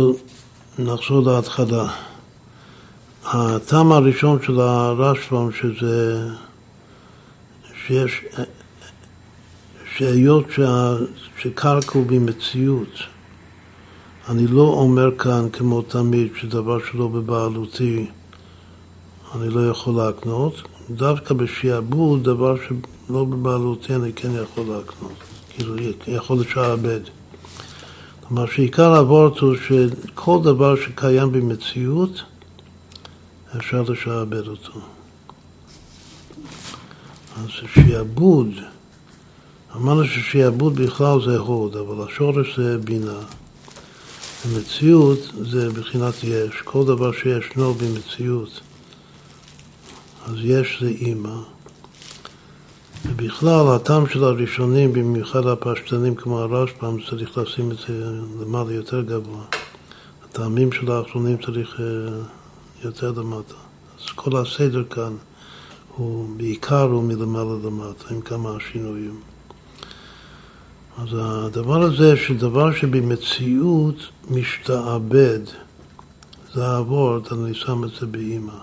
[0.78, 2.09] נחזור להתחלה.
[3.24, 6.28] הטעם הראשון של הרשב"ם שזה
[7.86, 8.24] שיש,
[9.96, 10.44] שהיות
[11.38, 12.88] שקרקע הוא במציאות
[14.28, 18.06] אני לא אומר כאן כמו תמיד שדבר שלא בבעלותי
[19.34, 20.54] אני לא יכול להקנות,
[20.90, 25.12] דווקא בשעבוד דבר שלא בבעלותי אני כן יכול להקנות,
[25.50, 25.74] כאילו
[26.06, 27.00] יכול לשעבד.
[28.28, 32.22] כלומר שעיקר הוורט הוא שכל דבר שקיים במציאות
[33.56, 34.80] אפשר לשעבד אותו.
[37.36, 38.48] אז שעבוד,
[39.76, 43.18] אמרנו ששעבוד בכלל זה הוד, אבל השורש זה בינה.
[44.44, 48.60] המציאות זה בחינת יש, כל דבר שישנו במציאות,
[50.26, 51.36] אז יש זה אימא.
[53.06, 59.44] ובכלל, הטעם של הראשונים, במיוחד הפשטנים כמו הרשב"ם, צריך לשים את זה למעלה יותר גבוה.
[60.24, 61.86] הטעמים של האחרונים צריך אה,
[62.84, 63.54] יותר למטה.
[63.98, 65.12] אז כל הסדר כאן
[65.96, 69.20] הוא בעיקר הוא מלמעלה למטה, עם כמה שינויים.
[70.98, 73.96] אז הדבר הזה, שדבר שבמציאות
[74.30, 75.40] משתעבד,
[76.54, 78.58] זה העבוד, אני שם את זה באימא,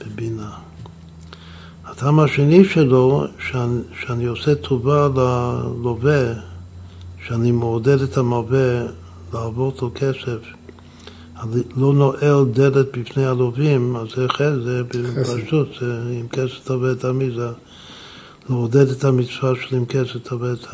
[0.00, 0.50] בבינה.
[1.84, 6.32] הטעם השני שלו, שאני, שאני עושה טובה ללווה,
[7.26, 8.82] שאני מעודד את המלווה
[9.32, 10.38] לעבור אותו כסף,
[11.76, 14.82] לא נועל דלת בפני הלווים, אז זה חסד, זה
[15.24, 15.68] פשוט,
[16.18, 17.48] עם כסף תבע את עמי, זה
[18.48, 20.66] לעודד את המצווה של עם כסף תבע את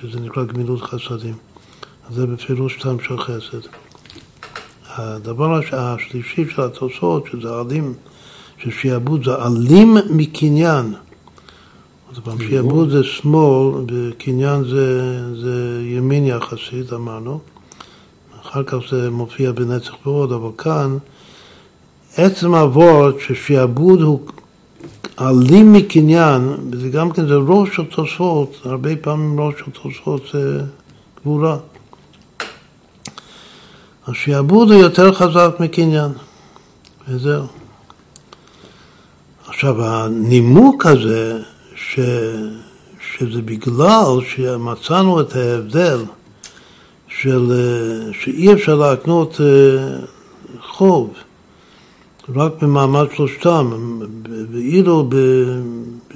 [0.00, 1.34] שזה נקרא גמילות חסדים.
[2.08, 3.68] אז זה בפירוש טעם של חסד.
[4.96, 7.94] הדבר השלישי של התוצאות, שזה עלים,
[8.58, 10.94] ששיעבוד זה עלים מקניין.
[12.12, 17.40] אז פעם שיעבוד זה שמאל, וקניין זה, זה ימין יחסית, אמרנו.
[18.50, 20.98] אחר כך זה מופיע בנצח ועוד, אבל כאן
[22.16, 24.20] עצם הוורד ששעבוד הוא
[25.16, 30.62] עלים מקניין, וזה גם כן, זה ראש של תוספות, הרבה פעמים ראש של תוספות זה
[31.20, 31.56] גבורה.
[34.06, 36.10] השעבוד הוא יותר חזק מקניין,
[37.08, 37.46] וזהו.
[39.46, 41.38] עכשיו, הנימוק הזה,
[41.74, 42.00] ש,
[43.00, 45.98] שזה בגלל שמצאנו את ההבדל
[47.18, 49.96] של, אה, שאי אפשר להקנות אה,
[50.62, 51.10] חוב
[52.34, 53.70] רק במעמד שלושתם,
[54.52, 55.10] ואילו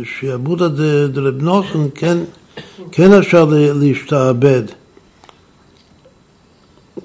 [0.00, 0.68] בשעבודא
[1.08, 2.18] דרב נוסון כן,
[2.92, 4.62] כן אפשר להשתעבד.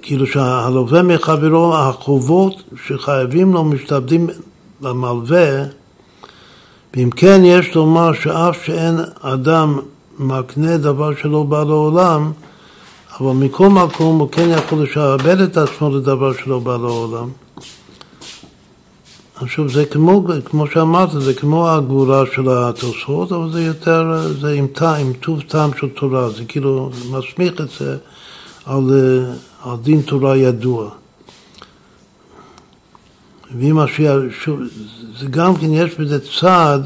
[0.02, 4.28] כאילו שהלווה מחברו, החובות שחייבים לו משתעבדים
[4.82, 5.64] למלווה,
[6.96, 9.80] ואם כן יש לומר שאף שאין אדם
[10.20, 12.32] מקנה דבר שלא בא לעולם,
[13.20, 17.30] אבל מכל מקום הוא כן יכול לשעבד את עצמו לדבר שלא בא לעולם.
[19.36, 24.68] עכשיו זה כמו, כמו שאמרת, זה כמו הגבורה של התוספות, אבל זה יותר, זה עם
[24.68, 27.98] טעם, טוב טעם של תורה, זה כאילו מסמיך את זה
[28.66, 28.84] על,
[29.64, 30.90] על דין תורה ידוע.
[33.60, 34.16] ואם השיעה,
[35.20, 36.80] זה גם כן יש בזה צד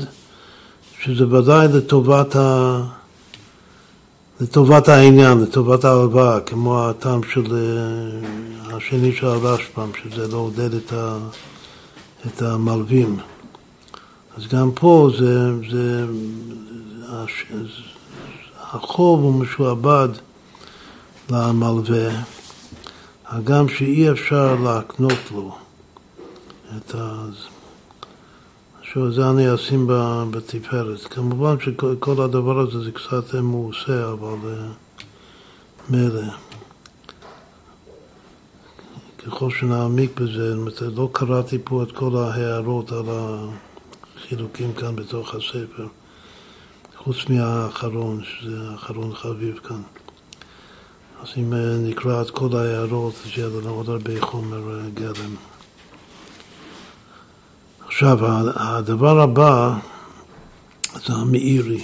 [1.03, 2.81] שזה ודאי לטובת, ה,
[4.41, 10.93] לטובת העניין, לטובת ההלוואה, כמו הטעם של אה, השני של הרשב"ם, שזה לא עודד את,
[10.93, 11.18] ה,
[12.27, 13.18] את המלווים.
[14.38, 16.05] אז גם פה זה, זה
[18.61, 20.10] החוב הוא משועבד
[21.30, 22.10] למלווה,
[23.27, 25.55] הגם שאי אפשר להקנות לו.
[26.77, 27.26] את ה...
[29.10, 29.88] זה אני אשים
[30.32, 30.99] בתפארת.
[30.99, 34.68] כמובן שכל הדבר הזה זה קצת מעושה, אבל אה,
[35.90, 36.22] מילא.
[39.18, 40.56] ככל שנעמיק בזה,
[40.95, 43.06] לא קראתי פה את כל ההערות על
[44.18, 45.88] החילוקים כאן בתוך הספר,
[46.98, 49.82] חוץ מהאחרון, שזה האחרון חביב כאן.
[51.22, 55.52] אז אם אה, נקרא את כל ההערות, אז יהיה לנו עוד הרבה חומר אה, גלם.
[57.94, 58.20] עכשיו,
[58.56, 59.74] הדבר הבא
[61.06, 61.84] זה המאירי.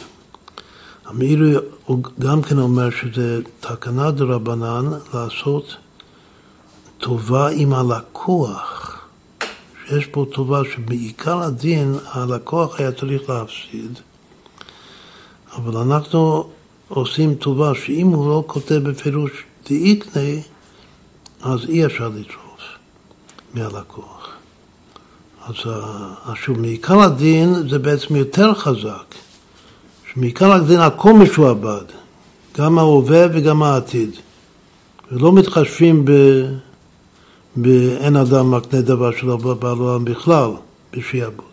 [1.06, 1.53] המאירי
[1.86, 5.76] הוא גם כן אומר שזה תקנה דרבנן לעשות
[6.98, 8.99] טובה עם הלקוח.
[9.88, 13.99] שיש פה טובה שבעיקר הדין הלקוח היה צריך להפסיד,
[15.56, 16.49] אבל אנחנו
[16.88, 19.31] עושים טובה שאם הוא לא כותב בפירוש
[19.69, 20.41] דאיקנה,
[21.41, 22.61] אז אי אפשר לטרוף
[23.53, 24.18] מהלקוח.
[25.49, 25.55] אז
[26.35, 29.15] שוב, מעיקר הדין זה בעצם יותר חזק.
[30.13, 31.84] שמעיקר הדין הכל משועבד,
[32.57, 34.09] גם ההווה וגם העתיד.
[35.11, 36.11] ולא מתחשבים ב...
[37.55, 40.51] באין אדם מקנה דבר שלא בא לעולם בכלל,
[40.93, 41.45] בשעבוד.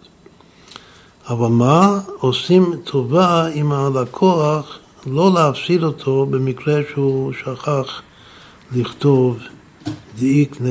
[1.28, 2.00] אבל מה?
[2.18, 8.02] עושים טובה עם הלקוח לא להפסיד אותו במקרה שהוא שכח
[8.72, 9.38] לכתוב
[10.18, 10.70] דאיקנה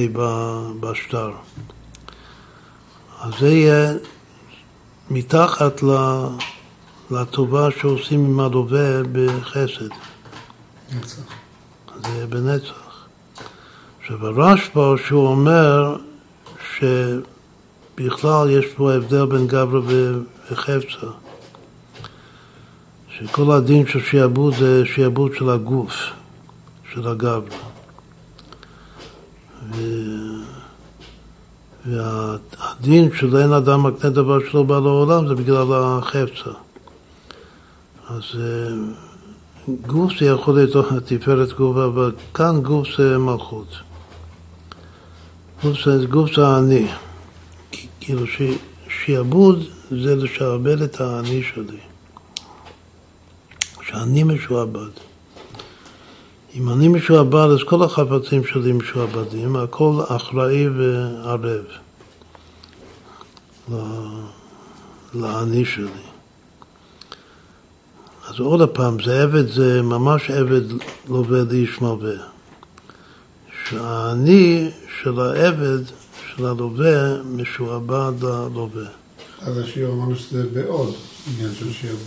[0.80, 1.32] בשטר.
[3.26, 3.94] אז זה יהיה
[5.10, 5.82] מתחת
[7.12, 9.90] לטובה שעושים עם הלווה בחסד.
[10.96, 11.22] נצח.
[12.04, 13.06] זה יהיה בנצח.
[14.02, 15.96] עכשיו הרשב"א שהוא אומר
[16.78, 19.82] שבכלל יש פה הבדל בין גברא
[20.52, 21.08] וחפצה.
[23.10, 25.94] שכל הדין של שיעבוד זה שיעבוד של הגוף,
[26.94, 27.58] של הגברא.
[29.72, 30.35] ו...
[31.86, 36.50] והדין של אין אדם מקנה דבר שלא בא לעולם זה בגלל החפצה.
[38.10, 38.76] אז אה,
[39.88, 43.68] גוף זה יכול להיות תפארת גוף, אבל כאן גוף זה מלכות.
[45.64, 46.88] גוף זה, גוף זה האני.
[48.00, 48.24] כאילו
[48.88, 51.80] שיעבוד זה לשעבד את האני שלי.
[53.88, 54.90] שאני משועבד.
[56.56, 61.64] אם אני משועבד, אז כל החפצים שלי משועבדים, הכל אחראי וערב
[65.14, 66.06] לאני שלי.
[68.28, 70.62] אז עוד פעם, זה עבד, זה ממש עבד
[71.10, 72.16] לווה לאיש מלווה.
[73.70, 74.70] שהאני
[75.02, 75.80] של העבד,
[76.36, 78.88] של הלווה, משועבד ללווה.
[79.42, 80.94] אז השיעור אמרנו שזה בעוד
[81.28, 82.00] עניין של שיעבוד.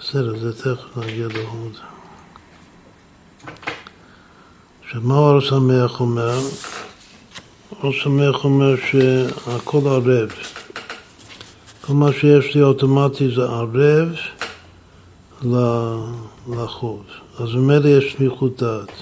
[0.00, 1.91] בסדר, זה תכף נגיע לעוד.
[4.84, 6.38] עכשיו, מה אור שמח אומר?
[7.82, 10.30] אור שמח אומר שהכל ערב.
[11.80, 14.08] כל מה שיש לי אוטומטי זה ערב
[16.48, 17.02] לחוב.
[17.38, 18.92] אז ממילא יש סמיכות דעת.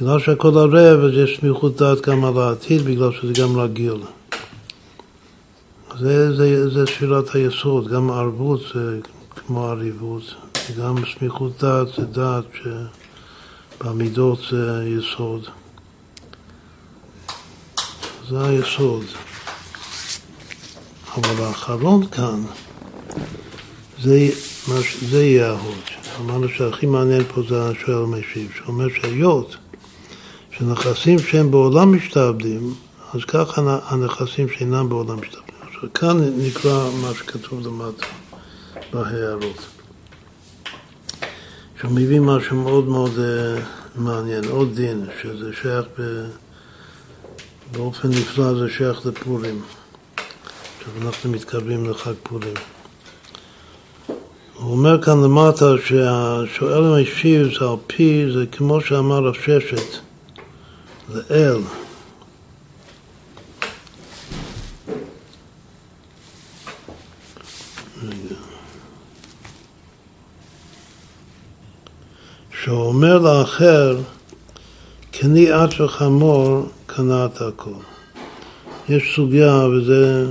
[0.00, 4.02] בגלל שהכל ערב, אז יש סמיכות דעת גם על העתיד, בגלל שזה גם רגיל.
[5.98, 9.00] זה, זה, זה שאלת היסוד, גם ערבות זה
[9.34, 10.34] כמו עריבות,
[10.70, 12.66] וגם סמיכות דעת זה דעת ש...
[13.84, 15.44] במידות זה יסוד.
[18.28, 19.04] זה היסוד.
[21.14, 22.42] אבל האחרון כאן,
[24.02, 24.28] זה,
[25.10, 25.84] זה יהיה ההוד.
[26.20, 29.56] אמרנו שהכי מעניין פה זה השואל המשיב, שאומר שהיות
[30.50, 32.74] שנכסים שהם בעולם משתעבדים,
[33.14, 35.54] אז ככה הנכסים שאינם בעולם משתעבדים.
[35.62, 38.06] עכשיו כאן נקרא מה שכתוב למטה.
[38.92, 39.77] בהערות.
[41.80, 43.60] שהוא מביא משהו מאוד מאוד uh,
[43.94, 46.24] מעניין, עוד דין, שזה שייך ב,
[47.72, 49.62] באופן נפלא, זה שייך לפורים.
[50.78, 52.54] עכשיו אנחנו מתקרבים לחג פורים.
[54.54, 59.98] הוא אומר כאן למטה שהשואל המשיב זה על פי, זה כמו שאמר רב ששת,
[61.08, 61.58] זה אל.
[72.68, 74.00] שהוא אומר לאחר,
[75.10, 77.80] קני עד וחמור קנאת הכל.
[78.88, 80.30] יש סוגיה, וזה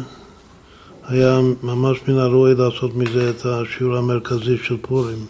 [1.04, 5.26] היה ממש מן הראוי לעשות מזה את השיעור המרכזי של פורים.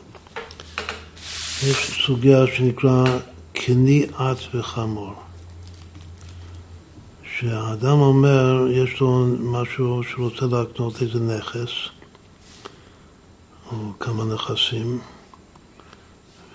[1.63, 3.03] יש סוגיה שנקרא
[3.53, 5.13] קני עץ וחמור.
[7.39, 11.71] שהאדם אומר, יש לו משהו שהוא רוצה להקנות איזה נכס,
[13.71, 14.99] או כמה נכסים,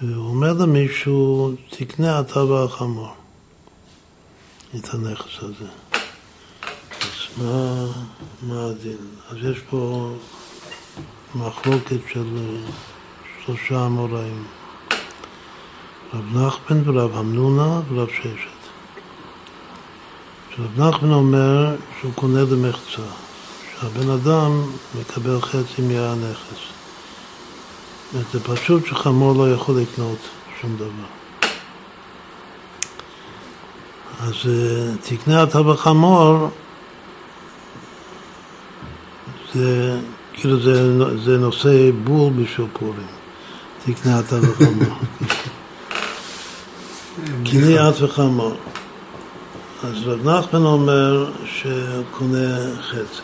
[0.02, 3.14] והוא אומר למישהו, תקנה אתה והחמור
[4.76, 5.70] את הנכס הזה.
[7.00, 7.86] אז מה,
[8.42, 8.96] מה הדין?
[9.30, 10.10] אז יש פה
[11.34, 12.56] מחלוקת של
[13.44, 14.44] שלושה אמוראים,
[16.14, 18.62] רב נחמן ורב אמנונה ורב ששת.
[20.58, 23.02] רב נחמן אומר שהוא קונה למחצה,
[23.80, 26.81] שהבן אדם מקבל חצי מהנכס.
[28.12, 30.18] זה פשוט שחמור לא יכול לקנות
[30.60, 31.08] שום דבר.
[34.20, 36.48] אז אה, תקנה אתה בחמור,
[39.54, 40.00] זה
[40.32, 43.06] כאילו זה, זה נושא בול בשביל פורים.
[43.84, 44.98] תקנה אתה בחמור.
[47.50, 48.54] קנה את וחמור.
[49.84, 53.22] אז רב נחמן אומר שקונה חצי.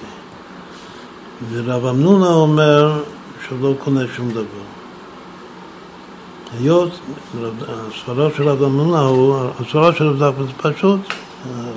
[1.50, 3.02] ורב אמנונה אומר
[3.46, 4.77] שהוא לא קונה שום דבר.
[6.52, 6.90] היות,
[7.68, 9.08] הסברה של רב אמנונה,
[9.60, 11.00] הסברה של נחמן זה פשוט,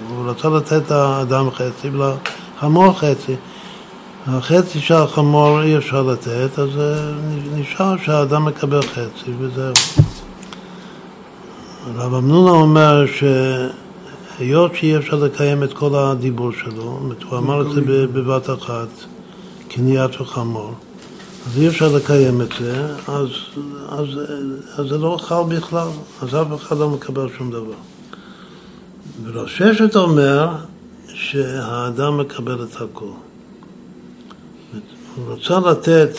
[0.10, 3.36] הוא רצה לתת לאדם חצי ולחמור חצי.
[4.28, 6.70] החצי של החמור אי אפשר לתת, אז
[7.56, 9.74] נשאר שהאדם מקבל חצי וזהו.
[11.96, 13.06] רב אמנונה אומר
[14.38, 17.00] שהיות שאי אפשר לקיים את כל הדיבור שלו,
[17.30, 17.82] הוא אמר את זה
[18.14, 18.88] בבת אחת,
[19.68, 20.74] קניית וחמור,
[21.48, 23.28] אז אי אפשר לקיים את זה, אז,
[23.90, 24.08] אז,
[24.76, 25.88] אז זה לא חל בכלל,
[26.22, 27.74] אז אף אחד לא מקבל שום דבר.
[29.24, 30.50] ורב ששת אומר
[31.08, 33.06] שהאדם מקבל את הכל.
[35.16, 36.18] הוא רצה לתת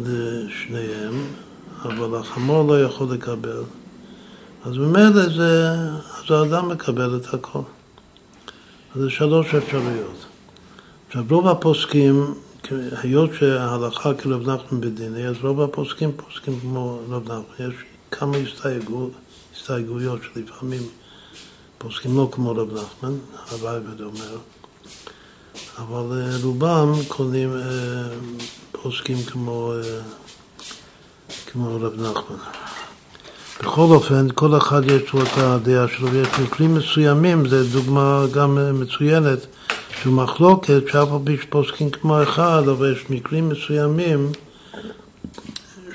[0.00, 1.24] לשניהם,
[1.82, 3.62] אבל החמור לא יכול לקבל.
[4.64, 5.74] אז ממילא זה,
[6.18, 7.62] אז האדם מקבל את הכל.
[8.94, 10.26] אז זה שלוש אפשרויות.
[11.06, 12.34] עכשיו רוב הפוסקים,
[13.02, 17.68] היות שההלכה כרב נחמן בדיני, אז רוב הפוסקים פוסקים כמו רב נחמן.
[17.68, 17.74] יש
[18.10, 19.10] כמה הסתייגו,
[19.56, 20.82] הסתייגויות שלפעמים
[21.78, 23.14] פוסקים לא כמו רב נחמן,
[23.50, 24.36] הרייבד אומר.
[25.78, 27.62] אבל אה, רובם קונים אה,
[28.72, 30.00] פוסקים כמו, אה,
[31.46, 32.36] כמו רב נחמן.
[33.60, 38.80] בכל אופן, כל אחד יש לו את הדעה שלו, ויש מקרים מסוימים, זו דוגמה גם
[38.80, 39.46] מצוינת,
[40.02, 44.32] של מחלוקת, שאף על פי שפוסקים כמו אחד, אבל יש מקרים מסוימים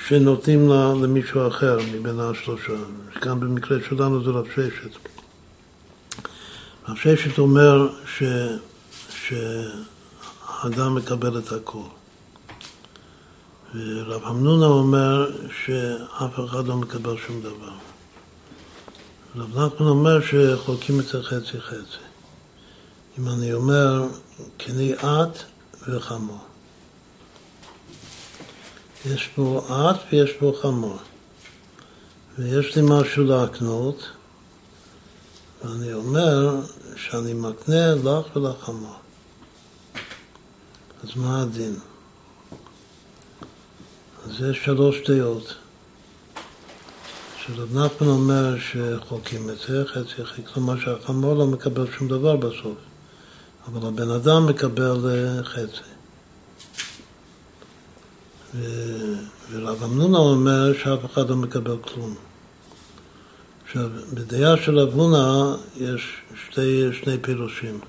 [0.08, 0.70] שנותנים
[1.04, 2.74] למישהו אחר מבין השלושה.
[3.22, 4.98] גם במקרה שלנו זה רב ששת.
[6.90, 8.24] רב ששת אומר ש...
[9.10, 11.80] שהאדם מקבל את הכל.
[13.76, 15.32] ורב המנונה אומר
[15.66, 17.74] שאף אחד לא מקבל שום דבר.
[19.36, 22.05] רב נחמן אומר שחולקים את זה חצי חצי.
[23.20, 24.08] אם אני אומר,
[24.60, 25.38] כני את
[25.88, 26.40] וחמור.
[29.06, 30.98] יש פה את ויש פה חמור.
[32.38, 34.04] ויש לי משהו להקנות,
[35.64, 36.62] ואני אומר
[36.96, 38.96] שאני מקנה לך ולחמור.
[41.04, 41.80] אז מה הדין?
[44.26, 45.54] אז יש שלוש דעות.
[47.38, 52.78] שרב נחמן אומר שחוקים את זה, חצי חצי, כלומר שהחמור לא מקבל שום דבר בסוף,
[53.68, 55.96] אבל הבן אדם מקבל אה, חצי.
[59.52, 62.16] ורב אמנונה אומר שאף אחד לא מקבל כלום.
[63.66, 66.02] עכשיו, בדעה של רב הונא יש
[66.46, 67.80] שתי, שני פירושים.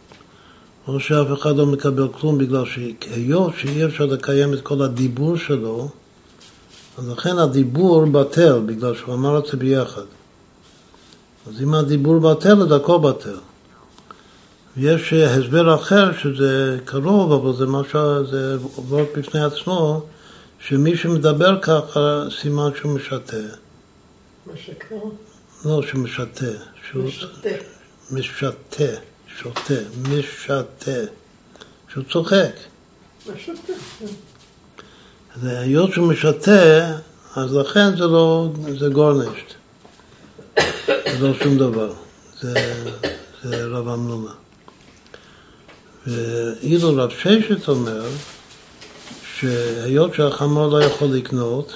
[0.89, 5.89] או שאף אחד לא מקבל כלום בגלל שהיות שאי אפשר לקיים את כל הדיבור שלו,
[6.99, 10.03] אז לכן הדיבור בטל, בגלל שהוא אמר את זה ביחד.
[11.47, 13.39] אז אם הדיבור בטל, אז הכל בטל.
[14.77, 20.03] יש הסבר אחר שזה קרוב, אבל זה משהו, זה עובד בפני עצמו,
[20.59, 23.37] שמי שמדבר ככה, סימן שהוא משתה.
[24.47, 24.97] משקר?
[25.65, 26.47] לא, שמשתה.
[26.95, 27.49] משתה.
[28.11, 28.85] משתה,
[29.27, 29.75] שותה,
[30.11, 30.91] משתה.
[31.93, 32.53] שהוא צוחק.
[33.33, 33.73] משתה.
[35.37, 36.93] והיות שהוא משתה,
[37.37, 38.49] אז לכן זה לא,
[38.79, 39.55] זה גורנשט.
[40.87, 41.93] זה לא שום דבר.
[42.41, 42.85] זה,
[43.43, 44.46] זה רב אמנונה.
[46.07, 48.05] ואילו רב ששת אומר,
[49.35, 51.75] שהיות שהחמור לא יכול לקנות,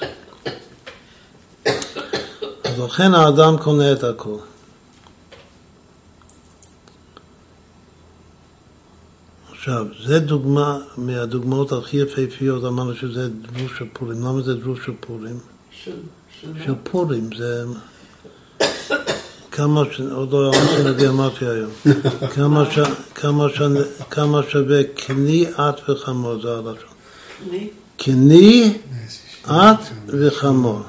[2.63, 4.37] אז לכן האדם קונה את הכל.
[9.51, 14.21] עכשיו, זה דוגמה מהדוגמאות הכי יפהפיות, אמרנו שזה דרוש של פורים.
[14.21, 15.39] למה זה דרוש של פורים?
[16.63, 17.63] של פורים, זה...
[19.61, 19.99] כמה, ש...
[19.99, 21.71] עוד לא עשינו גיאומטיה היום.
[22.35, 22.79] כמה, ש...
[23.15, 23.61] כמה, ש...
[24.09, 26.89] כמה שווה קני את וחמור, זה הלשון.
[27.97, 28.77] קני
[29.45, 30.81] את וחמור.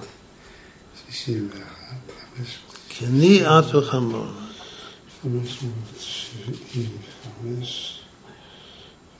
[1.10, 1.60] 61,
[2.98, 4.26] קני את וחמור.
[5.22, 8.00] 575,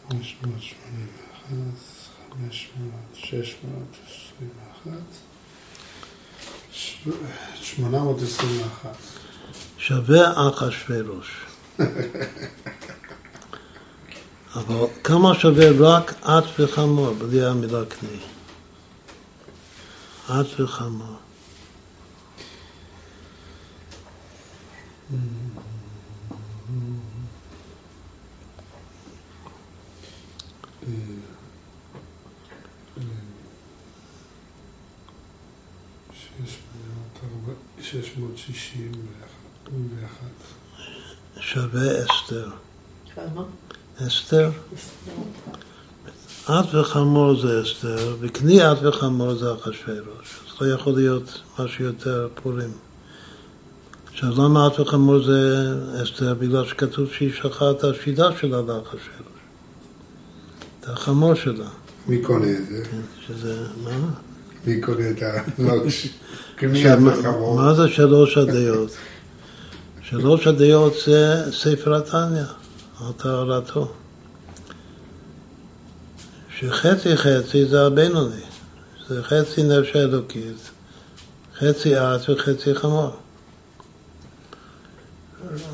[0.09, 1.57] 581,
[3.15, 4.93] 621,
[7.63, 9.12] 821.
[9.83, 11.47] שווה אחשוורוש.
[14.55, 18.19] אבל כמה שווה רק את וחמור, בלי המילה קני?
[20.27, 21.17] את וחמור.
[37.81, 39.42] שש מאות שישים ואחת.
[41.41, 42.49] שווה אסתר.
[43.15, 43.43] כמה?
[44.07, 44.51] אסתר?
[46.45, 50.41] את וחמור זה אסתר, וקני את וחמור זה אחשוורוש.
[50.47, 52.71] אז לא יכול להיות משהו יותר פורים.
[54.13, 56.35] עכשיו למה את וחמור זה אסתר?
[56.35, 59.43] בגלל שכתוב שהיא שלחה את השידה שלה לאחשוורוש.
[60.81, 61.69] את החמור שלה.
[62.07, 62.85] מי קונה את זה?
[62.91, 63.91] כן, שזה, מה?
[64.67, 65.43] מי קונה את ה...
[65.63, 65.75] לא.
[67.57, 68.91] מה זה שלוש הדעות?
[70.03, 72.43] שלוש הדעות זה ספר התניא,
[73.01, 73.93] על טהרתו.
[76.59, 78.43] שחצי חצי זה הבינוני,
[79.09, 80.71] זה חצי נפש האלוקית,
[81.59, 83.11] חצי את וחצי חמור.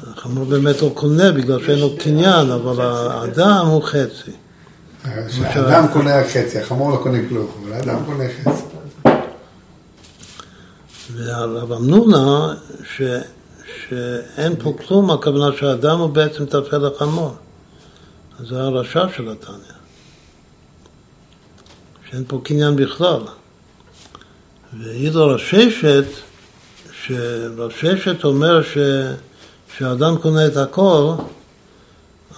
[0.06, 4.30] החמור באמת לא קונה בגלל שאין לו קניין, אבל האדם הוא חצי.
[5.05, 8.64] האדם קונה חצי, החמור לא קונה כלום, אבל האדם קונה חצי.
[11.14, 12.55] והרב אמנונה,
[13.88, 17.36] שאין פה כלום, הכוונה שהאדם הוא בעצם טפל לחמור.
[18.40, 19.78] אז זה הרשע של התניא.
[22.10, 23.20] שאין פה קניין בכלל.
[24.80, 26.05] ואילו רב ששת,
[27.02, 28.78] שרב ששת אומר ש,
[29.76, 31.12] שהאדם קונה את הכל,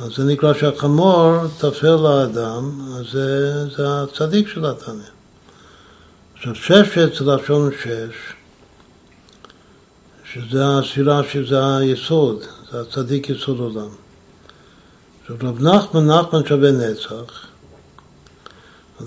[0.00, 5.10] אז זה נקרא שהחמור טפל לאדם, אז זה, זה הצדיק של התניא.
[6.34, 8.34] עכשיו ששת זה לשון שש,
[10.34, 12.42] שזה הספירה שזה היסוד,
[12.72, 13.88] זה הצדיק יסוד עולם.
[15.22, 17.46] עכשיו רב נחמן, נחמן שווה נצח.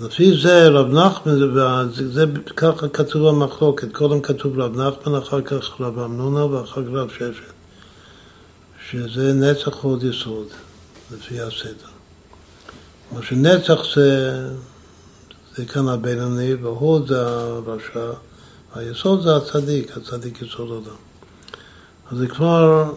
[0.02, 1.32] לפי זה רב נחמן,
[1.92, 2.24] זה,
[2.56, 7.52] ככה כתוב במחלוקת, קודם כתוב רב נחמן, אחר כך רב אמנונה ואחר כך רב ששת.
[8.90, 10.46] שזה נצח הוד יסוד,
[11.12, 11.94] לפי הסדר.
[13.12, 14.40] מה שנצח זה,
[15.56, 18.12] זה כאן הבינוני, והוד זה הרשע,
[18.74, 20.96] היסוד זה הצדיק, הצדיק יסוד עולם.
[22.10, 22.92] אז זה כבר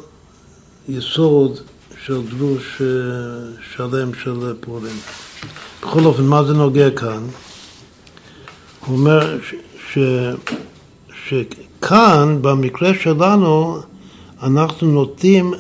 [0.90, 1.60] יסוד
[2.06, 2.88] של דרוש אה,
[3.74, 4.96] שלם של פורים.
[5.82, 7.24] בכל אופן, מה זה נוגע כאן?
[8.86, 9.38] הוא אומר
[11.28, 13.78] שכאן, במקרה שלנו,
[14.44, 15.54] אנחנו נוטים,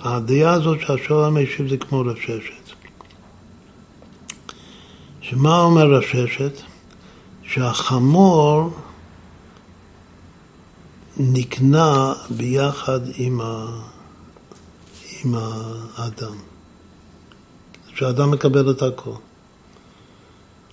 [0.00, 2.74] הדעה הזאת שהשולם הישיב זה כמו רב ששת.
[5.20, 6.60] שמה אומר רב ששת?
[7.42, 8.70] שהחמור
[11.22, 13.66] נקנה ביחד עם, ה...
[15.24, 15.34] עם
[15.96, 16.34] האדם.
[17.94, 19.10] שהאדם מקבל את הכל.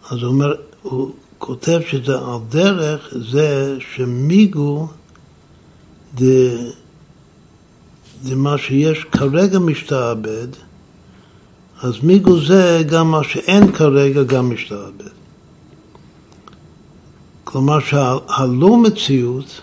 [0.09, 4.87] אז הוא אומר, הוא כותב שזה על דרך זה שמיגו
[6.17, 6.71] זה,
[8.21, 10.47] זה מה שיש כרגע משתעבד,
[11.81, 15.17] אז מיגו זה גם מה שאין כרגע גם משתעבד.
[17.43, 19.61] כלומר שהלא מציאות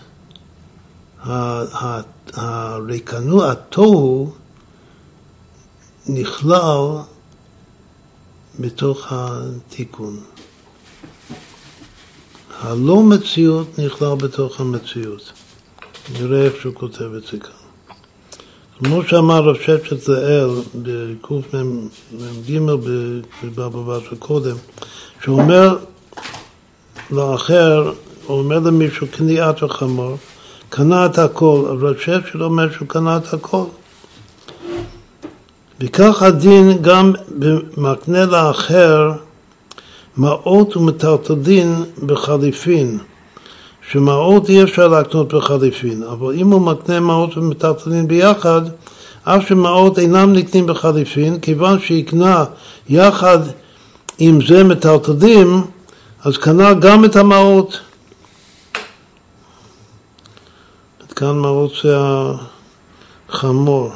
[2.33, 4.31] הריקנות, התוהו,
[6.09, 6.87] נכלל
[8.59, 10.19] בתוך התיקון.
[12.59, 15.31] הלא מציאות נכלל בתוך המציאות.
[16.19, 17.51] נראה איך שהוא כותב את זה כאן.
[18.79, 22.59] כמו שאמר רב שפשט זאל בקמ"ג
[23.55, 24.55] בבבא של קודם,
[25.23, 25.77] שהוא אומר
[27.11, 27.93] לאחר,
[28.25, 30.17] הוא אומר למישהו קניעת וחמור,
[30.75, 33.63] קנה את הכל, אבל רב שפשט אומר שהוא קנה את הכל.
[35.79, 37.13] וכך הדין גם
[37.77, 39.11] מקנה לאחר
[40.17, 42.97] מעות ומטלטלין בחליפין.
[43.91, 48.61] שמעות אי אפשר להקנות בחליפין, אבל אם הוא מקנה מעות ומטלטלין ביחד,
[49.23, 52.45] אף שמעות אינם נקנים בחליפין, כיוון שהקנה
[52.89, 53.39] יחד
[54.19, 55.61] עם זה מטלטלים,
[56.23, 57.79] אז קנה גם את המעות.
[61.15, 61.97] כאן מעות זה
[63.29, 63.91] החמור,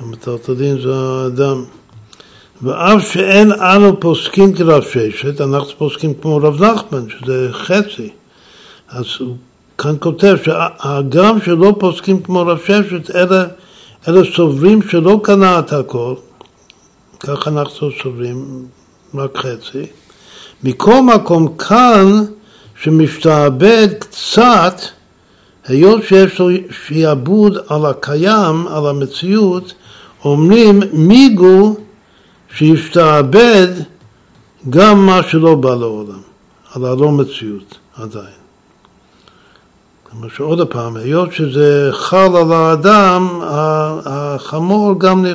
[0.00, 1.64] המטלטלין זה האדם.
[2.62, 8.10] ואף שאין אנו פוסקים כרב ששת, אנחנו פוסקים כמו רב נחמן, שזה חצי.
[8.88, 9.36] אז הוא
[9.78, 13.36] כאן כותב שהגם שלא פוסקים כמו רב ששת, אלא,
[14.08, 16.14] אלא סוברים שלא קנה את הכל,
[17.20, 18.66] ככה אנחנו סוברים
[19.14, 19.86] רק חצי.
[20.64, 22.24] מכל מקום כאן,
[22.82, 24.80] שמשתעבד קצת,
[25.70, 26.48] היות שיש לו
[26.86, 29.74] שיעבוד על הקיים, על המציאות,
[30.24, 31.76] אומרים מיגו
[32.56, 33.68] שישתעבד
[34.70, 36.20] גם מה שלא בא לעולם,
[36.74, 38.40] על הלא מציאות עדיין.
[40.02, 43.40] כלומר שעוד פעם, היות שזה חל על האדם,
[44.04, 45.26] החמור גם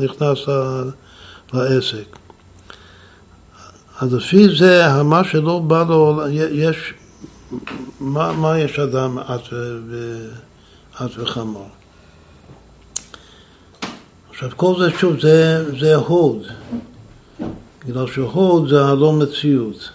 [0.00, 0.38] נכנס
[1.52, 2.16] לעסק.
[4.00, 6.94] אז לפי זה, מה שלא בא לו, יש,
[8.00, 9.18] מה, מה יש אדם
[10.94, 11.68] עט וחמור?
[14.30, 16.46] עכשיו כל זה שוב, זה, זה הוד,
[17.84, 19.90] בגלל שהוד זה הלא מציאות.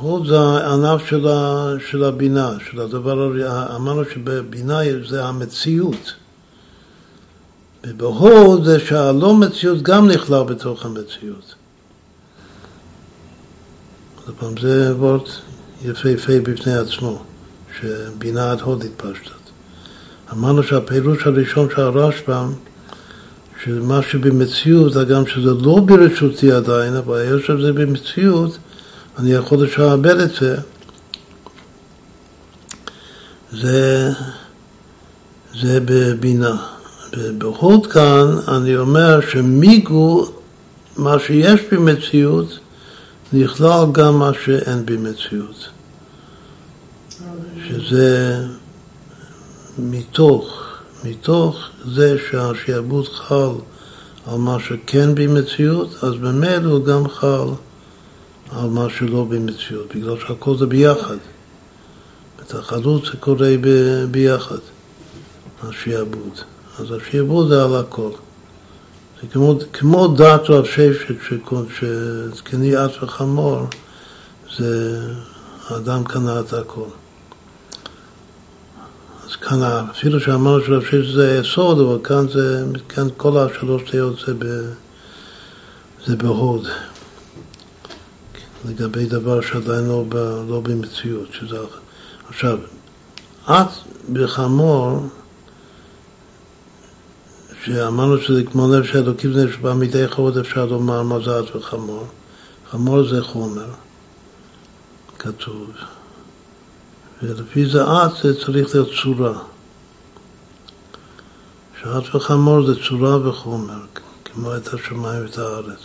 [0.00, 3.32] הוד זה הענף של, ה, של הבינה, של הדבר,
[3.76, 4.78] אמרנו שבבינה
[5.08, 6.14] זה המציאות.
[7.86, 11.54] ובהוד זה שהלא מציאות גם נכלל בתוך המציאות.
[14.26, 15.28] עוד פעם, זה וורט
[15.84, 17.22] יפהפה בפני עצמו,
[17.80, 19.42] שבינה עד הוד התפשטת.
[20.32, 22.52] אמרנו שהפירוש הראשון של הרשב"ם
[23.64, 28.58] שמה שבמציאות, הגם שזה לא ברשותי עדיין, אבל היות שזה במציאות,
[29.18, 30.56] אני יכול לשעבד את זה.
[33.52, 34.10] זה,
[35.60, 36.56] זה בבינה.
[37.16, 40.32] ובהוד כאן אני אומר שמיגו,
[40.96, 42.58] מה שיש במציאות,
[43.32, 45.68] נכלל גם מה שאין במציאות.
[47.68, 48.38] שזה
[49.78, 50.62] מתוך
[51.04, 53.50] מתוך זה שהשעבוד חל
[54.26, 57.48] על מה שכן במציאות, אז במילא הוא גם חל
[58.50, 61.16] על מה שלא במציאות, בגלל שהכל זה ביחד.
[62.42, 63.54] את החלות זה קורה
[64.10, 64.58] ביחד,
[65.62, 66.38] השעבוד.
[66.78, 68.10] אז השעבוד זה על הכל.
[69.30, 71.14] כמו, כמו דת רב ששת,
[71.78, 73.66] שזקני עד וחמור,
[74.58, 75.00] זה
[75.68, 76.88] האדם קנה את הכל.
[79.24, 84.22] אז כאן, אפילו שאמרנו שרב שש זה יסוד, אבל כאן זה, כאן כל השלוש תיות
[84.26, 84.44] זה, ב,
[86.06, 86.68] זה בהוד.
[88.68, 90.16] לגבי דבר שעדיין לא, ב,
[90.48, 91.58] לא במציאות, שזה...
[92.28, 92.58] עכשיו,
[93.44, 93.68] את
[94.12, 95.06] בחמור,
[97.64, 101.02] שאמרנו שזה כמו לב שאלוקים זה שבא מידי חוד אפשר לומר
[101.40, 102.06] את וחמור.
[102.70, 103.70] חמור זה חומר,
[105.18, 105.70] כתוב.
[107.22, 109.38] ולפי זה את זה צריך להיות צורה.
[111.82, 113.80] שעת וחמור זה צורה וחומר,
[114.24, 115.80] כמו את השמיים ואת הארץ.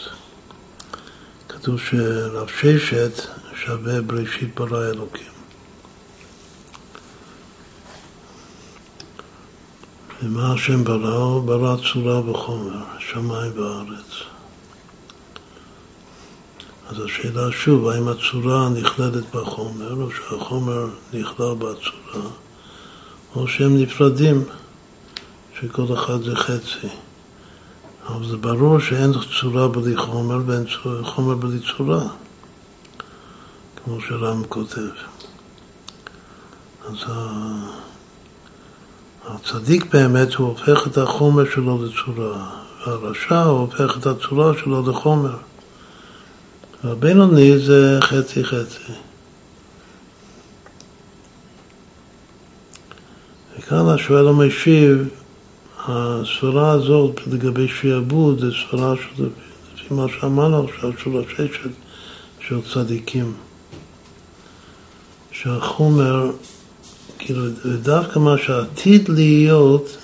[1.50, 3.22] כתוב שרב ששת
[3.56, 5.37] שווה בראשית ברא אלוקים.
[10.24, 11.16] ומה השם ברא?
[11.16, 14.24] הוא ברא צורה וחומר, שמיים וארץ.
[16.90, 22.30] אז השאלה שוב, האם הצורה נכללת בחומר, או שהחומר נכלל בצורה,
[23.36, 24.44] או שהם נפרדים,
[25.60, 26.88] שכל אחד זה חצי.
[28.08, 29.12] אבל זה ברור שאין
[29.42, 30.66] צורה בלי חומר ואין
[31.04, 32.04] חומר בלי צורה,
[33.76, 34.90] כמו שרם כותב.
[36.86, 36.96] אז
[39.28, 42.50] הצדיק באמת הוא הופך את החומר שלו לצורה,
[42.88, 45.38] והרשע הוא הופך את הצורה שלו לחומר.
[46.84, 48.94] והבינוני זה חצי חצי.
[53.60, 55.08] וכאן השואל המשיב,
[55.88, 59.30] הסברה הזאת לגבי שיעבוד זה סברה של,
[59.76, 61.70] לפי מה שאמרנו עכשיו, של הששת
[62.40, 63.34] של צדיקים.
[65.32, 66.32] שהחומר,
[67.20, 67.44] כאילו,
[67.82, 69.98] דווקא מה שעתיד להיות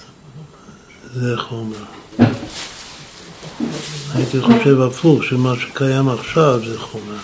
[1.14, 1.84] זה חומר.
[4.16, 7.18] הייתי חושב הפוך, שמה שקיים עכשיו זה חומר.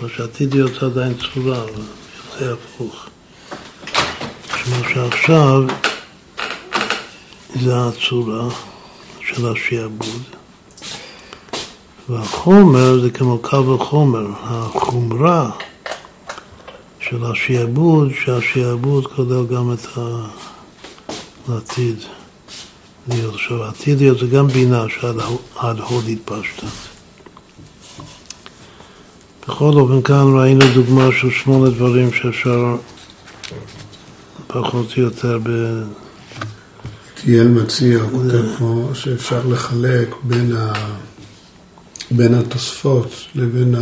[0.00, 1.82] מה שעתיד להיות עדיין צורה, אבל
[2.16, 3.06] יוצא הפוך.
[4.46, 5.62] שמה שעכשיו
[7.62, 8.48] זה הצורה
[9.20, 10.22] של השיעבוד.
[12.08, 15.50] והחומר זה כמו קו החומר, החומרה
[17.12, 19.86] של השיעבוד, שהשיעבוד כולל גם את
[21.48, 21.96] העתיד
[23.08, 23.34] להיות.
[23.34, 26.64] עכשיו, העתיד להיות זה גם בינה שעד הוד התפשטת.
[29.48, 32.76] בכל אופן, כאן ראינו דוגמה של שמונה דברים שאפשר
[34.46, 35.48] פחות או יותר ב...
[37.14, 40.72] תיאל מציע, כותב פה שאפשר לחלק בין, ה...
[42.10, 43.74] בין התוספות לבין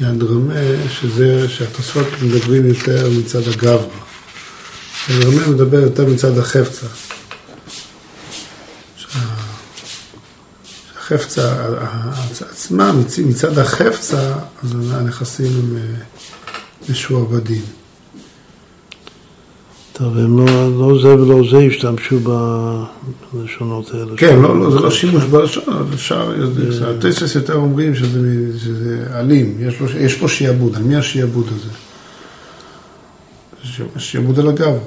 [0.00, 0.54] היד רמה,
[0.88, 3.86] שזה שהתוספות מדברים יותר מצד הגברא.
[5.08, 6.86] יד רמה מדבר יותר מצד החפצה.
[10.98, 11.66] החפצה
[12.50, 12.92] עצמה,
[13.26, 15.82] מצד החפצה, אז הנכסים הם אה,
[16.88, 17.77] משועבדים.
[19.98, 20.46] טוב, הם לא,
[20.78, 22.18] לא זה ולא זה השתמשו
[23.32, 24.16] בלשונות האלה.
[24.16, 26.32] כן, לא, לא, זה לא שימוש בלשון, אפשר,
[26.86, 28.20] הטסס יותר אומרים שזה,
[28.58, 29.58] שזה אלים,
[29.96, 31.70] יש, פה שיעבוד, על מי השיעבוד הזה?
[33.98, 34.78] שיעבוד על הגב.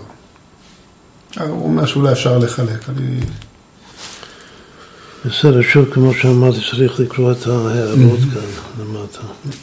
[1.39, 3.19] הוא אומר שאולי אפשר לחלק, אני...
[5.25, 8.41] בסדר, שוב, כמו שאמרתי, צריך לקרוא את ההערות כאן
[8.79, 9.21] למטה.